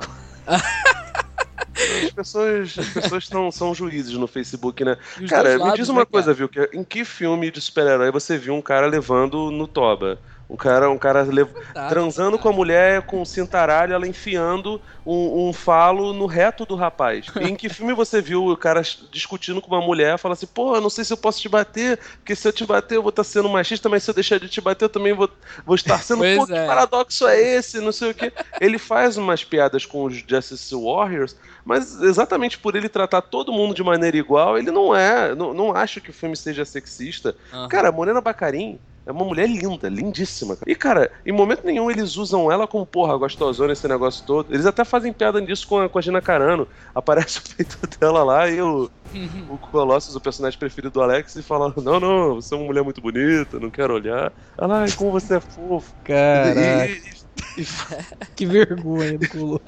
As 0.46 2.10
pessoas, 2.10 2.76
as 2.78 2.88
pessoas 2.88 3.30
não 3.30 3.52
são 3.52 3.72
juízes 3.72 4.14
no 4.14 4.26
Facebook, 4.26 4.84
né? 4.84 4.96
Cara, 5.28 5.58
me 5.58 5.72
diz 5.74 5.88
uma 5.88 6.00
né, 6.00 6.06
coisa, 6.06 6.34
viu? 6.34 6.48
Que, 6.48 6.68
em 6.74 6.82
que 6.82 7.04
filme 7.04 7.50
de 7.50 7.60
super-herói 7.60 8.10
você 8.10 8.36
viu 8.36 8.54
um 8.54 8.60
cara 8.60 8.86
levando 8.86 9.50
no 9.50 9.68
toba? 9.68 10.18
Um 10.50 10.56
cara, 10.56 10.90
um 10.90 10.98
cara 10.98 11.22
lev... 11.22 11.48
transando 11.88 12.36
com 12.36 12.48
a 12.48 12.52
mulher 12.52 13.02
com 13.02 13.22
um 13.22 13.24
cintaralho, 13.24 13.94
ela 13.94 14.06
enfiando 14.06 14.82
um, 15.06 15.48
um, 15.48 15.52
falo 15.52 16.12
no 16.12 16.26
reto 16.26 16.66
do 16.66 16.74
rapaz. 16.74 17.26
Em 17.40 17.54
que 17.54 17.68
filme 17.70 17.94
você 17.94 18.20
viu 18.20 18.46
o 18.46 18.56
cara 18.56 18.82
discutindo 19.12 19.62
com 19.62 19.72
uma 19.72 19.80
mulher, 19.80 20.18
fala 20.18 20.34
assim, 20.34 20.48
pô, 20.48 20.80
não 20.80 20.90
sei 20.90 21.04
se 21.04 21.12
eu 21.12 21.16
posso 21.16 21.40
te 21.40 21.48
bater, 21.48 21.98
porque 22.16 22.34
se 22.34 22.48
eu 22.48 22.52
te 22.52 22.66
bater 22.66 22.96
eu 22.96 23.02
vou 23.02 23.10
estar 23.10 23.22
sendo 23.22 23.48
machista, 23.48 23.88
mas 23.88 24.02
se 24.02 24.10
eu 24.10 24.14
deixar 24.14 24.40
de 24.40 24.48
te 24.48 24.60
bater 24.60 24.86
eu 24.86 24.88
também 24.88 25.12
vou, 25.12 25.30
vou 25.64 25.76
estar 25.76 26.02
sendo, 26.02 26.18
pois 26.18 26.36
pô, 26.36 26.52
é. 26.52 26.60
que 26.60 26.66
paradoxo 26.66 27.28
é 27.28 27.40
esse, 27.40 27.78
não 27.80 27.92
sei 27.92 28.10
o 28.10 28.14
quê. 28.14 28.32
Ele 28.60 28.76
faz 28.76 29.16
umas 29.16 29.44
piadas 29.44 29.86
com 29.86 30.02
os 30.02 30.16
Justice 30.26 30.74
Warriors, 30.74 31.36
mas 31.64 32.02
exatamente 32.02 32.58
por 32.58 32.74
ele 32.74 32.88
tratar 32.88 33.22
todo 33.22 33.52
mundo 33.52 33.72
de 33.72 33.84
maneira 33.84 34.16
igual, 34.16 34.58
ele 34.58 34.72
não 34.72 34.96
é, 34.96 35.32
não, 35.32 35.54
não 35.54 35.72
acho 35.72 36.00
que 36.00 36.10
o 36.10 36.14
filme 36.14 36.36
seja 36.36 36.64
sexista. 36.64 37.36
Uhum. 37.52 37.68
Cara, 37.68 37.92
Morena 37.92 38.20
Bacarin 38.20 38.80
é 39.11 39.12
uma 39.12 39.25
mulher 39.25 39.49
linda, 39.49 39.88
lindíssima. 39.88 40.57
E, 40.66 40.75
cara, 40.75 41.11
em 41.27 41.33
momento 41.33 41.64
nenhum 41.64 41.90
eles 41.90 42.16
usam 42.16 42.51
ela 42.51 42.66
como, 42.66 42.87
porra, 42.87 43.16
gostosona, 43.16 43.73
esse 43.73 43.87
negócio 43.88 44.25
todo. 44.25 44.55
Eles 44.55 44.66
até 44.66 44.85
fazem 44.85 45.12
piada 45.12 45.40
nisso 45.40 45.66
com 45.66 45.81
a, 45.81 45.88
com 45.88 45.99
a 45.99 46.03
Gina 46.03 46.23
Carano. 46.23 46.66
Aparece 46.94 47.40
o 47.42 47.57
peito 47.57 47.79
dela 47.99 48.23
lá 48.23 48.49
e 48.49 48.62
o, 48.62 48.88
o 49.49 49.59
Colossus, 49.59 50.14
o 50.14 50.20
personagem 50.20 50.59
preferido 50.59 50.92
do 50.92 51.03
Alex, 51.03 51.35
e 51.35 51.42
fala: 51.42 51.75
Não, 51.77 51.99
não, 51.99 52.35
você 52.37 52.55
é 52.55 52.57
uma 52.57 52.66
mulher 52.66 52.85
muito 52.85 53.01
bonita, 53.01 53.59
não 53.59 53.70
quero 53.70 53.94
olhar. 53.94 54.33
Ela, 54.57 54.83
ai, 54.83 54.92
como 54.92 55.11
você 55.11 55.37
é 55.37 55.40
fofo. 55.40 55.92
Caraca. 56.05 56.87
E, 56.87 57.03
e... 57.59 57.66
que 58.37 58.46
vergonha 58.46 59.18
do 59.18 59.29
Colossus. 59.29 59.61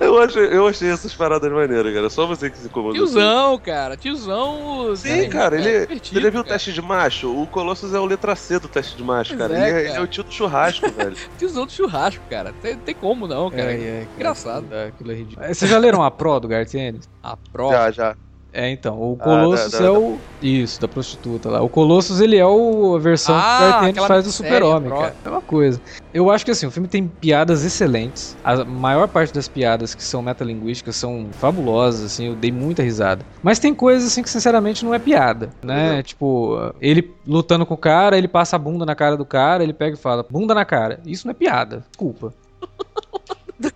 Eu 0.00 0.18
achei, 0.18 0.46
eu 0.46 0.66
achei 0.66 0.90
essas 0.90 1.14
paradas 1.14 1.50
maneiras, 1.50 1.92
cara. 1.92 2.10
Só 2.10 2.26
você 2.26 2.50
que 2.50 2.58
se 2.58 2.66
incomodou. 2.66 2.94
Tiozão, 2.94 3.58
cara. 3.58 3.96
Tiozão. 3.96 4.94
Sim, 4.96 5.28
cara, 5.28 5.56
ele, 5.56 5.68
é 5.68 5.82
ele 6.12 6.30
viu 6.30 6.40
o 6.40 6.44
cara. 6.44 6.54
teste 6.54 6.72
de 6.72 6.82
macho? 6.82 7.30
O 7.30 7.46
Colossus 7.46 7.94
é 7.94 7.98
o 7.98 8.04
letra 8.04 8.34
C 8.34 8.58
do 8.58 8.68
teste 8.68 8.96
de 8.96 9.04
macho, 9.04 9.36
cara. 9.36 9.54
é, 9.54 9.56
ele, 9.56 9.64
é, 9.64 9.70
cara. 9.70 9.88
ele 9.88 9.96
é 9.96 10.00
o 10.00 10.06
tio 10.06 10.24
do 10.24 10.32
churrasco, 10.32 10.90
velho. 10.92 11.16
Tiozão 11.38 11.66
do 11.66 11.72
churrasco, 11.72 12.22
cara. 12.28 12.52
Tem, 12.60 12.76
tem 12.76 12.94
como 12.94 13.26
não, 13.26 13.50
cara. 13.50 13.72
É, 13.72 13.76
é, 13.76 14.06
Engraçado. 14.16 14.64
Aquilo, 14.64 14.80
aquilo 14.88 15.12
é 15.12 15.14
ridículo. 15.14 15.46
Vocês 15.46 15.70
já 15.70 15.78
leram 15.78 16.02
a 16.02 16.10
Pro 16.10 16.40
do 16.40 16.48
Gartienes? 16.48 17.08
A 17.22 17.36
prova. 17.36 17.72
Já, 17.72 17.90
já. 17.90 18.16
É, 18.56 18.70
então, 18.70 18.96
o 19.00 19.16
Ah, 19.20 19.24
Colossus 19.24 19.72
da- 19.72 19.78
da- 19.80 19.84
é 19.86 19.90
o. 19.90 20.16
Isso, 20.40 20.80
da 20.80 20.86
prostituta 20.86 21.48
lá. 21.50 21.60
O 21.62 21.68
Colossus, 21.68 22.20
ele 22.20 22.36
é 22.36 22.46
o, 22.46 22.94
a 22.94 22.98
versão 23.00 23.34
Ah, 23.36 23.78
que 23.80 23.86
o 23.86 23.88
aquela 23.90 24.06
faz 24.06 24.24
do 24.24 24.30
Super-Homem, 24.30 24.90
cara. 24.92 25.16
É 25.24 25.28
uma 25.28 25.40
coisa. 25.40 25.80
Eu 26.12 26.30
acho 26.30 26.44
que 26.44 26.50
assim, 26.52 26.66
o 26.66 26.70
filme 26.70 26.86
tem 26.86 27.08
piadas 27.08 27.64
excelentes. 27.64 28.36
A 28.44 28.64
maior 28.64 29.08
parte 29.08 29.32
das 29.34 29.48
piadas 29.48 29.94
que 29.94 30.04
são 30.04 30.22
metalinguísticas 30.22 30.94
são 30.96 31.30
fabulosas, 31.32 32.04
assim, 32.12 32.26
eu 32.26 32.36
dei 32.36 32.52
muita 32.52 32.82
risada. 32.82 33.24
Mas 33.42 33.58
tem 33.58 33.74
coisas 33.74 34.06
assim 34.06 34.22
que 34.22 34.30
sinceramente 34.30 34.84
não 34.84 34.94
é 34.94 34.98
piada, 35.00 35.50
né? 35.64 35.96
Uhum. 35.96 36.02
Tipo, 36.02 36.74
ele 36.80 37.10
lutando 37.26 37.66
com 37.66 37.74
o 37.74 37.78
cara, 37.78 38.16
ele 38.16 38.28
passa 38.28 38.54
a 38.54 38.58
bunda 38.58 38.84
na 38.86 38.94
cara 38.94 39.16
do 39.16 39.24
cara, 39.24 39.64
ele 39.64 39.72
pega 39.72 39.96
e 39.96 39.98
fala, 40.00 40.24
bunda 40.30 40.54
na 40.54 40.64
cara. 40.64 41.00
Isso 41.06 41.26
não 41.26 41.32
é 41.32 41.34
piada, 41.34 41.84
desculpa. 41.90 42.32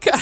Cara, 0.00 0.17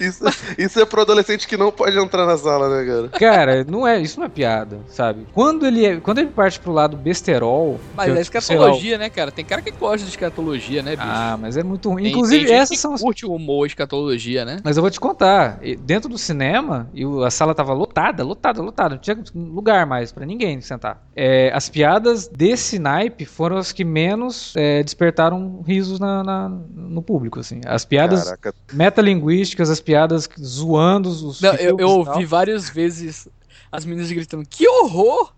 Isso, 0.00 0.24
isso 0.58 0.80
é 0.80 0.84
pro 0.84 1.02
adolescente 1.02 1.46
que 1.46 1.56
não 1.56 1.70
pode 1.70 1.96
entrar 1.98 2.26
na 2.26 2.36
sala, 2.36 2.68
né, 2.68 2.84
cara? 2.90 3.08
Cara, 3.08 3.64
não 3.64 3.86
é, 3.86 4.00
isso 4.00 4.18
não 4.18 4.26
é 4.26 4.28
piada, 4.28 4.80
sabe? 4.88 5.26
Quando 5.32 5.66
ele, 5.66 5.84
é- 5.84 6.00
quando 6.00 6.18
ele 6.18 6.28
parte 6.30 6.58
pro 6.60 6.72
lado 6.72 6.96
besterol, 6.96 7.80
mas 7.94 8.08
eu, 8.08 8.16
é 8.16 8.20
escatologia, 8.20 8.98
né, 8.98 9.08
cara? 9.10 9.30
Tem 9.32 9.44
cara 9.44 9.62
que 9.62 9.70
gosta 9.72 10.04
de 10.04 10.10
escatologia, 10.10 10.82
né, 10.82 10.96
bicho? 10.96 11.08
Ah, 11.08 11.36
mas 11.40 11.56
é 11.56 11.62
muito 11.62 11.90
ruim. 11.90 12.04
Tem- 12.04 12.12
Inclusive, 12.12 12.46
tem 12.46 12.54
essas 12.56 12.78
são 12.78 12.94
as. 12.94 13.00
curte 13.00 13.24
o 13.26 13.32
humor 13.32 13.66
escatologia, 13.66 14.44
né? 14.44 14.58
Mas 14.64 14.76
eu 14.76 14.82
vou 14.82 14.90
te 14.90 15.00
contar, 15.00 15.60
dentro 15.80 16.08
do 16.08 16.18
cinema, 16.18 16.88
e 16.92 17.04
a 17.24 17.30
sala 17.30 17.54
tava 17.54 17.72
lotada, 17.72 18.22
lotada, 18.24 18.62
lotada, 18.62 18.94
não 18.96 19.00
tinha 19.00 19.16
lugar 19.34 19.86
mais 19.86 20.12
pra 20.12 20.26
ninguém 20.26 20.60
sentar. 20.60 21.02
É, 21.14 21.50
as 21.54 21.68
piadas 21.68 22.28
desse 22.28 22.78
naipe 22.78 23.24
foram 23.24 23.56
as 23.56 23.72
que 23.72 23.84
menos 23.84 24.52
é, 24.56 24.82
despertaram 24.82 25.62
risos 25.66 25.98
na- 26.00 26.22
na- 26.22 26.48
no 26.48 27.02
público, 27.02 27.40
assim. 27.40 27.60
As 27.66 27.84
piadas 27.84 28.24
Caraca, 28.24 28.54
metalinguísticas, 28.72 29.70
as 29.76 29.80
piadas 29.80 30.28
zoando 30.40 31.08
os 31.08 31.40
Não, 31.40 31.54
eu, 31.54 31.78
eu 31.78 31.88
ouvi 31.88 32.24
várias 32.24 32.68
vezes 32.68 33.28
as 33.70 33.84
meninas 33.84 34.10
gritando, 34.10 34.46
que 34.48 34.66
horror! 34.68 35.32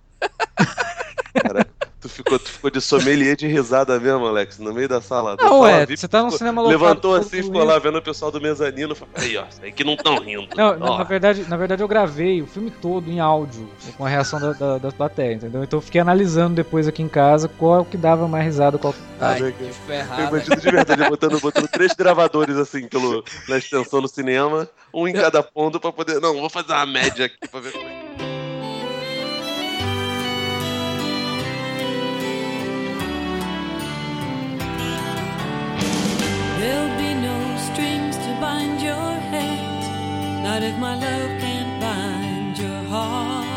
Tu 2.01 2.09
ficou, 2.09 2.39
tu 2.39 2.49
ficou 2.49 2.71
de 2.71 2.81
sommelier 2.81 3.37
de 3.37 3.47
risada 3.47 3.99
mesmo, 3.99 4.27
Alex, 4.27 4.59
no 4.59 4.73
meio 4.73 4.89
da 4.89 5.01
sala. 5.01 5.37
Da 5.37 5.45
Não, 5.45 5.51
sala 5.51 5.71
é, 5.71 5.87
VIP, 5.87 6.01
você 6.01 6.09
tá 6.09 6.19
num 6.19 6.27
ficou- 6.27 6.39
cinema 6.39 6.63
lotado. 6.63 6.81
Levantou 6.81 7.15
assim, 7.15 7.43
ficou 7.43 7.65
lá 7.65 7.79
vendo 7.79 7.99
o 7.99 8.03
pessoal 8.03 8.31
do 8.31 8.41
mezanino. 8.41 8.95
Falou, 8.95 9.15
aí, 9.17 9.37
ó, 9.37 9.45
aí 9.63 9.73
que 9.73 9.85
não 9.85 9.97
tão 9.97 10.19
rindo. 10.21 10.49
Não, 10.57 10.77
na, 10.79 10.99
na 10.99 11.05
verdade, 11.05 11.45
na 11.49 11.57
verdade 11.57 11.83
eu 11.83 11.89
gravei 11.89 12.41
o 12.43 12.47
filme 12.47 12.71
todo 12.71 13.11
em 13.11 13.21
áudio, 13.21 13.69
com 13.97 14.05
a 14.05 14.09
reação 14.09 14.41
da, 14.41 14.53
da, 14.53 14.79
das 14.79 14.95
plateias, 14.95 15.37
entendeu? 15.37 15.65
Então 15.65 15.79
eu 15.79 15.83
fiquei 15.83 16.01
analisando 16.01 16.55
depois 16.55 16.87
aqui 16.87 17.03
em 17.03 17.09
casa 17.09 17.49
qual 17.49 17.85
que 17.85 17.97
dava 17.97 18.29
mais 18.29 18.45
risada, 18.45 18.79
qual 18.79 18.95
Ai, 19.21 19.41
né, 19.41 19.53
que 19.53 19.59
cara? 19.59 19.69
Eu 19.69 19.75
ferrada. 19.75 20.23
imagino 20.23 20.57
de 20.57 20.71
verdade, 20.71 21.09
botando, 21.09 21.41
botando 21.41 21.69
três 21.69 21.93
gravadores 21.95 22.57
assim 22.57 22.87
pelo, 22.87 23.25
na 23.49 23.59
extensão 23.59 24.01
no 24.01 24.09
cinema, 24.09 24.69
um 24.95 25.09
em 25.09 25.13
cada 25.13 25.43
ponto 25.43 25.81
pra 25.81 25.91
poder. 25.93 26.21
Não, 26.21 26.35
vou 26.35 26.49
fazer 26.49 26.73
uma 26.73 26.87
média 26.87 27.27
aqui 27.27 27.49
pra 27.51 27.61
ver 27.61 27.73
como 27.73 27.89
é 27.89 27.98
your 38.89 39.19
not 40.43 40.63
if 40.63 40.77
my 40.79 40.95
love 40.95 41.41
can't 41.41 41.81
bind 41.81 42.59
your 42.59 42.83
heart. 42.91 43.49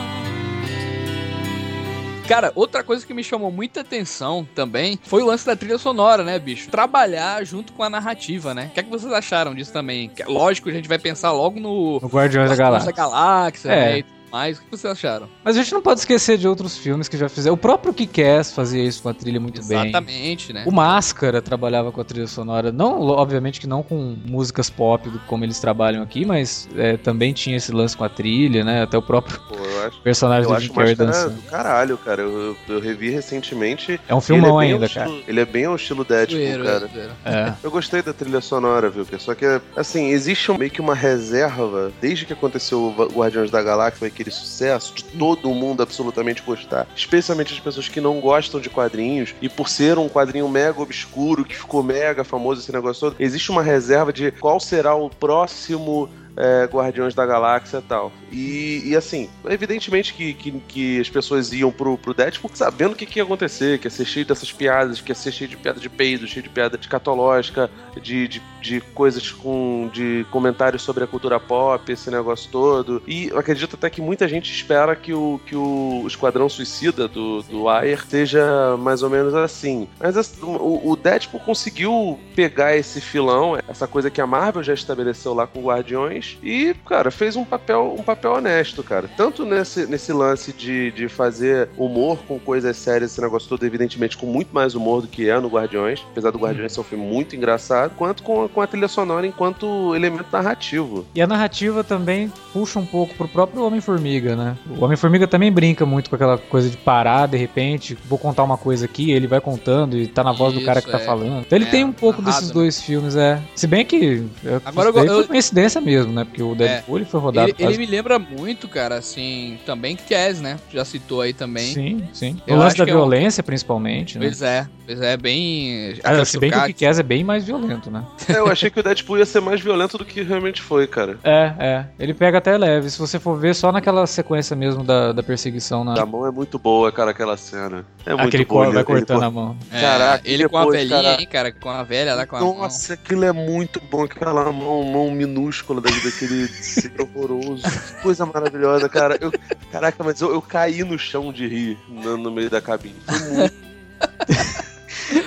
Cara, 2.27 2.51
outra 2.55 2.81
coisa 2.83 3.05
que 3.05 3.13
me 3.13 3.23
chamou 3.23 3.51
muita 3.51 3.81
atenção 3.81 4.47
também 4.55 4.97
foi 5.03 5.21
o 5.21 5.25
lance 5.25 5.45
da 5.45 5.53
trilha 5.55 5.77
sonora, 5.77 6.23
né, 6.23 6.39
bicho? 6.39 6.69
Trabalhar 6.69 7.43
junto 7.45 7.73
com 7.73 7.83
a 7.83 7.89
narrativa, 7.89 8.53
né? 8.53 8.67
O 8.71 8.73
que, 8.73 8.79
é 8.79 8.83
que 8.83 8.89
vocês 8.89 9.11
acharam 9.11 9.53
disso 9.53 9.73
também? 9.73 10.07
Que, 10.09 10.23
lógico, 10.23 10.69
a 10.69 10.71
gente 10.71 10.87
vai 10.87 10.97
pensar 10.97 11.31
logo 11.31 11.59
no 11.59 11.99
no 11.99 12.07
Guardiões 12.07 12.49
da 12.49 12.55
Galáxia. 12.55 12.91
Galáxia, 12.93 13.69
É. 13.69 13.75
né, 13.75 13.97
e 13.99 14.03
tudo 14.03 14.20
mais. 14.31 14.57
O 14.57 14.61
que 14.61 14.67
vocês 14.71 14.91
acharam? 14.91 15.27
Mas 15.43 15.57
a 15.57 15.61
gente 15.61 15.73
não 15.73 15.81
pode 15.81 15.99
esquecer 15.99 16.37
de 16.37 16.47
outros 16.47 16.77
filmes 16.77 17.07
que 17.07 17.17
já 17.17 17.27
fizeram. 17.29 17.53
O 17.53 17.57
próprio 17.57 17.93
Kick-Ass 17.93 18.53
fazia 18.53 18.83
isso 18.83 19.03
com 19.03 19.09
a 19.09 19.13
trilha 19.13 19.39
muito 19.39 19.63
bem. 19.65 19.79
Exatamente, 19.89 20.53
né? 20.53 20.63
O 20.65 20.71
Máscara 20.71 21.41
trabalhava 21.41 21.91
com 21.91 21.99
a 22.01 22.03
trilha 22.03 22.27
sonora, 22.27 22.71
não, 22.71 23.01
obviamente 23.01 23.59
que 23.59 23.67
não 23.67 23.83
com 23.83 24.15
músicas 24.25 24.69
pop 24.69 25.09
como 25.27 25.43
eles 25.43 25.59
trabalham 25.59 26.01
aqui, 26.03 26.25
mas 26.25 26.67
é, 26.75 26.97
também 26.97 27.33
tinha 27.33 27.57
esse 27.57 27.71
lance 27.71 27.95
com 27.97 28.03
a 28.03 28.09
trilha, 28.09 28.63
né? 28.63 28.83
Até 28.83 28.97
o 28.97 29.01
próprio 29.01 29.39
Pô, 29.47 29.55
eu 29.55 29.87
acho. 29.87 29.99
personagem 30.03 30.43
Eu 30.43 30.49
do 30.49 30.55
acho 30.55 30.67
Jim 30.67 30.73
Carrey 30.73 30.95
dançando. 30.95 31.35
do 31.35 31.41
caralho, 31.43 31.97
cara. 31.97 32.21
Eu, 32.21 32.55
eu, 32.69 32.79
revi 32.79 33.09
recentemente. 33.09 33.99
É 34.07 34.13
um 34.13 34.17
Ele 34.17 34.25
filmão 34.25 34.61
é 34.61 34.65
ainda, 34.65 34.85
ao 34.85 34.91
cara. 34.91 35.07
estilo- 35.07 35.23
Ele 35.27 35.39
é 35.39 35.45
bem 35.45 35.65
ao 35.65 35.75
estilo 35.75 36.03
Deadpool, 36.05 36.63
cara. 36.63 36.87
zoeiro. 36.87 37.11
É. 37.25 37.53
Eu 37.63 37.71
gostei 37.71 38.01
da 38.01 38.13
trilha 38.13 38.41
sonora, 38.41 38.89
viu? 38.89 39.03
Porque 39.05 39.21
Só 39.21 39.35
que, 39.35 39.45
assim, 39.75 40.07
existe 40.09 40.51
meio 40.57 40.71
que 40.71 40.81
uma 40.81 40.95
reserva, 40.95 41.91
desde 42.01 42.25
que 42.25 42.33
aconteceu 42.33 42.79
o 42.97 43.05
Guardiões 43.13 43.51
da 43.51 43.61
Galáxia, 43.61 43.99
foi 43.99 44.09
aquele 44.21 44.31
sucesso 44.31 44.93
de 44.93 45.03
todo 45.03 45.49
mundo 45.53 45.81
absolutamente 45.81 46.41
gostar. 46.43 46.87
Especialmente 46.95 47.53
as 47.53 47.59
pessoas 47.59 47.89
que 47.89 47.99
não 47.99 48.19
gostam 48.19 48.59
de 48.59 48.69
quadrinhos, 48.69 49.33
e 49.41 49.49
por 49.49 49.67
ser 49.67 49.97
um 49.97 50.07
quadrinho 50.07 50.47
mega 50.47 50.81
obscuro, 50.81 51.43
que 51.43 51.55
ficou 51.55 51.81
mega 51.81 52.23
famoso 52.23 52.61
esse 52.61 52.71
negócio 52.71 53.09
todo, 53.09 53.15
existe 53.19 53.51
uma 53.51 53.63
reserva 53.63 54.13
de 54.13 54.31
qual 54.31 54.59
será 54.59 54.95
o 54.95 55.09
próximo 55.09 56.09
é, 56.35 56.65
Guardiões 56.65 57.13
da 57.13 57.25
Galáxia 57.25 57.77
e 57.77 57.81
tal. 57.81 58.11
E, 58.31 58.81
e, 58.85 58.95
assim, 58.95 59.29
evidentemente 59.45 60.13
que, 60.13 60.33
que, 60.33 60.51
que 60.67 60.99
as 60.99 61.09
pessoas 61.09 61.51
iam 61.51 61.71
pro, 61.71 61.97
pro 61.97 62.13
Deadpool 62.13 62.51
sabendo 62.53 62.93
o 62.93 62.95
que, 62.95 63.05
que 63.05 63.19
ia 63.19 63.23
acontecer, 63.23 63.79
que 63.79 63.87
ia 63.87 63.91
ser 63.91 64.05
cheio 64.05 64.25
dessas 64.25 64.51
piadas, 64.51 65.01
que 65.01 65.11
ia 65.11 65.15
ser 65.15 65.31
cheio 65.31 65.49
de 65.49 65.57
piada 65.57 65.79
de 65.79 65.89
peido, 65.89 66.27
cheio 66.27 66.43
de 66.43 66.49
piada 66.49 66.77
escatológica, 66.79 67.69
de, 68.01 68.27
de, 68.27 68.41
de 68.61 68.81
coisas 68.93 69.31
com. 69.31 69.89
de 69.91 70.25
comentários 70.31 70.81
sobre 70.81 71.03
a 71.03 71.07
cultura 71.07 71.39
pop, 71.39 71.91
esse 71.91 72.09
negócio 72.09 72.49
todo. 72.51 73.03
E 73.05 73.27
eu 73.27 73.37
acredito 73.37 73.75
até 73.75 73.89
que 73.89 74.01
muita 74.01 74.27
gente 74.27 74.51
espera 74.51 74.95
que 74.95 75.13
o, 75.13 75.39
que 75.45 75.55
o 75.55 76.03
Esquadrão 76.07 76.47
Suicida 76.47 77.07
do, 77.07 77.41
do 77.43 77.67
Ayer 77.67 78.05
seja 78.07 78.77
mais 78.77 79.03
ou 79.03 79.09
menos 79.09 79.33
assim. 79.33 79.87
Mas 79.99 80.15
assim, 80.15 80.39
o 80.43 80.95
Deadpool 80.95 81.39
conseguiu 81.41 82.19
pegar 82.35 82.75
esse 82.75 83.01
filão, 83.01 83.57
essa 83.67 83.87
coisa 83.87 84.09
que 84.09 84.21
a 84.21 84.27
Marvel 84.27 84.63
já 84.63 84.73
estabeleceu 84.73 85.33
lá 85.33 85.45
com 85.45 85.63
Guardiões, 85.63 86.20
e, 86.43 86.73
cara, 86.87 87.11
fez 87.11 87.35
um 87.35 87.43
papel, 87.43 87.95
um 87.97 88.03
papel 88.03 88.33
honesto, 88.33 88.83
cara. 88.83 89.09
Tanto 89.17 89.45
nesse, 89.45 89.85
nesse 89.85 90.11
lance 90.13 90.51
de, 90.53 90.91
de 90.91 91.07
fazer 91.07 91.69
humor 91.77 92.19
com 92.27 92.39
coisas 92.39 92.75
sérias, 92.77 93.11
esse 93.11 93.21
negócio 93.21 93.47
todo, 93.49 93.65
evidentemente, 93.65 94.17
com 94.17 94.25
muito 94.25 94.53
mais 94.53 94.75
humor 94.75 95.01
do 95.01 95.07
que 95.07 95.29
é 95.29 95.39
no 95.39 95.47
Guardiões, 95.49 96.03
apesar 96.11 96.31
do 96.31 96.37
Guardiões 96.39 96.73
ser 96.73 96.79
um 96.79 96.83
filme 96.83 97.05
muito 97.05 97.35
engraçado, 97.35 97.93
quanto 97.95 98.23
com, 98.23 98.47
com 98.47 98.61
a 98.61 98.67
trilha 98.67 98.87
sonora 98.87 99.25
enquanto 99.25 99.95
elemento 99.95 100.27
narrativo. 100.31 101.05
E 101.15 101.21
a 101.21 101.27
narrativa 101.27 101.83
também 101.83 102.31
puxa 102.53 102.79
um 102.79 102.85
pouco 102.85 103.13
pro 103.15 103.27
próprio 103.27 103.63
Homem-Formiga, 103.63 104.35
né? 104.35 104.57
O 104.77 104.83
Homem-Formiga 104.83 105.27
também 105.27 105.51
brinca 105.51 105.85
muito 105.85 106.09
com 106.09 106.15
aquela 106.15 106.37
coisa 106.37 106.69
de 106.69 106.77
parar, 106.77 107.27
de 107.27 107.37
repente, 107.37 107.97
vou 108.05 108.17
contar 108.17 108.43
uma 108.43 108.57
coisa 108.57 108.85
aqui, 108.85 109.11
ele 109.11 109.27
vai 109.27 109.39
contando 109.41 109.97
e 109.97 110.07
tá 110.07 110.23
na 110.23 110.31
voz 110.31 110.53
do 110.53 110.59
Isso, 110.59 110.65
cara 110.65 110.81
que 110.81 110.91
tá 110.91 110.99
é. 110.99 111.05
falando. 111.05 111.41
Então 111.41 111.57
ele 111.57 111.65
É, 111.65 111.69
tem 111.71 111.83
um 111.83 111.91
pouco 111.91 112.21
narrado, 112.21 112.37
desses 112.41 112.47
né? 112.49 112.53
dois 112.53 112.81
filmes, 112.81 113.15
é. 113.15 113.39
Se 113.55 113.67
bem 113.67 113.85
que 113.85 114.23
é, 114.45 114.59
Agora 114.65 114.89
eu- 114.89 115.05
eu- 115.05 115.27
coincidência 115.27 115.79
mesmo, 115.81 116.10
né? 116.11 116.23
Porque 116.23 116.41
o 116.43 116.53
Deadpool 116.55 116.97
ele 116.97 117.05
foi 117.05 117.19
rodado 117.19 117.47
Ele, 117.49 117.55
ele 117.57 117.63
quase- 117.67 117.79
me 117.79 117.85
lembra 117.85 118.19
muito, 118.19 118.67
cara, 118.67 118.95
assim, 118.95 119.57
também 119.65 119.95
Cass, 119.95 120.39
né? 120.41 120.57
Já 120.71 120.83
citou 120.85 121.21
aí 121.21 121.33
também. 121.33 121.73
Sim, 121.73 122.03
sim. 122.13 122.41
Eu 122.45 122.55
o 122.55 122.59
lance 122.59 122.77
da 122.77 122.85
que 122.85 122.91
é 122.91 122.93
um- 122.93 122.97
violência, 122.97 123.41
principalmente, 123.43 124.17
né? 124.19 124.25
Pois 124.25 124.41
é, 124.41 124.67
é, 124.99 125.15
bem. 125.17 125.99
Ah, 126.03 126.23
se 126.25 126.37
bem 126.39 126.51
que 126.51 126.57
o. 126.57 126.63
Kick-Ass 126.65 126.99
é 126.99 127.03
bem 127.03 127.23
mais 127.23 127.43
violento, 127.45 127.89
né? 127.91 128.03
É, 128.27 128.37
eu 128.37 128.47
achei 128.47 128.69
que 128.69 128.79
o 128.79 128.83
Deadpool 128.83 129.17
ia 129.17 129.25
ser 129.25 129.39
mais 129.41 129.61
violento 129.61 129.97
do 129.97 130.05
que 130.05 130.21
realmente 130.21 130.61
foi, 130.61 130.87
cara. 130.87 131.17
É, 131.23 131.53
é. 131.59 131.85
Ele 131.99 132.13
pega 132.13 132.37
até 132.39 132.57
leve. 132.57 132.89
Se 132.89 132.97
você 132.99 133.19
for 133.19 133.37
ver 133.39 133.53
só 133.55 133.71
naquela 133.71 134.05
sequência 134.07 134.55
mesmo 134.55 134.83
da, 134.83 135.11
da 135.11 135.21
perseguição 135.23 135.83
na. 135.83 136.01
A 136.01 136.05
mão 136.05 136.25
é 136.25 136.31
muito 136.31 136.57
boa, 136.57 136.91
cara, 136.91 137.11
aquela 137.11 137.37
cena. 137.37 137.85
É 138.05 138.11
muito 138.15 138.27
Aquele 138.27 138.45
boa. 138.45 138.65
cor, 138.65 138.73
vai 138.73 138.81
ele- 138.81 138.85
cortando 138.85 139.17
ele- 139.17 139.25
a 139.25 139.31
mão. 139.31 139.57
É, 139.71 139.81
Caraca, 139.81 140.21
ele 140.25 140.49
com 140.49 140.57
a 140.57 140.61
depois, 140.61 140.79
velhinha, 140.79 141.01
cara- 141.03 141.21
hein, 141.21 141.27
cara, 141.31 141.51
com 141.51 141.69
a 141.69 141.83
velha 141.83 142.15
lá 142.15 142.25
com 142.25 142.35
a 142.35 142.39
mão. 142.39 142.57
Nossa, 142.57 142.93
aquilo 142.93 143.23
é 143.23 143.31
muito 143.31 143.79
bom, 143.91 144.03
aquela 144.03 144.51
mão, 144.51 144.83
mão 144.83 145.11
minúscula 145.11 145.81
daquele, 145.81 146.47
ser 146.47 146.91
horroroso. 146.99 147.63
Que 147.63 148.01
coisa 148.01 148.25
maravilhosa, 148.25 148.89
cara. 148.89 149.17
Eu, 149.21 149.31
caraca, 149.71 150.03
mas 150.03 150.19
eu, 150.21 150.31
eu 150.33 150.41
caí 150.41 150.83
no 150.83 150.97
chão 150.97 151.31
de 151.31 151.47
rir 151.47 151.77
no, 151.87 152.17
no 152.17 152.31
meio 152.31 152.49
da 152.49 152.59
cabine. 152.61 152.95
Foi 153.05 153.19
muito. 153.19 153.53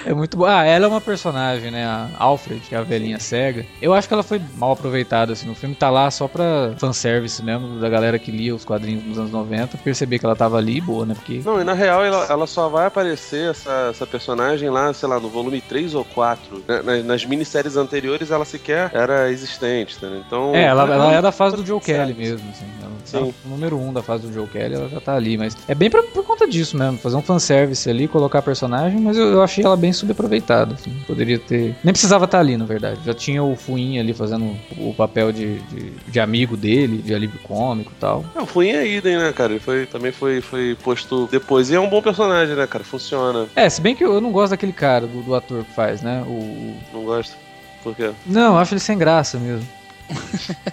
É 0.06 0.12
muito 0.12 0.36
boa. 0.36 0.60
Ah, 0.60 0.64
ela 0.64 0.84
é 0.84 0.88
uma 0.88 1.00
personagem, 1.00 1.70
né? 1.70 1.84
A 1.84 2.10
Alfred, 2.18 2.60
que 2.60 2.74
é 2.74 2.78
a 2.78 2.82
velhinha 2.82 3.18
cega. 3.18 3.64
Eu 3.80 3.94
acho 3.94 4.06
que 4.06 4.14
ela 4.14 4.22
foi 4.22 4.40
mal 4.56 4.72
aproveitada, 4.72 5.32
assim. 5.32 5.46
No 5.46 5.54
filme 5.54 5.74
tá 5.74 5.90
lá 5.90 6.10
só 6.10 6.28
pra 6.28 6.74
fanservice 6.78 7.42
mesmo, 7.42 7.78
da 7.78 7.88
galera 7.88 8.18
que 8.18 8.30
lia 8.30 8.54
os 8.54 8.64
quadrinhos 8.64 9.04
nos 9.04 9.18
anos 9.18 9.30
90. 9.30 9.78
Perceber 9.78 10.18
que 10.18 10.26
ela 10.26 10.36
tava 10.36 10.58
ali, 10.58 10.80
boa, 10.80 11.06
né? 11.06 11.14
Porque. 11.14 11.40
Não, 11.44 11.60
e 11.60 11.64
na 11.64 11.72
real 11.72 12.04
ela, 12.04 12.26
ela 12.28 12.46
só 12.46 12.68
vai 12.68 12.86
aparecer, 12.86 13.50
essa, 13.50 13.88
essa 13.90 14.06
personagem 14.06 14.70
lá, 14.70 14.92
sei 14.92 15.08
lá, 15.08 15.18
no 15.18 15.28
volume 15.28 15.60
3 15.60 15.94
ou 15.94 16.04
4. 16.04 16.64
Né? 16.66 16.82
Nas, 16.82 17.04
nas 17.04 17.24
minisséries 17.24 17.76
anteriores 17.76 18.30
ela 18.30 18.44
sequer 18.44 18.90
era 18.92 19.30
existente, 19.30 19.96
entendeu? 19.96 20.22
Então. 20.26 20.54
É, 20.54 20.64
ela, 20.64 20.82
ela 20.82 21.12
é 21.12 21.22
da 21.22 21.32
fase 21.32 21.56
do. 21.56 21.64
Joe 21.64 21.80
Kelly 21.80 22.14
mesmo, 22.14 22.48
assim. 22.50 22.66
Ela 22.82 22.90
tá 22.90 23.18
Sim. 23.18 23.34
número 23.44 23.76
1 23.78 23.88
um 23.88 23.92
da 23.92 24.02
fase 24.02 24.26
do 24.26 24.32
Joe 24.32 24.46
Kelly, 24.46 24.74
ela 24.74 24.88
já 24.88 25.00
tá 25.00 25.14
ali, 25.14 25.36
mas 25.36 25.56
é 25.66 25.74
bem 25.74 25.88
pra, 25.90 26.02
por 26.02 26.24
conta 26.24 26.46
disso 26.46 26.76
mesmo, 26.76 26.98
fazer 26.98 27.16
um 27.16 27.22
fanservice 27.22 27.88
ali, 27.88 28.06
colocar 28.06 28.40
a 28.40 28.42
personagem, 28.42 29.00
mas 29.00 29.16
eu, 29.16 29.26
eu 29.26 29.42
achei 29.42 29.64
ela 29.64 29.73
bem 29.76 29.92
subaproveitada, 29.92 30.74
assim. 30.74 30.90
Poderia 31.06 31.38
ter. 31.38 31.74
Nem 31.82 31.92
precisava 31.92 32.24
estar 32.24 32.40
ali, 32.40 32.56
na 32.56 32.64
verdade. 32.64 33.00
Já 33.04 33.14
tinha 33.14 33.42
o 33.42 33.56
Fuin 33.56 33.98
ali 33.98 34.12
fazendo 34.12 34.56
o 34.76 34.94
papel 34.94 35.32
de, 35.32 35.58
de, 35.60 35.90
de 36.08 36.20
amigo 36.20 36.56
dele, 36.56 36.98
de 36.98 37.14
alívio 37.14 37.38
cômico 37.42 37.92
e 37.96 38.00
tal. 38.00 38.24
Não, 38.34 38.46
foi 38.46 38.68
em 38.68 38.76
Aiden, 38.76 39.16
né, 39.18 39.32
cara? 39.32 39.52
Ele 39.52 39.60
foi, 39.60 39.86
também 39.86 40.12
foi, 40.12 40.40
foi 40.40 40.76
posto 40.82 41.28
depois. 41.30 41.70
E 41.70 41.74
é 41.74 41.80
um 41.80 41.88
bom 41.88 42.02
personagem, 42.02 42.54
né, 42.56 42.66
cara? 42.66 42.84
Funciona. 42.84 43.46
É, 43.56 43.68
se 43.68 43.80
bem 43.80 43.94
que 43.94 44.04
eu, 44.04 44.20
não 44.20 44.32
gosto 44.32 44.50
daquele 44.50 44.72
cara, 44.72 45.06
do, 45.06 45.22
do 45.22 45.34
ator 45.34 45.64
que 45.64 45.72
faz, 45.72 46.02
né? 46.02 46.22
O, 46.26 46.30
o- 46.30 46.76
Não 46.92 47.04
gosto. 47.04 47.36
Por 47.82 47.94
quê? 47.94 48.10
Não, 48.26 48.54
eu 48.54 48.58
acho 48.58 48.72
ele 48.74 48.80
sem 48.80 48.96
graça 48.96 49.38
mesmo. 49.38 49.66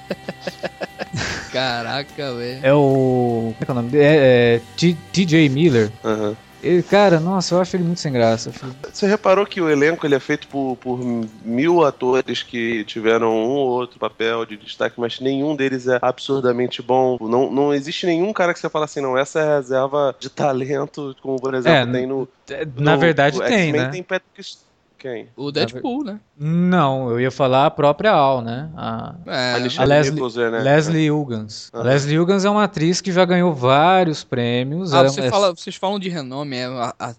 Caraca, 1.51 2.33
velho. 2.35 2.59
É 2.63 2.73
o. 2.73 3.53
Como 3.53 3.55
é 3.59 3.65
que 3.65 3.71
é 3.71 3.73
o 3.73 3.75
nome 3.75 3.89
dele? 3.89 4.03
É, 4.03 4.55
é 4.55 4.61
T- 4.77 4.97
TJ 5.11 5.49
Miller. 5.49 5.91
Aham. 6.03 6.35
Ele, 6.63 6.83
cara, 6.83 7.19
nossa, 7.19 7.55
eu 7.55 7.61
acho 7.61 7.75
ele 7.75 7.83
muito 7.83 7.99
sem 7.99 8.11
graça. 8.13 8.51
Você 8.93 9.07
reparou 9.07 9.45
que 9.45 9.59
o 9.59 9.69
elenco 9.69 10.05
ele 10.05 10.13
é 10.15 10.19
feito 10.19 10.47
por, 10.47 10.77
por 10.77 10.99
mil 11.43 11.83
atores 11.83 12.43
que 12.43 12.83
tiveram 12.85 13.31
um 13.31 13.49
ou 13.49 13.69
outro 13.69 13.99
papel 13.99 14.45
de 14.45 14.57
destaque, 14.57 14.99
mas 14.99 15.19
nenhum 15.19 15.55
deles 15.55 15.87
é 15.87 15.97
absurdamente 16.01 16.81
bom. 16.81 17.17
Não, 17.19 17.51
não 17.51 17.73
existe 17.73 18.05
nenhum 18.05 18.31
cara 18.31 18.53
que 18.53 18.59
você 18.59 18.69
fala 18.69 18.85
assim, 18.85 19.01
não, 19.01 19.17
essa 19.17 19.39
é 19.39 19.43
a 19.43 19.57
reserva 19.57 20.15
de 20.19 20.29
talento, 20.29 21.15
como 21.21 21.39
por 21.41 21.53
exemplo 21.55 21.89
É, 21.89 21.91
tem 21.91 22.05
no. 22.05 22.27
Na 22.77 22.93
no- 22.93 22.99
verdade 22.99 23.37
no 23.39 23.43
tem, 23.45 23.73
né? 23.73 23.89
tem 23.89 24.03
Patrick. 24.03 24.41
Quem? 25.01 25.27
O 25.35 25.51
Deadpool, 25.51 26.03
né? 26.03 26.19
Não, 26.37 27.09
eu 27.09 27.19
ia 27.19 27.31
falar 27.31 27.65
a 27.65 27.71
própria 27.71 28.11
Al, 28.11 28.41
né? 28.41 28.69
A, 28.77 29.15
É, 29.25 29.53
a 29.79 29.83
Leslie- 29.83 30.11
Nichols, 30.11 30.37
é, 30.37 30.51
né? 30.51 30.59
Leslie 30.59 31.09
Hugans. 31.09 31.71
Aham. 31.73 31.83
Leslie 31.83 32.19
Hugans 32.19 32.45
é 32.45 32.49
uma 32.51 32.65
atriz 32.65 33.01
que 33.01 33.11
já 33.11 33.25
ganhou 33.25 33.51
vários 33.51 34.23
prêmios. 34.23 34.93
Ah, 34.93 34.99
ela 34.99 35.09
você 35.09 35.21
é- 35.21 35.29
fala, 35.31 35.55
vocês 35.55 35.75
falam 35.75 35.97
de 35.97 36.07
renome, 36.07 36.55
é 36.55 36.67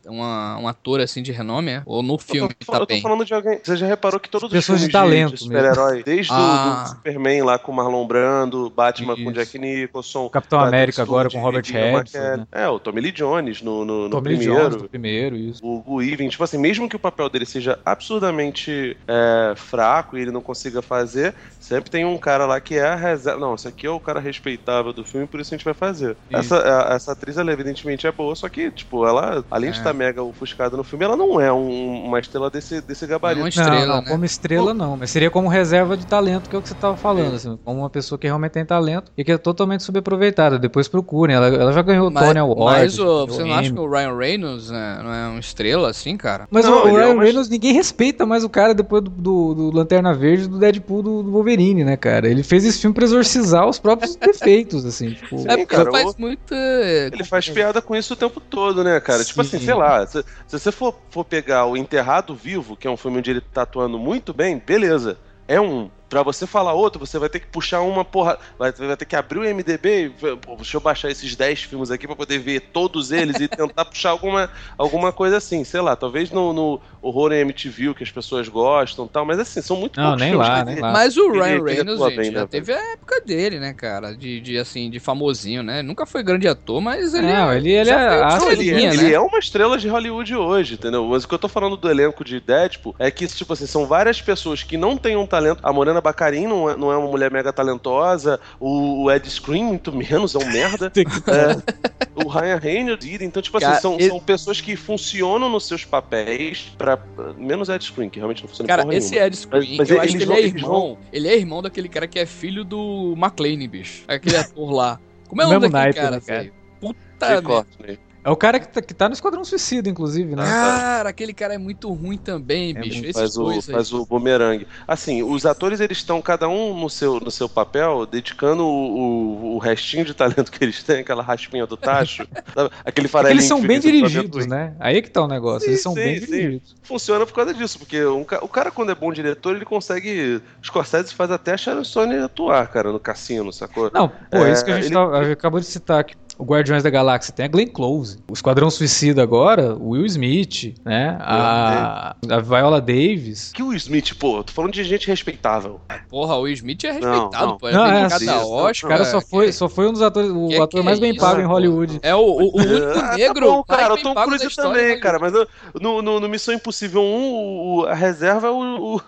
uma, 0.06 0.58
um 0.60 0.68
ator 0.68 1.00
assim 1.00 1.22
de 1.22 1.32
renome, 1.32 1.72
é? 1.72 1.82
Ou 1.84 2.02
no 2.04 2.14
Eu 2.14 2.18
filme 2.18 2.54
tô, 2.54 2.70
tá 2.72 2.78
eu 2.78 2.80
tô 2.80 2.86
bem? 2.86 3.02
falando 3.02 3.24
de 3.24 3.34
alguém. 3.34 3.58
Você 3.62 3.76
já 3.76 3.86
reparou 3.86 4.20
que 4.20 4.28
todos 4.28 4.46
os 4.46 4.52
Pessoas 4.52 4.80
de 4.80 4.86
filmes 4.88 4.92
talento 5.10 5.34
de 5.34 5.40
super-herói, 5.42 6.02
desde 6.04 6.30
o 6.32 6.36
Ah. 6.36 6.82
do 6.84 6.88
Superman 6.90 7.42
lá 7.42 7.58
com 7.58 7.72
Marlon 7.72 8.06
Brando, 8.06 8.70
Batman 8.70 9.14
com 9.16 9.22
Isso. 9.22 9.32
Jack 9.32 9.58
Nicholson, 9.58 10.28
Capitão 10.28 10.60
América 10.60 11.02
agora 11.02 11.28
com 11.28 11.40
Robert 11.40 11.64
Redford, 11.64 12.10
McKellen. 12.16 12.36
né? 12.38 12.46
É, 12.52 12.68
o 12.68 12.78
Tommy 12.78 13.00
Lee 13.00 13.12
Jones 13.12 13.60
no, 13.60 13.84
no, 13.84 14.04
no 14.04 14.10
Tommy 14.10 14.22
primeiro. 14.36 14.54
Jones 14.54 14.76
do 14.76 14.88
primeiro, 14.88 15.36
isso. 15.36 15.60
O, 15.64 15.82
o 15.96 16.02
Even, 16.02 16.28
tipo 16.28 16.44
assim, 16.44 16.58
mesmo 16.58 16.88
que 16.88 16.94
o 16.96 16.98
papel 16.98 17.28
dele 17.28 17.46
seja 17.46 17.71
absurdamente 17.84 18.96
é, 19.08 19.52
fraco 19.56 20.16
e 20.16 20.22
ele 20.22 20.30
não 20.30 20.40
consiga 20.40 20.82
fazer, 20.82 21.34
sempre 21.58 21.90
tem 21.90 22.04
um 22.04 22.18
cara 22.18 22.46
lá 22.46 22.60
que 22.60 22.74
é 22.76 22.86
a 22.86 22.94
reserva. 22.94 23.40
Não, 23.40 23.54
esse 23.54 23.66
aqui 23.68 23.86
é 23.86 23.90
o 23.90 24.00
cara 24.00 24.20
respeitável 24.20 24.92
do 24.92 25.04
filme, 25.04 25.26
por 25.26 25.40
isso 25.40 25.54
a 25.54 25.56
gente 25.56 25.64
vai 25.64 25.74
fazer. 25.74 26.16
Isso. 26.30 26.54
Essa, 26.54 26.88
a- 26.90 26.94
essa 26.94 27.12
atriz, 27.12 27.36
ela 27.36 27.52
evidentemente 27.52 28.06
é 28.06 28.12
boa, 28.12 28.34
só 28.34 28.48
que, 28.48 28.70
tipo, 28.70 29.06
ela, 29.06 29.44
além 29.50 29.70
de 29.70 29.76
É. 29.76 29.80
estar 29.80 29.92
mega 29.92 30.22
ofuscada 30.22 30.76
no 30.76 30.84
filme, 30.84 31.04
ela 31.04 31.16
não 31.16 31.40
é 31.40 31.52
um- 31.52 32.04
uma 32.04 32.18
estrela 32.20 32.50
desse, 32.50 32.80
desse 32.80 33.06
gabarito. 33.06 33.40
Não, 33.40 33.44
Não, 33.44 33.48
estrela, 33.48 33.86
não, 33.96 34.02
né? 34.02 34.08
como 34.10 34.24
estrela 34.24 34.74
não, 34.74 34.96
mas 34.96 35.10
seria 35.10 35.30
como 35.30 35.48
reserva 35.48 35.96
de 35.96 36.06
talento, 36.06 36.48
que 36.48 36.56
é 36.56 36.58
o 36.58 36.62
que 36.62 36.68
você 36.68 36.74
tava 36.74 36.96
falando, 36.96 37.34
assim, 37.34 37.58
como 37.64 37.80
uma 37.80 37.90
pessoa 37.90 38.18
que 38.18 38.26
realmente 38.26 38.52
tem 38.52 38.64
talento 38.64 39.10
e 39.16 39.24
que 39.24 39.32
é 39.32 39.38
totalmente 39.38 39.82
subaproveitada. 39.82 40.58
Depois 40.58 40.88
procurem, 40.88 41.34
ela, 41.36 41.46
ela 41.48 41.72
já 41.72 41.82
ganhou 41.82 42.08
o 42.08 42.10
Mas, 42.12 42.24
Tony 42.26 42.38
Award. 42.38 42.62
mas 42.80 42.98
o- 42.98 43.26
você 43.26 43.44
não 43.44 43.54
acha 43.54 43.72
que 43.72 43.78
o 43.80 43.88
Ryan 43.90 44.16
Reynolds 44.16 44.70
né, 44.70 45.00
não 45.02 45.12
é 45.12 45.26
uma 45.28 45.40
estrela 45.40 45.90
assim, 45.90 46.16
cara? 46.16 46.46
Mas 46.50 46.64
Não, 46.64 46.84
o, 46.84 46.84
o 46.84 46.88
é 46.98 47.02
Ryan 47.04 47.14
uma- 47.14 47.22
Reynolds, 47.22 47.48
ninguém 47.62 47.72
respeita 47.74 48.26
mais 48.26 48.42
o 48.42 48.48
cara 48.48 48.74
depois 48.74 49.04
do, 49.04 49.10
do, 49.10 49.54
do 49.54 49.70
Lanterna 49.76 50.12
Verde, 50.12 50.48
do 50.48 50.58
Deadpool, 50.58 51.02
do, 51.02 51.22
do 51.22 51.30
Wolverine, 51.30 51.84
né, 51.84 51.96
cara? 51.96 52.28
Ele 52.28 52.42
fez 52.42 52.64
esse 52.64 52.80
filme 52.80 52.92
pra 52.92 53.04
exorcizar 53.04 53.68
os 53.68 53.78
próprios 53.78 54.16
defeitos, 54.16 54.84
assim, 54.84 55.12
tipo... 55.12 55.38
Sim, 55.38 55.44
é 55.48 55.56
porque 55.56 55.76
cara, 55.76 55.90
faz 55.92 56.10
o- 56.10 56.14
muito. 56.18 56.52
Ele 56.52 57.22
faz 57.24 57.48
piada 57.48 57.80
com 57.80 57.94
isso 57.94 58.14
o 58.14 58.16
tempo 58.16 58.40
todo, 58.40 58.82
né, 58.82 58.98
cara? 59.00 59.24
Tipo 59.24 59.40
assim, 59.42 59.58
Sim. 59.60 59.66
sei 59.66 59.74
lá, 59.74 60.04
se, 60.04 60.24
se 60.46 60.58
você 60.58 60.72
for, 60.72 60.98
for 61.08 61.24
pegar 61.24 61.66
o 61.66 61.76
Enterrado 61.76 62.34
Vivo, 62.34 62.76
que 62.76 62.88
é 62.88 62.90
um 62.90 62.96
filme 62.96 63.18
onde 63.18 63.30
ele 63.30 63.40
tá 63.40 63.62
atuando 63.62 63.98
muito 63.98 64.34
bem, 64.34 64.60
beleza. 64.64 65.16
É 65.46 65.60
um. 65.60 65.88
Pra 66.12 66.22
você 66.22 66.46
falar 66.46 66.74
outro, 66.74 67.00
você 67.00 67.18
vai 67.18 67.30
ter 67.30 67.40
que 67.40 67.46
puxar 67.46 67.80
uma 67.80 68.04
porra. 68.04 68.38
Vai, 68.58 68.70
vai 68.70 68.94
ter 68.98 69.06
que 69.06 69.16
abrir 69.16 69.38
o 69.38 69.42
MDB 69.54 70.04
e. 70.04 70.10
Pô, 70.36 70.56
deixa 70.56 70.76
eu 70.76 70.80
baixar 70.82 71.10
esses 71.10 71.34
10 71.34 71.62
filmes 71.62 71.90
aqui 71.90 72.06
pra 72.06 72.14
poder 72.14 72.38
ver 72.38 72.60
todos 72.60 73.10
eles 73.10 73.40
e 73.40 73.48
tentar 73.48 73.82
puxar 73.86 74.10
alguma, 74.10 74.50
alguma 74.76 75.10
coisa 75.10 75.38
assim. 75.38 75.64
Sei 75.64 75.80
lá, 75.80 75.96
talvez 75.96 76.30
no, 76.30 76.52
no 76.52 76.78
horror 77.00 77.32
em 77.32 77.40
MTV, 77.40 77.94
que 77.94 78.04
as 78.04 78.10
pessoas 78.10 78.46
gostam 78.46 79.06
e 79.06 79.08
tal, 79.08 79.24
mas 79.24 79.38
assim, 79.38 79.62
são 79.62 79.74
muito 79.74 79.98
Não, 79.98 80.08
poucos 80.10 80.20
nem 80.20 80.30
filmes 80.32 80.48
lá, 80.48 80.64
nem 80.66 80.74
ele- 80.74 80.82
lá. 80.82 80.92
Mas 80.92 81.16
o 81.16 81.30
Ele- 81.30 81.40
Ryan 81.40 81.54
ele 81.54 81.62
Reynolds, 81.74 82.04
gente, 82.04 82.16
bem, 82.16 82.32
já 82.32 82.40
né, 82.40 82.46
teve 82.46 82.72
a 82.74 82.92
época 82.92 83.20
dele, 83.24 83.58
né, 83.58 83.72
cara? 83.72 84.14
De, 84.14 84.38
de 84.42 84.58
assim, 84.58 84.90
de 84.90 85.00
famosinho, 85.00 85.62
né? 85.62 85.80
Nunca 85.80 86.04
foi 86.04 86.22
grande 86.22 86.46
ator, 86.46 86.78
mas 86.82 87.14
ele. 87.14 87.26
Não, 87.32 87.52
ele, 87.54 87.70
ele 87.72 87.84
já 87.86 87.98
é 88.00 88.52
ele, 88.52 88.70
é, 88.70 88.74
né? 88.74 88.94
ele 88.94 89.14
é 89.14 89.18
uma 89.20 89.38
estrela 89.38 89.78
de 89.78 89.88
Hollywood 89.88 90.34
hoje, 90.36 90.74
entendeu? 90.74 91.06
Mas 91.06 91.24
o 91.24 91.28
que 91.28 91.34
eu 91.34 91.38
tô 91.38 91.48
falando 91.48 91.76
do 91.76 91.90
elenco 91.90 92.22
de 92.22 92.38
Deadpool 92.38 92.94
é 92.98 93.10
que, 93.10 93.26
tipo 93.26 93.52
assim, 93.54 93.66
são 93.66 93.86
várias 93.86 94.20
pessoas 94.20 94.62
que 94.62 94.76
não 94.76 94.96
têm 94.98 95.16
um 95.16 95.26
talento. 95.26 95.60
A 95.62 95.72
Morena 95.72 96.01
Bacarin 96.02 96.46
não 96.46 96.68
é, 96.68 96.76
não 96.76 96.92
é 96.92 96.96
uma 96.96 97.08
mulher 97.08 97.30
mega 97.30 97.52
talentosa, 97.52 98.38
o, 98.60 99.04
o 99.04 99.10
Ed 99.10 99.28
Scream, 99.30 99.64
muito 99.64 99.92
menos, 99.92 100.34
é 100.34 100.38
um 100.38 100.50
merda. 100.52 100.92
É, 101.32 102.22
o 102.24 102.28
Ryan 102.28 102.56
Reynolds, 102.58 103.20
então, 103.22 103.40
tipo 103.42 103.56
assim, 103.56 103.66
Cara, 103.66 103.80
são, 103.80 103.94
ele- 103.94 104.08
são 104.08 104.20
pessoas 104.20 104.60
que 104.60 104.76
funcionam 104.76 105.48
nos 105.48 105.66
seus 105.66 105.84
papéis 105.84 106.72
para 106.76 106.98
Menos 107.38 107.68
Ed 107.68 107.82
Scream, 107.84 108.10
que 108.10 108.18
realmente 108.18 108.42
não 108.42 108.48
funciona 108.48 108.68
Cara, 108.68 108.82
porra 108.82 108.94
esse 108.96 109.10
nenhuma. 109.12 109.26
Ed 109.28 109.36
Screen, 109.36 109.76
Mas 109.78 109.90
eu 109.90 109.96
eles 109.96 110.08
acho 110.08 110.16
que 110.18 110.22
ele 110.24 110.26
vão- 110.26 110.36
é 110.36 110.40
irmão. 110.42 110.98
Ele 111.12 111.28
é 111.28 111.36
irmão 111.36 111.62
daquele 111.62 111.88
cara 111.88 112.06
que 112.06 112.18
é 112.18 112.26
filho 112.26 112.64
do 112.64 113.14
McLean, 113.16 113.66
bicho. 113.68 114.02
Aquele 114.08 114.36
ator 114.36 114.70
lá. 114.72 115.00
Como 115.28 115.40
é 115.40 115.46
o 115.46 115.48
nome 115.48 115.60
daquele 115.68 115.82
naipe, 115.82 116.00
cara, 116.00 116.16
né, 116.16 116.22
cara? 116.26 116.38
velho? 116.40 116.52
Puta 116.80 117.26
merda. 117.28 117.98
É 118.24 118.30
o 118.30 118.36
cara 118.36 118.60
que 118.60 118.68
tá, 118.68 118.80
que 118.80 118.94
tá 118.94 119.08
no 119.08 119.14
Esquadrão 119.14 119.44
Suicida, 119.44 119.88
inclusive, 119.88 120.36
né? 120.36 120.42
Cara, 120.44 121.08
aquele 121.08 121.34
cara 121.34 121.54
é 121.54 121.58
muito 121.58 121.92
ruim 121.92 122.16
também, 122.16 122.72
É 122.74 122.80
bicho. 122.80 123.04
Esses 123.04 123.12
faz 123.12 123.36
o, 123.36 123.42
dois 123.44 123.68
aí. 123.68 123.74
faz 123.74 123.92
o 123.92 124.06
bumerangue. 124.06 124.66
Assim, 124.86 125.22
os 125.22 125.44
atores 125.44 125.80
eles 125.80 125.98
estão 125.98 126.22
cada 126.22 126.48
um 126.48 126.78
no 126.78 126.88
seu, 126.88 127.18
no 127.18 127.30
seu 127.30 127.48
papel, 127.48 128.06
dedicando 128.06 128.64
o, 128.64 129.52
o, 129.52 129.54
o 129.56 129.58
restinho 129.58 130.04
de 130.04 130.14
talento 130.14 130.50
que 130.52 130.62
eles 130.62 130.82
têm, 130.82 131.00
aquela 131.00 131.22
raspinha 131.22 131.66
do 131.66 131.76
tacho, 131.76 132.26
aquele 132.84 133.08
É 133.08 133.08
que 133.08 133.08
farelinho. 133.08 133.32
eles 133.32 133.44
são 133.44 133.60
bem 133.60 133.80
dirigidos, 133.80 134.46
do- 134.46 134.50
né? 134.50 134.76
Aí 134.78 135.02
que 135.02 135.10
tá 135.10 135.22
o 135.22 135.28
negócio, 135.28 135.66
Sim, 135.66 135.70
eles 135.70 135.82
são 135.82 135.92
sim, 135.94 136.00
bem 136.00 136.20
sim. 136.20 136.26
dirigidos. 136.26 136.76
Funciona 136.82 137.26
por 137.26 137.34
causa 137.34 137.52
disso, 137.54 137.78
porque 137.78 138.04
um 138.04 138.22
o 138.22 138.48
cara, 138.48 138.70
quando 138.70 138.90
é 138.90 138.94
bom 138.94 139.12
diretor, 139.12 139.54
ele 139.56 139.64
consegue. 139.64 140.40
Scorsese 140.62 141.14
faz 141.14 141.30
até 141.30 141.52
a 141.52 141.56
Sharon 141.56 141.84
Stone 141.84 142.16
atuar, 142.16 142.68
cara, 142.68 142.92
no 142.92 143.00
cassino, 143.00 143.52
sacou? 143.52 143.90
Não, 143.92 144.08
pô, 144.08 144.44
É, 144.44 144.52
isso 144.52 144.64
que 144.64 144.70
a 144.70 144.74
gente 144.76 144.86
ele- 144.86 144.94
tava- 144.94 145.32
acabou 145.32 145.60
de 145.60 145.66
citar 145.66 146.00
aqui. 146.00 146.14
O 146.42 146.44
Guardiões 146.44 146.82
da 146.82 146.90
Galáxia 146.90 147.32
tem 147.32 147.44
a 147.44 147.48
Glenn 147.48 147.68
Close. 147.68 148.18
O 148.28 148.32
Esquadrão 148.32 148.68
Suicida 148.68 149.22
agora, 149.22 149.76
o 149.76 149.90
Will 149.90 150.04
Smith, 150.06 150.74
né? 150.84 151.16
A, 151.20 152.16
a 152.28 152.40
Viola 152.40 152.80
Davis. 152.80 153.52
Que 153.54 153.62
o 153.62 153.72
Smith, 153.74 154.12
pô, 154.18 154.38
eu 154.38 154.42
tô 154.42 154.52
falando 154.52 154.72
de 154.72 154.82
gente 154.82 155.06
respeitável. 155.06 155.80
Porra, 156.08 156.34
o 156.34 156.40
Will 156.40 156.54
Smith 156.54 156.82
é 156.82 156.94
Não, 156.94 157.00
respeitado, 157.28 157.46
não. 157.46 157.58
pô. 157.58 157.68
É 157.68 157.72
Não, 157.72 157.86
é 157.86 158.00
indicado 158.00 158.14
assim, 158.16 158.28
a 158.28 158.34
não, 158.34 158.44
O 158.48 158.52
Oscar. 158.54 158.90
cara 158.90 159.04
só 159.04 159.18
é, 159.18 159.20
foi, 159.20 159.52
só 159.52 159.68
foi 159.68 159.86
um 159.86 159.92
dos 159.92 160.02
atores, 160.02 160.30
o 160.32 160.48
que 160.48 160.56
ator 160.56 160.80
que 160.80 160.82
mais 160.84 160.98
é 160.98 161.00
bem 161.00 161.10
isso, 161.12 161.20
pago 161.20 161.40
em? 161.40 161.44
Hollywood. 161.44 162.00
É 162.02 162.12
o, 162.12 162.18
o, 162.18 162.42
o 162.56 162.56
único 162.56 162.98
Ah, 162.98 163.16
negro. 163.16 163.46
tá 163.46 163.52
bom, 163.52 163.62
cara, 163.62 163.92
o 163.92 163.94
bem 163.94 164.02
Tom 164.04 164.14
pago 164.14 164.30
da 164.32 164.38
Cruise 164.38 164.56
também, 164.56 164.94
de 164.96 165.00
cara, 165.00 165.20
mas 165.20 165.32
eu- 165.32 165.46
no, 165.80 166.02
no, 166.02 166.18
no 166.18 166.28
Missão 166.28 166.52
Impossível 166.52 167.02
1, 167.02 167.04
o, 167.04 167.76
o- 167.82 167.86
a 167.86 167.94
reserva 167.94 168.48
é 168.48 168.50
o, 168.50 168.96
o, 168.96 168.96
o, 168.96 168.98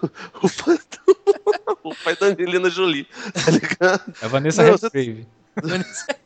o 1.90 1.94
pai 2.04 2.14
da 2.14 2.26
Angelina 2.26 2.70
Jolie, 2.70 3.08
tá 3.44 3.50
ligado? 3.50 4.14
É 4.22 4.24
a 4.24 4.28
Vanessa 4.28 4.62
Não, 4.62 4.70
você- 4.78 4.86
Redgrave. 4.94 5.26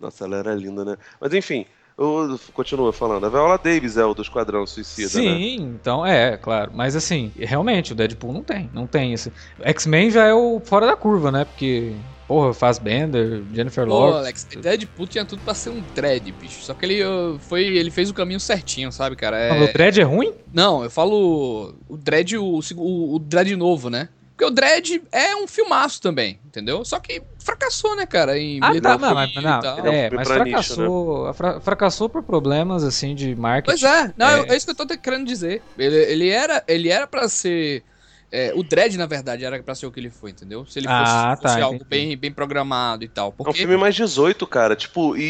Nossa, 0.00 0.24
ela 0.24 0.36
era 0.36 0.54
linda, 0.54 0.84
né? 0.84 0.96
Mas 1.20 1.32
enfim, 1.34 1.66
eu, 1.98 2.38
continua 2.52 2.92
falando. 2.92 3.24
A 3.24 3.28
Viola 3.30 3.56
Davis 3.56 3.96
é 3.96 4.04
o 4.04 4.12
do 4.12 4.20
Esquadrão 4.20 4.66
Suicida, 4.66 5.08
Sim, 5.08 5.24
né? 5.60 5.74
então 5.74 6.04
é, 6.04 6.36
claro. 6.36 6.70
Mas 6.74 6.94
assim, 6.94 7.32
realmente, 7.36 7.92
o 7.92 7.94
Deadpool 7.94 8.32
não 8.34 8.42
tem. 8.42 8.70
Não 8.72 8.86
tem 8.86 9.14
esse. 9.14 9.32
X-Men 9.60 10.10
já 10.10 10.26
é 10.26 10.34
o 10.34 10.60
fora 10.60 10.86
da 10.86 10.94
curva, 10.94 11.32
né? 11.32 11.44
Porque, 11.46 11.96
porra, 12.28 12.52
faz 12.52 12.78
Bender, 12.78 13.42
Jennifer 13.50 13.86
Pô, 13.86 13.94
Lawrence. 13.94 14.18
Alex, 14.18 14.44
Deadpool 14.60 15.06
tinha 15.06 15.24
tudo 15.24 15.42
pra 15.42 15.54
ser 15.54 15.70
um 15.70 15.80
dread, 15.94 16.30
bicho. 16.32 16.62
Só 16.64 16.74
que 16.74 16.84
ele 16.84 17.02
uh, 17.02 17.38
foi, 17.38 17.64
ele 17.64 17.90
fez 17.90 18.10
o 18.10 18.14
caminho 18.14 18.40
certinho, 18.40 18.92
sabe, 18.92 19.16
cara? 19.16 19.38
É- 19.38 19.58
Não, 19.58 19.64
O 19.64 19.72
Dredd 19.72 19.98
é 19.98 20.04
ruim? 20.04 20.34
Não, 20.52 20.84
eu 20.84 20.90
falo 20.90 21.74
o 21.88 21.96
dread, 21.96 22.36
o, 22.36 22.60
o, 22.76 23.14
o 23.14 23.18
dread 23.18 23.56
novo, 23.56 23.88
né? 23.88 24.10
Porque 24.36 24.44
o 24.44 24.50
Dredd 24.50 25.02
é 25.10 25.34
um 25.36 25.46
filmaço 25.46 25.98
também, 26.02 26.38
entendeu? 26.44 26.84
Só 26.84 27.00
que 27.00 27.22
fracassou, 27.38 27.96
né, 27.96 28.04
cara? 28.04 28.38
Em 28.38 28.60
Ah, 28.62 28.78
tá, 28.82 28.98
não, 28.98 29.14
mas, 29.14 29.30
e 29.34 29.40
não, 29.40 29.60
tal. 29.60 29.78
Ele 29.78 29.88
é 29.88 29.98
é, 29.98 30.10
mas 30.10 30.28
pra 30.28 30.44
nicho, 30.44 30.50
fracassou, 30.74 31.32
fra- 31.34 31.60
fracassou 31.60 32.08
por 32.10 32.22
problemas, 32.22 32.84
assim, 32.84 33.14
de 33.14 33.34
marketing. 33.34 33.80
Pois 33.80 33.82
é, 33.82 34.12
não, 34.14 34.28
É. 34.28 34.46
é, 34.48 34.56
isso 34.56 34.66
que 34.66 34.72
eu 34.72 34.86
tô 34.86 34.98
querendo 34.98 35.24
dizer. 35.26 35.62
Ele, 35.78 35.96
ele 35.96 36.28
era 36.28 36.62
ele 36.68 36.90
era 36.90 37.06
para 37.06 37.26
ser 37.30 37.82
é, 38.30 38.52
o 38.54 38.62
Dredd, 38.62 38.96
na 38.96 39.06
verdade, 39.06 39.44
era 39.44 39.62
pra 39.62 39.74
ser 39.74 39.86
o 39.86 39.92
que 39.92 40.00
ele 40.00 40.10
foi, 40.10 40.30
entendeu? 40.30 40.66
Se 40.66 40.78
ele 40.78 40.88
fosse, 40.88 41.00
Ah, 41.04 41.38
fosse 41.40 41.56
tá, 41.58 41.62
algo 41.64 41.76
entendi. 41.76 41.88
bem, 41.88 42.16
bem 42.16 42.32
programado 42.32 43.04
e 43.04 43.08
tal. 43.08 43.28
É 43.28 43.28
um 43.28 43.32
Porque 43.32 43.58
filme 43.60 43.76
mais 43.76 43.94
18, 43.94 44.46
cara. 44.46 44.74
Tipo, 44.74 45.16
e, 45.16 45.22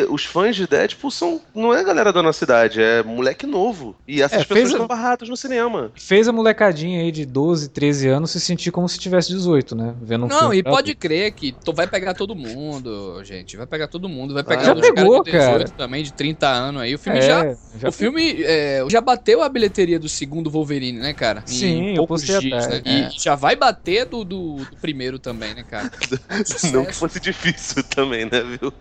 e 0.00 0.04
os 0.10 0.24
fãs 0.24 0.56
de 0.56 0.66
Deadpool 0.66 1.10
são. 1.10 1.40
Não 1.54 1.72
é 1.72 1.82
galera 1.84 2.12
da 2.12 2.22
nossa 2.22 2.42
idade, 2.44 2.82
é 2.82 3.02
moleque 3.02 3.46
novo. 3.46 3.96
E 4.06 4.20
essas 4.20 4.42
É, 4.42 4.44
pessoas 4.44 4.64
a- 4.70 4.72
estão 4.72 4.86
barradas 4.86 5.28
no 5.28 5.36
cinema. 5.36 5.92
Fez 5.94 6.26
a 6.28 6.32
molecadinha 6.32 7.00
aí 7.02 7.12
de 7.12 7.24
12, 7.24 7.68
13 7.70 8.08
anos 8.08 8.30
se 8.32 8.40
sentir 8.40 8.70
como 8.70 8.88
se 8.88 8.98
tivesse 8.98 9.28
18, 9.30 9.74
né? 9.76 9.94
Vendo 10.02 10.24
um 10.24 10.28
Não, 10.28 10.38
filme 10.40 10.58
e 10.58 10.62
pode 10.62 10.90
adulto. 10.90 10.98
crer 10.98 11.32
que 11.32 11.52
tu 11.52 11.72
vai 11.72 11.86
pegar 11.86 12.14
todo 12.14 12.34
mundo, 12.34 13.22
gente. 13.24 13.56
Vai 13.56 13.66
pegar 13.66 13.88
todo 13.88 14.08
mundo. 14.08 14.34
Vai 14.34 14.42
Ah, 14.42 14.46
pegar 14.46 14.64
já 14.64 14.74
os 14.74 14.80
caras 14.80 14.94
pegou, 14.94 15.22
de 15.22 15.30
18 15.30 15.52
cara. 15.52 15.68
também, 15.76 16.02
de 16.02 16.12
30 16.12 16.48
anos 16.48 16.82
aí. 16.82 16.94
O 16.94 16.98
filme 16.98 17.18
É, 17.18 17.22
já. 17.22 17.56
já 17.76 17.88
o 17.88 17.92
filme 17.92 18.42
é, 18.42 18.84
já 18.88 19.00
bateu 19.00 19.42
a 19.42 19.48
bilheteria 19.48 19.98
do 19.98 20.08
segundo 20.08 20.50
Wolverine, 20.50 20.98
né, 20.98 21.12
cara? 21.14 21.44
Em 21.48 21.52
Sim, 21.52 21.96
eu 21.96 22.06
postei 22.06 22.39
dias, 22.40 22.68
né? 22.68 22.82
é. 22.84 22.90
E 22.90 23.10
já 23.18 23.34
vai 23.34 23.56
bater 23.56 24.06
do, 24.06 24.24
do, 24.24 24.56
do 24.64 24.76
primeiro 24.76 25.18
também, 25.18 25.54
né, 25.54 25.62
cara? 25.62 25.90
Não 26.72 26.84
que 26.84 26.92
fosse 26.92 27.20
difícil 27.20 27.82
também, 27.84 28.24
né, 28.24 28.42
viu? 28.42 28.72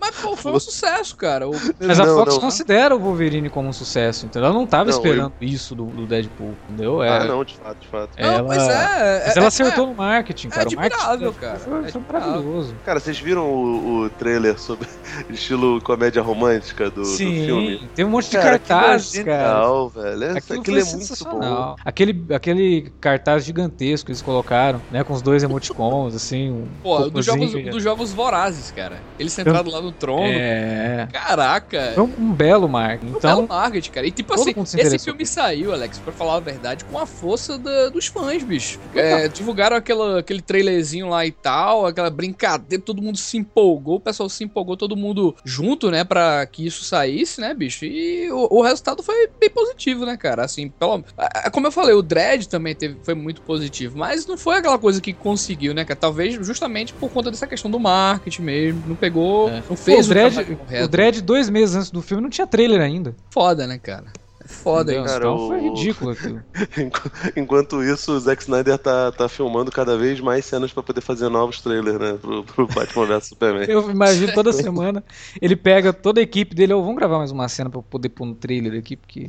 Que- 0.00 0.06
Mas, 0.06 0.16
pô, 0.20 0.36
foi 0.36 0.52
um 0.52 0.60
sucesso, 0.60 1.16
cara. 1.16 1.48
O- 1.48 1.52
Mas 1.80 1.98
a 2.00 2.06
Não, 2.06 2.16
Fox 2.16 2.34
não. 2.34 2.40
considera 2.40 2.94
o 2.96 3.00
Wolverine 3.00 3.50
como 3.50 3.68
um 3.68 3.72
sucesso, 3.72 4.26
entendeu? 4.26 4.48
Ela 4.50 4.58
não 4.58 4.66
tava 4.66 4.90
Não, 4.90 4.96
esperando 4.96 5.34
isso 5.40 5.74
do, 5.74 5.86
do 5.90 6.06
Deadpool, 6.06 6.58
entendeu? 6.68 7.02
É, 7.02 7.08
Ah, 7.18 7.24
não, 7.24 7.44
de 7.44 7.56
fato, 7.56 7.78
de 7.80 7.88
fato. 7.88 8.10
Não, 8.18 8.28
ela, 8.28 8.44
pois 8.46 8.58
é. 8.62 8.66
Mas 8.66 8.68
é- 8.68 9.32
ela 9.36 9.44
é- 9.44 9.48
acertou 9.48 9.86
no 9.86 9.94
marketing, 9.94 10.46
é 10.48 10.50
cara. 10.50 10.70
marketing 10.70 10.94
admirável, 11.02 11.32
do 11.32 11.36
cara, 11.38 11.56
é 11.56 11.60
Foi, 11.60 11.90
foi 11.90 12.02
maravilhoso. 12.12 12.80
Cara, 12.82 13.00
vocês 13.00 13.18
viram 13.18 13.50
o, 13.50 14.04
o 14.04 14.10
trailer 14.10 14.58
sobre 14.58 14.86
estilo 15.28 15.80
comédia 15.82 16.22
romântica 16.22 16.90
do, 16.90 17.02
do 17.02 17.06
filme? 17.06 17.78
Sim, 17.78 17.90
tem 17.94 18.04
um 18.04 18.10
monte 18.10 18.30
de 18.30 18.36
Cara, 18.38 18.56
aquilo 18.56 18.78
é 18.78 18.80
cartazes, 18.80 19.12
cara. 19.24 19.48
genial, 19.48 19.90
velho. 19.90 20.24
É- 20.24 20.38
Aquilo, 20.38 20.60
Aquilo, 20.60 20.78
é 20.78 20.84
muito 20.84 20.92
bom. 20.94 20.98
sensacional. 21.00 21.76
Aquele, 21.84 22.26
aquele 22.34 22.92
cartaz 23.00 23.44
gigantesco 23.44 24.06
que 24.06 24.12
eles 24.12 24.22
colocaram, 24.22 24.84
né? 24.90 25.02
Com 25.04 25.12
os 25.12 25.22
dois 25.22 25.42
emoticons, 25.42 26.14
assim. 26.14 26.50
Um 26.50 26.78
Pô, 26.82 27.10
dos 27.10 27.24
jogos, 27.24 27.52
dos 27.52 27.82
jogos 27.82 28.12
vorazes, 28.12 28.70
cara. 28.70 29.04
Ele 29.18 29.30
sentado 29.30 29.70
lá 29.70 29.80
no 29.80 29.87
trono. 29.92 30.24
É. 30.26 31.08
Caraca. 31.12 31.92
Foi 31.94 32.04
um, 32.04 32.14
um 32.18 32.32
belo 32.32 32.68
marketing. 32.68 33.12
Então, 33.16 33.44
Então, 33.44 33.46
marketing, 33.46 33.90
cara. 33.90 34.06
E 34.06 34.10
tipo 34.10 34.34
assim, 34.34 34.52
esse 34.78 34.98
filme 34.98 35.24
saiu, 35.26 35.72
Alex, 35.72 35.98
pra 35.98 36.12
falar 36.12 36.36
a 36.36 36.40
verdade, 36.40 36.84
com 36.84 36.98
a 36.98 37.06
força 37.06 37.58
da- 37.58 37.88
dos 37.88 38.06
fãs, 38.06 38.42
bicho. 38.42 38.78
É, 38.94 39.28
divulgaram 39.28 39.76
aquela, 39.76 40.20
aquele 40.20 40.40
trailerzinho 40.42 41.08
lá 41.08 41.24
e 41.26 41.30
tal, 41.32 41.86
aquela 41.86 42.10
brincadeira, 42.10 42.82
todo 42.82 43.02
mundo 43.02 43.18
se 43.18 43.36
empolgou, 43.36 43.96
o 43.96 44.00
pessoal 44.00 44.28
se 44.28 44.44
empolgou, 44.44 44.76
todo 44.76 44.96
mundo 44.96 45.34
junto, 45.44 45.90
né, 45.90 46.04
pra 46.04 46.46
que 46.46 46.66
isso 46.66 46.84
saísse, 46.84 47.40
né, 47.40 47.54
bicho? 47.54 47.84
E 47.84 48.30
o, 48.30 48.58
o 48.58 48.62
resultado 48.62 49.02
foi 49.02 49.28
bem 49.40 49.50
positivo, 49.50 50.04
né, 50.04 50.16
cara? 50.16 50.44
Assim, 50.44 50.68
pelo, 50.68 51.04
como 51.52 51.66
eu 51.66 51.72
falei, 51.72 51.94
o 51.94 52.02
Dredd 52.02 52.46
também 52.46 52.74
teve, 52.74 52.98
foi 53.02 53.14
muito 53.14 53.42
positivo, 53.42 53.98
mas 53.98 54.26
não 54.26 54.36
foi 54.36 54.56
aquela 54.58 54.78
coisa 54.78 55.00
que 55.00 55.12
conseguiu, 55.14 55.74
né, 55.74 55.84
cara? 55.84 55.98
Talvez 55.98 56.34
justamente 56.34 56.92
por 56.94 57.10
conta 57.10 57.30
dessa 57.30 57.46
questão 57.46 57.70
do 57.70 57.78
marketing 57.80 58.42
mesmo, 58.42 58.82
não 58.86 58.96
pegou, 58.96 59.48
É. 59.50 59.62
não 59.68 59.76
Pô, 59.78 59.84
fez 59.84 60.06
o 60.06 60.08
Dredd, 60.10 60.58
o 60.84 60.88
Dredd, 60.88 61.20
dois 61.22 61.48
meses 61.48 61.74
antes 61.76 61.90
do 61.90 62.02
filme, 62.02 62.22
não 62.22 62.30
tinha 62.30 62.46
trailer 62.46 62.80
ainda. 62.80 63.14
Foda, 63.30 63.66
né, 63.66 63.78
cara? 63.78 64.06
Foda 64.46 64.94
isso. 64.94 65.04
Cara, 65.04 65.16
então 65.26 65.46
foi 65.46 65.60
ridículo 65.60 66.10
aquilo. 66.12 66.42
Enqu- 66.78 67.10
Enquanto 67.36 67.82
isso, 67.82 68.12
o 68.12 68.20
Zack 68.20 68.42
Snyder 68.42 68.78
tá, 68.78 69.12
tá 69.12 69.28
filmando 69.28 69.70
cada 69.70 69.94
vez 69.98 70.20
mais 70.20 70.46
cenas 70.46 70.72
pra 70.72 70.82
poder 70.82 71.02
fazer 71.02 71.28
novos 71.28 71.60
trailers, 71.60 71.98
né? 71.98 72.14
Pro, 72.18 72.42
pro 72.44 72.66
Batman 72.66 73.04
vs 73.04 73.26
Superman. 73.26 73.66
Eu 73.68 73.90
imagino 73.90 74.32
toda 74.32 74.50
semana 74.52 75.04
ele 75.42 75.54
pega 75.54 75.92
toda 75.92 76.20
a 76.20 76.22
equipe 76.22 76.54
dele, 76.54 76.72
ou 76.72 76.80
vamos 76.82 76.96
gravar 76.96 77.18
mais 77.18 77.30
uma 77.30 77.46
cena 77.46 77.68
pra 77.68 77.78
eu 77.78 77.82
poder 77.82 78.08
pôr 78.08 78.24
no 78.24 78.34
trailer 78.34 78.78
aqui, 78.78 78.96
porque. 78.96 79.28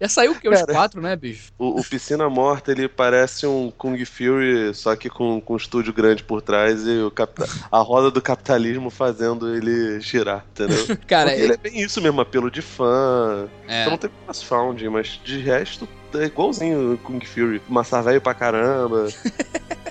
Já 0.00 0.08
saiu 0.08 0.32
o 0.32 0.34
quê? 0.40 0.48
Os 0.48 0.62
quatro, 0.62 1.00
né, 1.00 1.14
bicho? 1.14 1.52
O, 1.58 1.78
o 1.80 1.84
Piscina 1.84 2.28
Morta, 2.30 2.72
ele 2.72 2.88
parece 2.88 3.46
um 3.46 3.70
Kung 3.70 4.02
Fury, 4.04 4.74
só 4.74 4.96
que 4.96 5.10
com, 5.10 5.40
com 5.40 5.52
um 5.54 5.56
estúdio 5.58 5.92
grande 5.92 6.24
por 6.24 6.40
trás 6.40 6.86
e 6.86 6.98
o 7.02 7.10
capta- 7.10 7.46
a 7.70 7.78
roda 7.80 8.10
do 8.10 8.22
capitalismo 8.22 8.88
fazendo 8.88 9.54
ele 9.54 10.00
girar, 10.00 10.44
entendeu? 10.52 10.96
Cara, 11.06 11.30
Porque 11.30 11.42
ele 11.44 11.52
é 11.52 11.56
bem 11.58 11.80
isso 11.80 12.00
mesmo, 12.00 12.20
apelo 12.20 12.50
de 12.50 12.62
fã. 12.62 13.46
é, 13.68 13.82
Então 13.82 13.90
não 13.90 13.98
tem 13.98 14.10
cross 14.24 14.42
found, 14.42 14.88
mas 14.88 15.20
de 15.22 15.38
resto 15.38 15.86
é 16.14 16.24
igualzinho 16.24 16.94
o 16.94 16.98
Kung 16.98 17.20
Fury. 17.24 17.60
Massa 17.68 18.00
velho 18.02 18.20
pra 18.22 18.32
caramba. 18.34 19.06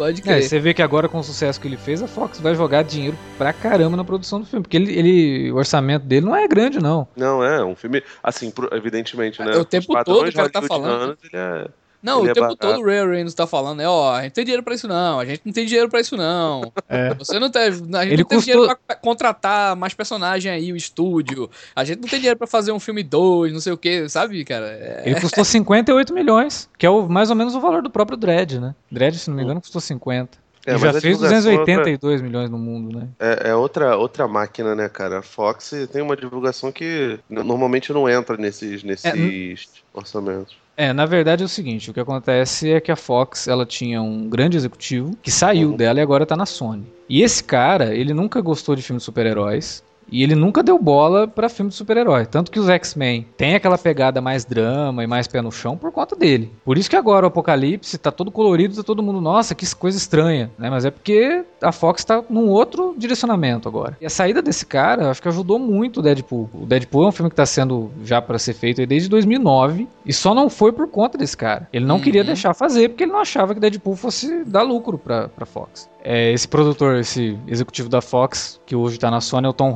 pode 0.00 0.20
É, 0.20 0.24
crer. 0.24 0.42
você 0.42 0.58
vê 0.58 0.72
que 0.72 0.80
agora 0.80 1.08
com 1.10 1.18
o 1.18 1.22
sucesso 1.22 1.60
que 1.60 1.68
ele 1.68 1.76
fez, 1.76 2.02
a 2.02 2.06
Fox 2.06 2.40
vai 2.40 2.54
jogar 2.54 2.82
dinheiro 2.82 3.16
pra 3.36 3.52
caramba 3.52 3.96
na 3.98 4.04
produção 4.04 4.40
do 4.40 4.46
filme. 4.46 4.62
Porque 4.62 4.76
ele, 4.78 4.92
ele- 4.98 5.52
o 5.52 5.56
orçamento 5.56 6.06
dele 6.06 6.24
não 6.24 6.34
é 6.34 6.48
grande, 6.48 6.78
não. 6.78 7.06
Não, 7.14 7.44
é 7.44 7.62
um 7.62 7.76
filme, 7.76 8.02
assim, 8.22 8.50
evidentemente, 8.72 9.42
né? 9.42 9.52
É, 9.54 9.58
o 9.58 9.64
tempo 9.64 9.88
todo 10.02 10.26
o 10.26 10.32
cara 10.32 10.48
tá 10.48 10.60
hollywoodianos, 10.60 11.18
Ele 11.22 11.32
é... 11.34 11.68
Não, 12.02 12.20
ele 12.20 12.28
o 12.28 12.30
é 12.30 12.34
tempo 12.34 12.46
barato. 12.46 12.56
todo 12.66 12.80
o 12.80 12.84
Ray 12.86 13.06
Reynolds 13.06 13.34
tá 13.34 13.46
falando, 13.46 13.78
né? 13.78 13.88
Ó, 13.88 14.12
a 14.14 14.22
gente 14.22 14.32
tem 14.32 14.44
dinheiro 14.44 14.62
pra 14.62 14.74
isso 14.74 14.88
não, 14.88 15.20
a 15.20 15.24
gente 15.26 15.42
não 15.44 15.52
tem 15.52 15.66
dinheiro 15.66 15.88
pra 15.88 16.00
isso 16.00 16.16
não. 16.16 16.72
É. 16.88 17.14
Você 17.14 17.38
não 17.38 17.50
tem, 17.50 17.62
a 17.62 17.70
gente 17.70 17.82
Ele 17.84 18.22
não 18.22 18.28
tem 18.28 18.38
custou- 18.38 18.40
dinheiro 18.40 18.78
pra 18.86 18.96
contratar 18.96 19.76
mais 19.76 19.94
personagem 19.94 20.50
aí, 20.50 20.72
o 20.72 20.76
estúdio. 20.76 21.48
A 21.76 21.84
gente 21.84 22.00
não 22.00 22.08
tem 22.08 22.18
dinheiro 22.18 22.38
pra 22.38 22.46
fazer 22.46 22.72
um 22.72 22.80
filme 22.80 23.02
2, 23.02 23.52
não 23.52 23.60
sei 23.60 23.72
o 23.72 23.76
que, 23.76 24.08
sabe, 24.08 24.44
cara? 24.44 24.66
É, 24.66 25.02
Ele 25.06 25.20
custou 25.20 25.44
58 25.44 26.12
milhões, 26.14 26.68
que 26.78 26.84
é 26.86 26.90
o, 26.90 27.08
mais 27.08 27.30
ou 27.30 27.36
menos 27.36 27.54
o 27.54 27.60
valor 27.60 27.82
do 27.82 27.90
próprio 27.90 28.16
Dredd, 28.16 28.58
né? 28.58 28.74
Dredd, 28.90 29.14
se 29.16 29.28
não 29.30 29.36
me 29.36 29.42
engano, 29.44 29.60
custou 29.60 29.80
50. 29.80 30.38
É, 30.66 30.74
e 30.74 30.78
já 30.78 30.90
fez 30.92 31.02
divulgação 31.02 31.36
é 31.52 31.58
outra- 31.58 31.64
282 31.76 32.20
milhões 32.20 32.50
no 32.50 32.58
mundo, 32.58 32.98
né? 32.98 33.08
É, 33.18 33.50
é 33.50 33.54
outra, 33.54 33.96
outra 33.96 34.28
máquina, 34.28 34.74
né, 34.74 34.88
cara? 34.90 35.20
A 35.20 35.22
Fox 35.22 35.72
tem 35.90 36.02
uma 36.02 36.14
divulgação 36.16 36.70
que 36.70 37.18
normalmente 37.30 37.92
não 37.94 38.06
entra 38.08 38.36
nesses, 38.36 38.82
nesses 38.82 39.68
orçamentos. 39.94 40.54
É, 40.80 40.94
na 40.94 41.04
verdade 41.04 41.42
é 41.42 41.44
o 41.44 41.48
seguinte, 41.48 41.90
o 41.90 41.92
que 41.92 42.00
acontece 42.00 42.70
é 42.72 42.80
que 42.80 42.90
a 42.90 42.96
Fox, 42.96 43.46
ela 43.46 43.66
tinha 43.66 44.00
um 44.00 44.26
grande 44.30 44.56
executivo 44.56 45.14
que 45.22 45.30
saiu 45.30 45.72
Uhum. 45.72 45.76
dela 45.76 45.98
e 45.98 46.02
agora 46.02 46.24
tá 46.24 46.34
na 46.34 46.46
Sony. 46.46 46.86
E 47.06 47.20
esse 47.20 47.44
cara, 47.44 47.94
ele 47.94 48.14
nunca 48.14 48.40
gostou 48.40 48.74
de 48.74 48.80
filmes 48.80 49.02
de 49.02 49.04
super-heróis. 49.04 49.84
E 50.10 50.22
ele 50.22 50.34
nunca 50.34 50.62
deu 50.62 50.78
bola 50.78 51.26
pra 51.28 51.48
filme 51.48 51.70
de 51.70 51.76
super-herói. 51.76 52.26
Tanto 52.26 52.50
que 52.50 52.58
os 52.58 52.68
X-Men 52.68 53.26
tem 53.36 53.54
aquela 53.54 53.78
pegada 53.78 54.20
mais 54.20 54.44
drama 54.44 55.02
e 55.04 55.06
mais 55.06 55.26
pé 55.26 55.40
no 55.40 55.50
chão 55.52 55.76
por 55.76 55.92
conta 55.92 56.16
dele. 56.16 56.50
Por 56.64 56.76
isso 56.78 56.90
que 56.90 56.96
agora 56.96 57.26
o 57.26 57.28
Apocalipse 57.28 57.98
tá 57.98 58.10
todo 58.10 58.30
colorido, 58.30 58.74
tá 58.76 58.82
todo 58.82 59.02
mundo, 59.02 59.20
nossa, 59.20 59.54
que 59.54 59.66
coisa 59.74 59.96
estranha, 59.96 60.50
né? 60.58 60.68
Mas 60.70 60.84
é 60.84 60.90
porque 60.90 61.44
a 61.62 61.72
Fox 61.72 62.04
tá 62.04 62.22
num 62.28 62.48
outro 62.48 62.94
direcionamento 62.98 63.68
agora. 63.68 63.96
E 64.00 64.06
a 64.06 64.10
saída 64.10 64.42
desse 64.42 64.66
cara, 64.66 65.10
acho 65.10 65.22
que 65.22 65.28
ajudou 65.28 65.58
muito 65.58 66.00
o 66.00 66.02
Deadpool. 66.02 66.48
O 66.54 66.66
Deadpool 66.66 67.04
é 67.04 67.08
um 67.08 67.12
filme 67.12 67.30
que 67.30 67.36
tá 67.36 67.46
sendo 67.46 67.90
já 68.04 68.20
pra 68.20 68.38
ser 68.38 68.54
feito 68.54 68.84
desde 68.86 69.08
2009 69.08 69.86
e 70.04 70.12
só 70.12 70.34
não 70.34 70.48
foi 70.50 70.72
por 70.72 70.88
conta 70.88 71.16
desse 71.16 71.36
cara. 71.36 71.68
Ele 71.72 71.84
não 71.84 71.96
Uhum. 71.96 72.00
queria 72.02 72.24
deixar 72.24 72.54
fazer 72.54 72.88
porque 72.88 73.04
ele 73.04 73.12
não 73.12 73.20
achava 73.20 73.54
que 73.54 73.60
Deadpool 73.60 73.94
fosse 73.96 74.44
dar 74.44 74.62
lucro 74.62 74.96
pra, 74.98 75.28
pra 75.28 75.44
Fox. 75.46 75.88
É, 76.02 76.32
esse 76.32 76.48
produtor, 76.48 76.96
esse 76.96 77.36
executivo 77.46 77.88
da 77.90 78.00
Fox, 78.00 78.58
que 78.64 78.74
hoje 78.74 78.98
tá 78.98 79.10
na 79.10 79.20
Sony, 79.20 79.46
é 79.46 79.50
o 79.50 79.52
Tom 79.52 79.70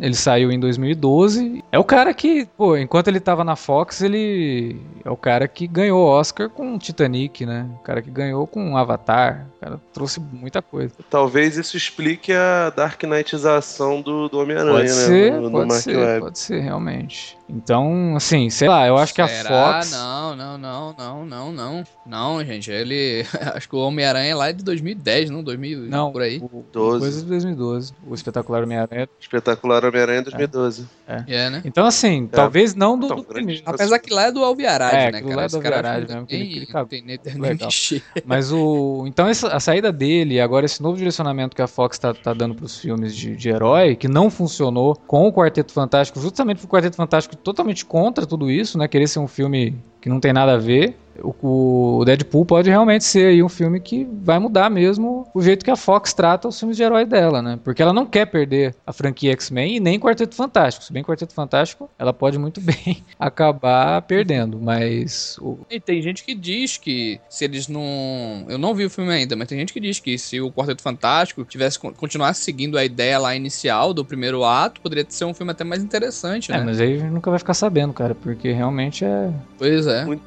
Ele 0.00 0.14
saiu 0.14 0.50
em 0.50 0.58
2012. 0.58 1.64
É 1.70 1.78
o 1.78 1.84
cara 1.84 2.12
que, 2.12 2.46
pô, 2.56 2.76
enquanto 2.76 3.08
ele 3.08 3.20
tava 3.20 3.44
na 3.44 3.56
Fox, 3.56 4.02
ele 4.02 4.80
é 5.04 5.10
o 5.10 5.16
cara 5.16 5.46
que 5.46 5.66
ganhou 5.66 6.06
Oscar 6.06 6.48
com 6.48 6.78
Titanic, 6.78 7.44
né? 7.46 7.68
O 7.78 7.82
cara 7.82 8.02
que 8.02 8.10
ganhou 8.10 8.46
com 8.46 8.76
Avatar. 8.76 9.46
O 9.58 9.60
cara 9.60 9.80
trouxe 9.92 10.20
muita 10.20 10.62
coisa. 10.62 10.94
Talvez 11.10 11.56
isso 11.56 11.76
explique 11.76 12.32
a 12.32 12.70
Dark 12.70 13.02
Knightização 13.02 14.00
do, 14.00 14.28
do 14.28 14.38
Homem-Aranha, 14.38 14.72
Pode 14.72 14.88
né? 14.88 14.94
ser, 14.94 15.32
no, 15.32 15.40
no 15.42 15.50
pode 15.50 15.68
Mark 15.68 15.80
ser, 15.82 15.96
Webb. 15.96 16.20
pode 16.20 16.38
ser, 16.38 16.60
realmente. 16.60 17.36
Então, 17.50 18.14
assim, 18.14 18.50
sei 18.50 18.68
lá, 18.68 18.86
eu 18.86 18.96
acho 18.96 19.12
que 19.14 19.22
a 19.22 19.26
Será? 19.26 19.48
Fox. 19.82 19.90
Não, 19.90 20.36
não, 20.36 20.58
não, 20.58 20.94
não, 20.96 21.24
não, 21.26 21.52
não. 21.52 21.84
Não, 22.06 22.44
gente, 22.44 22.70
ele. 22.70 23.24
Acho 23.54 23.68
que 23.68 23.74
o 23.76 23.78
Homem-Aranha 23.80 24.30
é 24.30 24.34
lá 24.34 24.52
de 24.52 24.62
2010, 24.62 25.30
não? 25.30 25.42
2000 25.42 25.80
Não, 25.88 26.10
por 26.12 26.22
aí. 26.22 26.38
o- 26.38 26.64
12. 26.72 27.00
coisa 27.00 27.20
de 27.22 27.26
2012. 27.26 27.92
O 28.06 28.14
espetacular 28.14 28.62
Homem-Aranha. 28.62 29.08
Espetacular 29.20 29.84
Homem-Aranha 29.84 30.22
2012. 30.22 30.86
É, 31.26 31.48
né? 31.50 31.62
Então, 31.64 31.86
assim, 31.86 32.26
talvez 32.26 32.74
não 32.74 32.98
do, 32.98 33.06
Então, 33.06 33.16
do 33.16 33.22
grande 33.22 33.34
primeiro. 33.34 33.62
Apesar 33.64 33.98
que 33.98 34.12
lá 34.12 34.24
é 34.26 34.32
do 34.32 34.44
Alviarad, 34.44 34.94
É, 34.94 35.10
né, 35.12 35.22
cara? 35.22 35.36
lá 35.36 35.42
é 35.44 35.46
do 35.48 35.56
Esse 35.56 35.60
cara 35.60 35.76
Alviarad 35.76 36.08
não 36.08 36.14
mesmo, 36.16 36.26
que 36.26 36.34
ele- 36.34 36.44
tem- 36.44 36.52
que 36.52 36.58
ele 36.58 36.66
cagou. 36.66 36.88
tem 36.88 37.40
Legal. 37.40 37.66
mexer. 37.68 38.02
Mas 38.26 38.52
o. 38.52 39.04
Então 39.06 39.26
essa, 39.26 39.47
a 39.48 39.60
saída 39.60 39.92
dele 39.92 40.40
agora 40.40 40.66
esse 40.66 40.82
novo 40.82 40.96
direcionamento 40.96 41.54
que 41.54 41.62
a 41.62 41.66
Fox 41.66 41.98
tá, 41.98 42.14
tá 42.14 42.32
dando 42.32 42.54
pros 42.54 42.78
filmes 42.78 43.14
de, 43.14 43.36
de 43.36 43.48
herói, 43.48 43.96
que 43.96 44.08
não 44.08 44.30
funcionou 44.30 44.96
com 45.06 45.26
o 45.26 45.32
Quarteto 45.32 45.72
Fantástico, 45.72 46.20
justamente 46.20 46.58
porque 46.58 46.66
o 46.66 46.76
Quarteto 46.76 46.96
Fantástico 46.96 47.36
totalmente 47.36 47.84
contra 47.84 48.26
tudo 48.26 48.50
isso, 48.50 48.78
né? 48.78 48.86
Querer 48.88 49.06
ser 49.06 49.18
um 49.18 49.28
filme 49.28 49.76
que 50.00 50.08
não 50.08 50.20
tem 50.20 50.32
nada 50.32 50.54
a 50.54 50.58
ver. 50.58 50.96
O, 51.22 51.98
o 52.00 52.04
Deadpool 52.04 52.44
pode 52.44 52.68
realmente 52.70 53.04
ser 53.04 53.26
aí 53.28 53.42
um 53.42 53.48
filme 53.48 53.80
que 53.80 54.06
vai 54.22 54.38
mudar 54.38 54.70
mesmo 54.70 55.26
o 55.34 55.42
jeito 55.42 55.64
que 55.64 55.70
a 55.70 55.76
Fox 55.76 56.12
trata 56.12 56.48
os 56.48 56.58
filmes 56.58 56.76
de 56.76 56.82
herói 56.82 57.04
dela, 57.04 57.40
né? 57.42 57.58
Porque 57.62 57.82
ela 57.82 57.92
não 57.92 58.06
quer 58.06 58.26
perder 58.26 58.74
a 58.86 58.92
franquia 58.92 59.32
X-Men 59.32 59.76
e 59.76 59.80
nem 59.80 59.98
Quarteto 59.98 60.34
Fantástico. 60.34 60.84
Se 60.84 60.92
bem 60.92 61.02
Quarteto 61.02 61.34
Fantástico, 61.34 61.88
ela 61.98 62.12
pode 62.12 62.38
muito 62.38 62.60
bem 62.62 63.02
acabar 63.18 64.02
perdendo, 64.02 64.58
mas 64.60 65.36
o- 65.40 65.58
E 65.70 65.78
tem 65.80 66.00
gente 66.02 66.24
que 66.24 66.34
diz 66.34 66.76
que 66.76 67.20
se 67.28 67.44
eles 67.44 67.68
não. 67.68 68.44
Eu 68.48 68.58
não 68.58 68.74
vi 68.74 68.84
o 68.84 68.90
filme 68.90 69.12
ainda, 69.12 69.36
mas 69.36 69.48
tem 69.48 69.58
gente 69.58 69.72
que 69.72 69.80
diz 69.80 70.00
que 70.00 70.16
se 70.18 70.40
o 70.40 70.50
Quarteto 70.52 70.82
Fantástico 70.82 71.44
tivesse 71.44 71.78
continuasse 71.78 72.40
seguindo 72.42 72.76
a 72.78 72.84
ideia 72.84 73.18
lá 73.18 73.34
inicial 73.34 73.92
do 73.92 74.04
primeiro 74.04 74.44
ato, 74.44 74.80
poderia 74.80 75.04
ser 75.08 75.24
um 75.24 75.34
filme 75.34 75.52
até 75.52 75.64
mais 75.64 75.82
interessante, 75.82 76.52
É, 76.52 76.58
né? 76.58 76.64
mas 76.64 76.80
aí 76.80 76.94
a 76.94 76.98
gente 76.98 77.10
nunca 77.10 77.30
vai 77.30 77.38
ficar 77.38 77.54
sabendo, 77.54 77.92
cara, 77.92 78.14
porque 78.14 78.52
realmente 78.52 79.04
é. 79.04 79.30
Pois 79.58 79.86
é. 79.86 80.04
Muito 80.04 80.22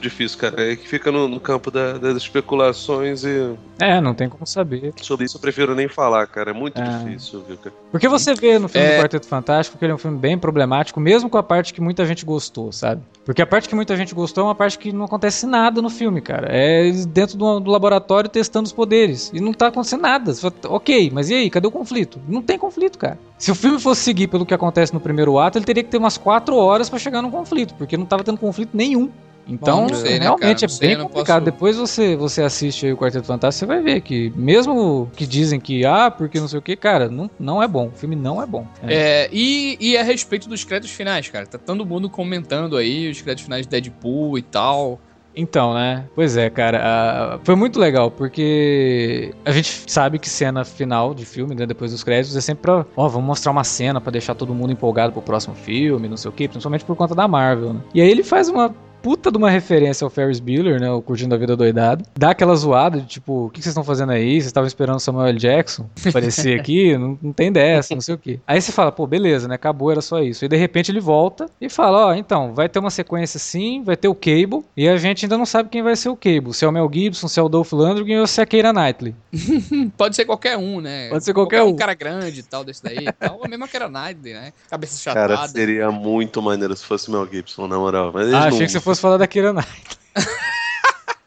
difícil, 0.00 0.38
cara. 0.38 0.72
É 0.72 0.76
que 0.76 0.86
fica 0.88 1.10
no, 1.12 1.28
no 1.28 1.38
campo 1.40 1.70
da- 1.70 1.98
das 1.98 2.16
especulações 2.16 3.24
e 3.24 3.54
É, 3.78 4.00
não 4.00 4.14
tem 4.14 4.28
como 4.28 4.46
saber. 4.46 4.92
sobre 5.00 5.24
isso 5.26 5.36
eu 5.36 5.40
prefiro 5.40 5.74
nem 5.74 5.88
falar, 5.88 6.26
cara. 6.26 6.50
É 6.50 6.54
muito 6.54 6.80
É. 6.80 6.84
difícil, 6.84 7.42
viu, 7.46 7.56
cara? 7.56 7.74
Porque 7.90 8.08
você 8.08 8.34
vê 8.34 8.58
no 8.58 8.68
filme 8.68 8.86
É. 8.86 8.96
do 8.96 9.02
Quarteto 9.02 9.26
Fantástico 9.26 9.78
que 9.78 9.84
ele 9.84 9.92
é 9.92 9.94
um 9.94 9.98
filme 9.98 10.18
bem 10.18 10.38
problemático, 10.38 11.00
mesmo 11.00 11.30
com 11.30 11.38
a 11.38 11.42
parte 11.42 11.72
que 11.72 11.80
muita 11.80 12.04
gente 12.06 12.24
gostou, 12.24 12.72
sabe? 12.72 13.02
Porque 13.24 13.40
a 13.42 13.46
parte 13.46 13.68
que 13.68 13.74
muita 13.74 13.96
gente 13.96 14.14
gostou 14.14 14.44
é 14.44 14.46
uma 14.48 14.54
parte 14.54 14.78
que 14.78 14.92
não 14.92 15.04
acontece 15.04 15.46
nada 15.46 15.80
no 15.80 15.88
filme, 15.90 16.20
cara. 16.20 16.48
É 16.50 16.90
dentro 17.08 17.36
do, 17.38 17.60
do 17.60 17.70
laboratório 17.70 18.28
testando 18.28 18.66
os 18.66 18.72
poderes. 18.72 19.30
E 19.32 19.40
não 19.40 19.52
tá 19.52 19.68
acontecendo 19.68 20.00
nada. 20.02 20.34
Fala, 20.34 20.52
ok, 20.68 21.10
mas 21.12 21.30
e 21.30 21.34
aí? 21.34 21.50
Cadê 21.50 21.66
o 21.66 21.70
conflito? 21.70 22.18
Não 22.28 22.42
tem 22.42 22.58
conflito, 22.58 22.98
cara. 22.98 23.18
Se 23.38 23.50
o 23.50 23.54
filme 23.54 23.78
fosse 23.80 24.02
seguir 24.02 24.26
pelo 24.26 24.44
que 24.44 24.52
acontece 24.54 24.92
no 24.92 25.00
primeiro 25.00 25.38
ato, 25.38 25.56
ele 25.58 25.64
teria 25.64 25.82
que 25.82 25.90
ter 25.90 25.98
umas 25.98 26.18
quatro 26.18 26.56
horas 26.56 26.88
pra 26.90 26.98
chegar 26.98 27.22
num 27.22 27.30
conflito, 27.30 27.74
porque 27.74 27.96
não 27.96 28.04
tava 28.04 28.24
tendo 28.24 28.38
conflito 28.38 28.70
nenhum. 28.74 29.10
Então, 29.48 29.82
Bom, 29.86 29.88
não 29.88 29.94
sei, 29.94 30.12
né, 30.18 30.24
realmente 30.26 30.60
cara? 30.60 30.64
é 30.66 30.68
sei, 30.68 30.88
bem 30.88 30.98
complicado. 31.04 31.44
posso- 31.44 31.52
Depois 31.52 31.76
você, 31.76 32.14
você 32.16 32.42
assiste 32.42 32.86
aí 32.86 32.92
o 32.92 32.96
Quarteto 32.96 33.26
Fantástico, 33.26 33.60
você 33.60 33.66
vai 33.66 33.82
ver 33.82 34.00
que, 34.00 34.32
mesmo 34.36 35.10
que 35.16 35.26
dizem 35.26 35.58
que, 35.58 35.84
ah, 35.84 36.10
porque 36.10 36.38
não 36.38 36.46
sei 36.46 36.58
o 36.58 36.62
que, 36.62 36.76
cara, 36.76 37.08
não, 37.08 37.28
não 37.38 37.62
é 37.62 37.66
bom. 37.66 37.88
O 37.88 37.96
filme 37.98 38.14
não 38.14 38.40
é 38.40 38.46
bom. 38.46 38.64
É. 38.86 38.94
É, 39.24 39.28
e, 39.32 39.76
e 39.80 39.96
a 39.98 40.02
respeito 40.04 40.48
dos 40.48 40.62
créditos 40.62 40.94
finais, 40.94 41.28
cara. 41.28 41.46
Tá 41.46 41.58
todo 41.58 41.84
mundo 41.84 42.08
comentando 42.08 42.76
aí 42.76 43.10
os 43.10 43.20
créditos 43.20 43.44
finais 43.44 43.66
de 43.66 43.70
Deadpool 43.70 44.38
e 44.38 44.42
tal. 44.42 45.00
Então, 45.34 45.74
né? 45.74 46.04
Pois 46.14 46.36
é, 46.36 46.50
cara. 46.50 46.80
ah, 46.82 47.38
foi 47.44 47.54
muito 47.54 47.78
legal, 47.78 48.10
porque 48.10 49.32
a 49.44 49.52
gente 49.52 49.84
sabe 49.86 50.18
que 50.18 50.28
cena 50.28 50.64
final 50.64 51.14
de 51.14 51.24
filme, 51.24 51.54
né, 51.54 51.66
depois 51.66 51.92
dos 51.92 52.02
créditos, 52.04 52.36
é 52.36 52.40
sempre 52.40 52.62
pra. 52.62 52.84
Ó, 52.96 53.08
vamos 53.08 53.26
mostrar 53.26 53.52
uma 53.52 53.64
cena 53.64 54.00
pra 54.00 54.10
deixar 54.10 54.34
todo 54.34 54.54
mundo 54.54 54.72
empolgado 54.72 55.12
pro 55.12 55.22
próximo 55.22 55.54
filme, 55.54 56.08
não 56.08 56.16
sei 56.16 56.28
o 56.28 56.32
quê, 56.32 56.48
principalmente 56.48 56.84
por 56.84 56.96
conta 56.96 57.14
da 57.14 57.26
Marvel, 57.28 57.74
né? 57.74 57.80
E 57.94 58.00
aí 58.00 58.10
ele 58.10 58.22
faz 58.24 58.48
uma. 58.48 58.74
Puta 59.02 59.30
de 59.30 59.38
uma 59.38 59.48
referência 59.50 60.04
ao 60.04 60.10
Ferris 60.10 60.40
Bueller, 60.40 60.80
né? 60.80 60.90
O 60.90 61.00
Curtindo 61.00 61.34
a 61.34 61.38
Vida 61.38 61.56
Doidado. 61.56 62.04
Dá 62.16 62.30
aquela 62.30 62.54
zoada 62.54 63.00
de 63.00 63.06
tipo, 63.06 63.46
o 63.46 63.50
que 63.50 63.58
vocês 63.60 63.72
estão 63.72 63.82
fazendo 63.84 64.12
aí? 64.12 64.32
Vocês 64.34 64.46
estavam 64.46 64.66
esperando 64.66 64.96
o 64.96 65.00
Samuel 65.00 65.28
L. 65.28 65.38
Jackson 65.38 65.86
aparecer 66.06 66.58
aqui? 66.58 66.96
não, 66.98 67.18
não 67.22 67.32
tem 67.32 67.50
dessa, 67.50 67.94
não 67.94 68.00
sei 68.02 68.14
o 68.14 68.18
quê. 68.18 68.38
Aí 68.46 68.60
você 68.60 68.72
fala, 68.72 68.92
pô, 68.92 69.06
beleza, 69.06 69.48
né? 69.48 69.54
Acabou, 69.54 69.90
era 69.90 70.00
só 70.02 70.20
isso. 70.22 70.44
E 70.44 70.48
de 70.48 70.56
repente 70.56 70.90
ele 70.90 71.00
volta 71.00 71.46
e 71.60 71.68
fala, 71.68 72.08
ó, 72.08 72.14
então, 72.14 72.54
vai 72.54 72.68
ter 72.68 72.78
uma 72.78 72.90
sequência 72.90 73.38
assim, 73.38 73.82
vai 73.82 73.96
ter 73.96 74.08
o 74.08 74.14
Cable, 74.14 74.62
e 74.76 74.88
a 74.88 74.96
gente 74.96 75.24
ainda 75.24 75.38
não 75.38 75.46
sabe 75.46 75.68
quem 75.70 75.82
vai 75.82 75.96
ser 75.96 76.08
o 76.10 76.16
Cable. 76.16 76.52
Se 76.52 76.64
é 76.64 76.68
o 76.68 76.72
Mel 76.72 76.90
Gibson, 76.92 77.28
se 77.28 77.40
é 77.40 77.42
o 77.42 77.48
Dolph 77.48 77.72
Lundgren 77.72 78.20
ou 78.20 78.26
se 78.26 78.40
é 78.40 78.44
a 78.44 78.46
Keira 78.46 78.72
Knightley. 78.72 79.14
Pode 79.96 80.14
ser 80.16 80.24
qualquer 80.24 80.56
um, 80.58 80.80
né? 80.80 81.08
Pode 81.08 81.24
ser 81.24 81.32
qualquer 81.32 81.62
um. 81.62 81.74
cara 81.74 81.94
grande 81.94 82.40
e 82.40 82.42
tal, 82.42 82.64
desse 82.64 82.82
daí 82.82 83.06
e 83.06 83.12
tal. 83.12 83.38
Ou 83.42 83.48
mesmo 83.48 83.66
que 83.66 83.76
era 83.76 83.88
Knightley, 83.88 84.34
né? 84.34 84.52
Cabeça 84.68 85.12
Cara, 85.12 85.34
chatada. 85.36 85.52
seria 85.52 85.90
muito 85.90 86.42
maneiro 86.42 86.76
se 86.76 86.84
fosse 86.84 87.10
Mel 87.10 87.26
Gibson, 87.30 87.66
na 87.66 87.78
moral. 87.78 88.10
Mas 88.12 88.28
Ah, 88.28 88.40
não... 88.40 88.48
achei 88.48 88.66
que 88.66 88.72
você 88.72 88.80
fosse 88.90 89.00
falar 89.00 89.16
da 89.16 89.26
Keira 89.26 89.52
Knightley. 89.52 89.98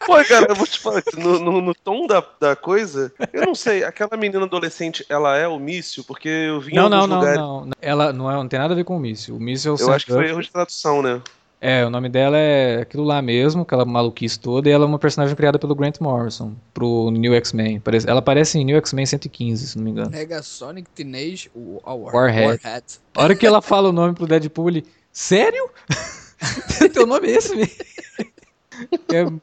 Pô, 0.06 0.22
cara, 0.26 0.48
eu 0.50 0.56
vou 0.56 0.68
te 0.68 0.78
falar, 0.80 1.02
no, 1.18 1.40
no, 1.40 1.62
no 1.62 1.74
tom 1.74 2.06
da, 2.06 2.22
da 2.38 2.58
coisa, 2.58 3.14
eu 3.32 3.46
não 3.46 3.56
sei, 3.56 3.86
aquela 3.86 4.18
menina 4.18 4.44
adolescente, 4.44 5.06
ela 5.08 5.38
é 5.38 5.48
o 5.48 5.58
míssil? 5.58 6.04
Porque 6.04 6.28
eu 6.28 6.60
vi 6.60 6.74
em 6.74 6.76
Não, 6.76 6.90
não, 6.90 6.98
alguns 6.98 7.10
não, 7.10 7.20
lugares. 7.20 7.40
não. 7.40 7.70
Ela 7.82 8.12
não, 8.12 8.30
é, 8.30 8.34
não 8.36 8.46
tem 8.48 8.60
nada 8.60 8.74
a 8.74 8.76
ver 8.76 8.84
com 8.84 8.98
o 8.98 9.00
míssil. 9.00 9.38
O 9.38 9.40
míssil 9.40 9.76
é 9.76 9.82
o 9.82 9.82
Eu 9.82 9.94
acho 9.94 10.06
que 10.06 10.12
foi 10.12 10.28
erro 10.28 10.42
de 10.42 10.52
tradução, 10.52 11.02
né? 11.02 11.22
É, 11.62 11.86
o 11.86 11.90
nome 11.90 12.10
dela 12.10 12.38
é 12.38 12.82
aquilo 12.82 13.06
lá 13.06 13.22
mesmo, 13.22 13.62
aquela 13.62 13.86
maluquice 13.86 14.38
toda, 14.38 14.68
e 14.68 14.74
ela 14.74 14.84
é 14.84 14.88
uma 14.88 15.00
personagem 15.00 15.34
criada 15.38 15.58
pelo 15.58 15.74
Grant 15.74 16.02
Morrison, 16.02 16.54
pro 16.74 17.10
New 17.10 17.34
X-Men. 17.36 17.82
Ela 18.06 18.20
aparece 18.20 18.60
em 18.60 18.66
New 18.66 18.76
X-Men 18.76 19.06
115, 19.06 19.68
se 19.68 19.78
não 19.78 19.86
me 19.86 19.92
engano. 19.92 20.10
Negasonic 20.10 20.90
Teenage 20.90 21.50
War- 21.56 21.96
Warhead. 22.14 22.60
Warhead. 22.62 22.84
A 23.16 23.24
hora 23.24 23.34
que 23.34 23.48
ela 23.48 23.62
fala 23.62 23.88
o 23.88 23.94
nome 23.94 24.14
pro 24.14 24.28
Deadpool, 24.28 24.68
ele. 24.68 24.86
Sério? 25.14 25.70
Teu 26.94 27.06
nome 27.08 27.28
é 27.30 27.32
esse 27.36 27.56
mesmo? 27.56 27.74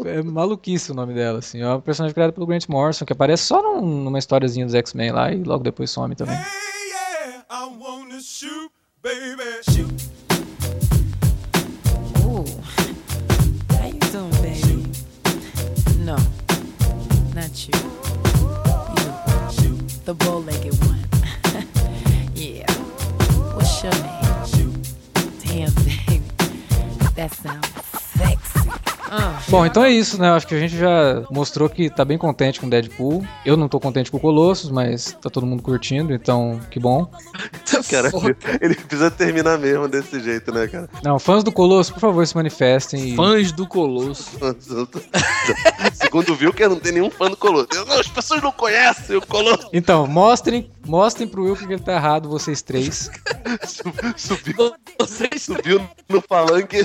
É, 0.04 0.08
é 0.18 0.22
maluquice 0.22 0.90
o 0.90 0.94
nome 0.94 1.14
dela, 1.14 1.38
assim. 1.38 1.60
É 1.60 1.66
uma 1.66 1.80
personagem 1.80 2.14
criada 2.14 2.32
pelo 2.32 2.46
Grant 2.46 2.66
Morrison, 2.68 3.04
que 3.04 3.12
aparece 3.12 3.44
só 3.44 3.62
num- 3.62 4.02
numa 4.04 4.18
historiazinha 4.18 4.66
dos 4.66 4.74
X-Men 4.74 5.12
lá 5.12 5.32
e 5.32 5.42
logo 5.42 5.62
depois 5.62 5.90
some 5.90 6.14
também. 6.14 6.34
Hey, 6.36 6.42
yeah, 6.90 7.44
I 7.50 7.70
wanna 7.78 8.20
shoot, 8.20 8.70
baby. 9.02 9.42
Shoot. 9.70 10.10
Ooh. 12.24 12.44
How 13.78 13.86
you 13.86 13.98
doing, 14.10 14.30
baby? 14.42 14.92
No, 16.04 16.16
not 17.34 17.68
you. 17.68 17.74
You, 19.62 19.76
the 20.04 20.14
bow-legged 20.14 20.74
one. 20.84 21.04
yeah. 22.34 22.66
What's 23.54 23.82
your 23.82 23.92
name? 23.92 24.19
That 27.20 27.34
sounds 27.34 27.69
Uh. 29.10 29.50
Bom, 29.50 29.66
então 29.66 29.84
é 29.84 29.90
isso, 29.90 30.20
né? 30.20 30.28
Eu 30.28 30.34
acho 30.34 30.46
que 30.46 30.54
a 30.54 30.58
gente 30.58 30.76
já 30.76 31.24
mostrou 31.30 31.68
que 31.68 31.90
tá 31.90 32.04
bem 32.04 32.16
contente 32.16 32.60
com 32.60 32.68
Deadpool. 32.68 33.26
Eu 33.44 33.56
não 33.56 33.68
tô 33.68 33.80
contente 33.80 34.10
com 34.10 34.16
o 34.16 34.20
Colossus, 34.20 34.70
mas 34.70 35.16
tá 35.20 35.28
todo 35.28 35.44
mundo 35.44 35.62
curtindo, 35.62 36.14
então 36.14 36.60
que 36.70 36.78
bom. 36.78 37.10
Cara, 37.90 38.10
Foda. 38.10 38.36
ele 38.60 38.74
precisa 38.74 39.10
terminar 39.10 39.58
mesmo 39.58 39.88
desse 39.88 40.20
jeito, 40.20 40.52
né, 40.52 40.66
cara? 40.66 40.88
Não, 41.02 41.18
fãs 41.18 41.42
do 41.42 41.50
Colossus, 41.50 41.92
por 41.92 42.00
favor, 42.00 42.26
se 42.26 42.36
manifestem. 42.36 43.10
E... 43.10 43.16
Fãs 43.16 43.52
do 43.52 43.66
Colosso. 43.66 44.30
Segundo 45.94 46.34
viu 46.34 46.52
que 46.52 46.66
não 46.66 46.78
tem 46.78 46.92
nenhum 46.92 47.10
fã 47.10 47.30
do 47.30 47.36
Colosso. 47.36 47.68
Não, 47.86 47.98
as 47.98 48.08
pessoas 48.08 48.42
não 48.42 48.52
conhecem 48.52 49.16
o 49.16 49.26
Colosso. 49.26 49.68
Então, 49.72 50.06
mostrem, 50.06 50.70
mostrem 50.86 51.26
pro 51.26 51.44
Will 51.44 51.56
que 51.56 51.64
ele 51.64 51.78
tá 51.78 51.94
errado, 51.94 52.28
vocês 52.28 52.62
três. 52.62 53.10
Subiu, 54.16 54.74
Vocês 54.98 55.42
subiu 55.42 55.80
no 56.08 56.22
palanque, 56.22 56.82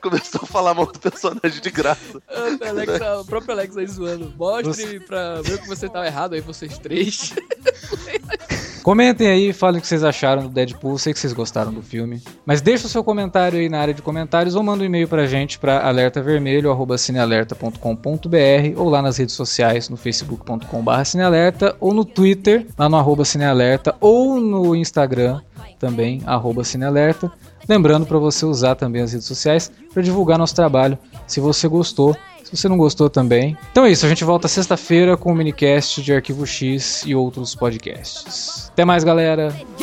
começou 0.00 0.40
a 0.42 0.46
falar 0.46 0.74
mal 0.74 0.86
do 0.86 0.98
personagem 0.98 1.60
de 1.60 1.70
graça. 1.70 2.18
O 2.18 2.64
Alex, 2.68 2.92
o 3.20 3.24
próprio 3.24 3.52
Alex 3.52 3.76
aí 3.76 3.86
zoando. 3.86 4.32
Mostre 4.36 5.00
pra 5.00 5.40
ver 5.42 5.60
que 5.60 5.68
você 5.68 5.88
tava 5.88 6.06
errado 6.06 6.34
aí, 6.34 6.40
vocês 6.40 6.78
três. 6.78 7.32
Comentem 8.84 9.26
aí, 9.28 9.52
falem 9.54 9.78
o 9.78 9.80
que 9.80 9.88
vocês 9.88 10.04
acharam 10.04 10.42
do 10.42 10.50
Deadpool, 10.50 10.98
sei 10.98 11.14
que 11.14 11.18
vocês 11.18 11.32
gostaram 11.32 11.72
do 11.72 11.80
filme. 11.80 12.22
Mas 12.44 12.60
deixa 12.60 12.86
o 12.86 12.90
seu 12.90 13.02
comentário 13.02 13.58
aí 13.58 13.66
na 13.66 13.80
área 13.80 13.94
de 13.94 14.02
comentários 14.02 14.54
ou 14.54 14.62
manda 14.62 14.82
um 14.82 14.86
e-mail 14.86 15.08
pra 15.08 15.26
gente 15.26 15.58
pra 15.58 15.88
alertavermelho@cinealerta.com.br 15.88 18.76
ou 18.76 18.90
lá 18.90 19.00
nas 19.00 19.16
redes 19.16 19.34
sociais 19.34 19.88
no 19.88 19.96
facebook.com.br 19.96 21.04
cinealerta 21.06 21.74
ou 21.80 21.94
no 21.94 22.04
Twitter, 22.04 22.66
lá 22.78 22.86
no 22.86 22.98
arroba 22.98 23.24
cinealerta 23.24 23.96
ou 24.02 24.38
no 24.38 24.76
Instagram 24.76 25.40
também, 25.78 26.20
arroba 26.26 26.62
cinealerta. 26.62 27.32
Lembrando 27.66 28.04
para 28.04 28.18
você 28.18 28.44
usar 28.44 28.74
também 28.74 29.00
as 29.00 29.14
redes 29.14 29.26
sociais 29.26 29.72
para 29.94 30.02
divulgar 30.02 30.36
nosso 30.36 30.54
trabalho, 30.54 30.98
se 31.26 31.40
você 31.40 31.66
gostou. 31.66 32.14
Se 32.54 32.60
você 32.60 32.68
não 32.68 32.76
gostou 32.76 33.10
também. 33.10 33.56
Então 33.72 33.84
é 33.84 33.90
isso, 33.90 34.06
a 34.06 34.08
gente 34.08 34.22
volta 34.22 34.46
sexta-feira 34.46 35.16
com 35.16 35.32
o 35.32 35.34
minicast 35.34 36.00
de 36.00 36.12
Arquivo 36.12 36.46
X 36.46 37.02
e 37.04 37.12
outros 37.12 37.52
podcasts. 37.54 38.70
Até 38.72 38.84
mais, 38.84 39.02
galera! 39.02 39.52
Uh. 39.52 39.74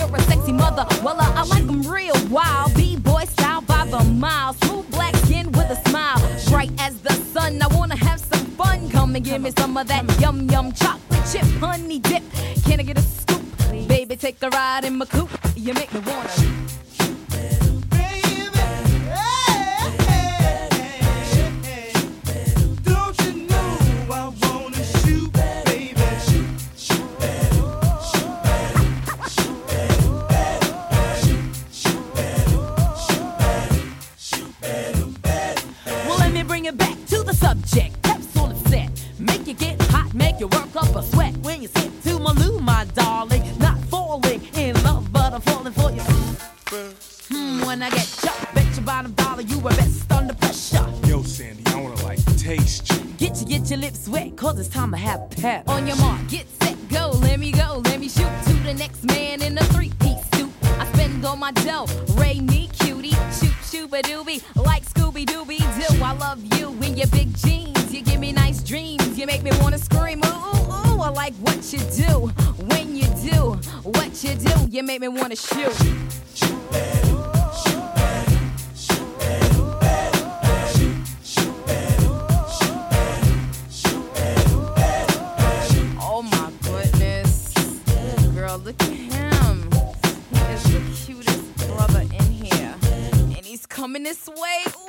Come 8.92 9.16
and 9.16 9.26
give 9.26 9.42
me 9.42 9.52
some 9.58 9.78
of 9.78 9.88
that 9.88 10.06
yum 10.22 10.48
yum 10.50 10.72
chocolate 10.74 11.26
chip 11.32 11.44
honey 11.60 12.00
dip. 12.00 12.24
Can 12.66 12.80
I 12.80 12.84
get 12.84 12.98
a 12.98 13.02
scoop? 13.02 13.42
Baby, 13.88 14.16
take 14.16 14.38
a 14.42 14.50
ride 14.50 14.86
in 14.86 14.98
my 14.98 15.06
coupe. 15.06 15.30
You 15.56 15.74
make 15.74 15.94
me 15.94 16.00
wanna. 16.00 16.71
The 37.32 37.38
subject. 37.38 38.02
Capsule 38.04 38.52
of 38.52 38.58
set. 38.68 38.90
Make 39.20 39.48
you 39.48 39.54
get 39.54 39.82
hot, 39.84 40.14
make 40.14 40.40
you 40.40 40.48
work 40.48 40.76
up 40.76 40.96
a 40.96 41.04
sweat. 41.04 41.36
When 41.38 41.62
you 41.62 41.68
sit 41.70 41.92
to 42.04 42.20
my 42.20 42.32
loo, 42.34 42.60
my 42.60 42.86
darling, 42.96 43.44
not 43.60 43.78
falling 43.86 44.42
in 44.56 44.74
love, 44.84 45.12
but 45.12 45.34
I'm 45.34 45.42
falling 45.42 45.74
for 45.74 45.92
you. 45.92 46.02
Hmm, 47.30 47.66
when 47.66 47.82
I 47.84 47.90
get 47.90 48.08
chucked. 48.22 48.54
Bet 48.56 48.76
your 48.76 48.86
bottom 48.86 49.14
dollar 49.14 49.44
you 49.44 49.60
were 49.60 49.76
best 49.82 50.12
under 50.12 50.34
pressure. 50.34 50.86
Yo, 51.06 51.24
Sandy, 51.24 51.64
I 51.68 51.82
wanna 51.82 52.04
like 52.04 52.20
taste 52.38 52.92
you. 52.92 53.00
Get 53.18 53.40
you, 53.40 53.46
get 53.46 53.70
your 53.70 53.80
lips 53.80 54.08
wet, 54.08 54.36
cause 54.36 54.60
it's 54.60 54.70
time 54.70 54.92
to 54.92 54.98
have 54.98 55.30
pep. 55.32 55.70
On 55.70 55.88
your 55.88 55.98
mark, 55.98 56.28
get 56.28 56.48
set, 56.62 56.78
go. 56.90 57.12
Let 57.22 57.40
me 57.40 57.52
go, 57.52 57.82
let 57.86 58.00
me 58.00 58.10
shoot 58.10 58.32
to 58.48 58.54
the 58.68 58.74
next 58.74 59.04
man 59.06 59.42
in 59.42 59.58
a 59.58 59.64
three-piece 59.74 60.26
suit. 60.34 60.52
I 60.80 60.86
spend 60.94 61.24
all 61.26 61.38
my 61.38 61.52
dough, 61.52 61.88
Ray 62.16 62.40
me 62.40 62.70
cutie, 62.80 63.18
shoot 63.40 63.58
shooba 63.70 64.02
doobie, 64.02 64.42
like 64.56 64.84
Scooby 64.86 65.26
Dooby 65.26 65.60
Doo. 65.60 66.04
I 66.04 66.14
love 66.14 66.42
you 66.58 66.61
in 66.92 66.98
your 66.98 67.08
big 67.08 67.36
jeans. 67.38 67.94
You 67.94 68.02
give 68.02 68.20
me 68.20 68.34
nice 68.34 68.62
dreams. 68.64 69.18
You 69.18 69.26
make 69.26 69.44
me 69.44 69.52
wanna 69.62 69.78
scream. 69.78 70.22
Ooh, 70.26 70.28
ooh, 70.28 70.72
ooh. 70.72 71.02
I 71.02 71.10
like 71.10 71.34
what 71.36 71.72
you 71.72 71.80
do 71.80 72.28
when 72.72 72.96
you 72.96 73.08
do 73.24 73.58
what 73.84 74.24
you 74.24 74.36
do. 74.36 74.54
You 74.70 74.84
make 74.84 75.00
me 75.00 75.08
wanna 75.08 75.36
shoot. 75.36 75.74
Oh 86.04 86.22
my 86.24 86.52
goodness. 86.64 87.54
Girl, 88.36 88.58
look 88.58 88.82
at 88.82 88.90
him. 88.90 89.72
He 90.34 90.40
is 90.54 90.64
the 90.64 90.82
cutest 91.06 91.68
brother 91.68 92.02
in 92.02 92.32
here. 92.32 92.76
And 93.38 93.46
he's 93.46 93.66
coming 93.66 94.04
this 94.04 94.28
way. 94.28 94.81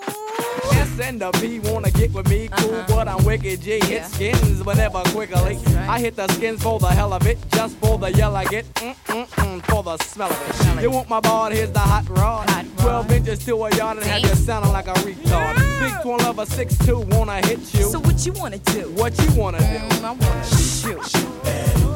Ooh. 1.02 1.04
S 1.04 1.08
and 1.08 1.20
the 1.20 1.30
B 1.40 1.58
wanna 1.70 1.90
get 1.90 2.12
with 2.12 2.28
me, 2.28 2.48
cool, 2.48 2.74
Uh-huh. 2.74 2.84
but 2.88 3.08
I'm 3.08 3.24
wicked 3.24 3.60
G. 3.62 3.70
Hit 3.72 3.88
Yeah. 3.90 4.06
skins, 4.06 4.62
but 4.62 4.76
never 4.76 5.00
quickly. 5.10 5.56
Right. 5.56 5.88
I 5.88 5.98
hit 5.98 6.16
the 6.16 6.28
skins 6.28 6.62
for 6.62 6.78
the 6.78 6.88
hell 6.88 7.12
of 7.12 7.26
it, 7.26 7.38
just 7.52 7.76
for 7.78 7.98
the 7.98 8.12
yell 8.12 8.36
I 8.36 8.44
get, 8.44 8.64
mm 8.74 8.94
mm 9.08 9.26
mm, 9.28 9.62
for 9.66 9.82
the 9.82 9.96
smell 10.04 10.30
of 10.30 10.48
it. 10.48 10.54
Smell 10.56 10.78
it. 10.78 10.82
You 10.82 10.90
want 10.90 11.08
my 11.08 11.20
ball, 11.20 11.50
Here's 11.50 11.70
the 11.72 11.80
hot 11.80 12.08
rod. 12.08 12.48
Hot 12.50 12.64
rod. 12.64 12.78
Twelve 12.78 13.12
inches 13.12 13.38
to 13.46 13.54
a 13.64 13.76
yard 13.76 13.98
and 13.98 14.06
have 14.06 14.20
you 14.22 14.34
sounding 14.34 14.72
like 14.72 14.88
a 14.88 14.94
retard. 14.94 15.54
Big 15.80 15.94
twin 16.02 16.18
lover 16.18 16.46
six 16.46 16.76
two 16.78 17.00
wanna 17.10 17.44
hit 17.46 17.60
you. 17.74 17.90
So 17.90 17.98
what 18.00 18.24
you 18.26 18.32
wanna 18.32 18.58
do? 18.58 18.82
what 18.96 19.12
you 19.18 19.30
wanna 19.40 19.58
do? 19.58 19.64
Mm, 19.64 20.04
I 20.04 20.12
wanna 20.12 20.44
shoot. 20.44 21.91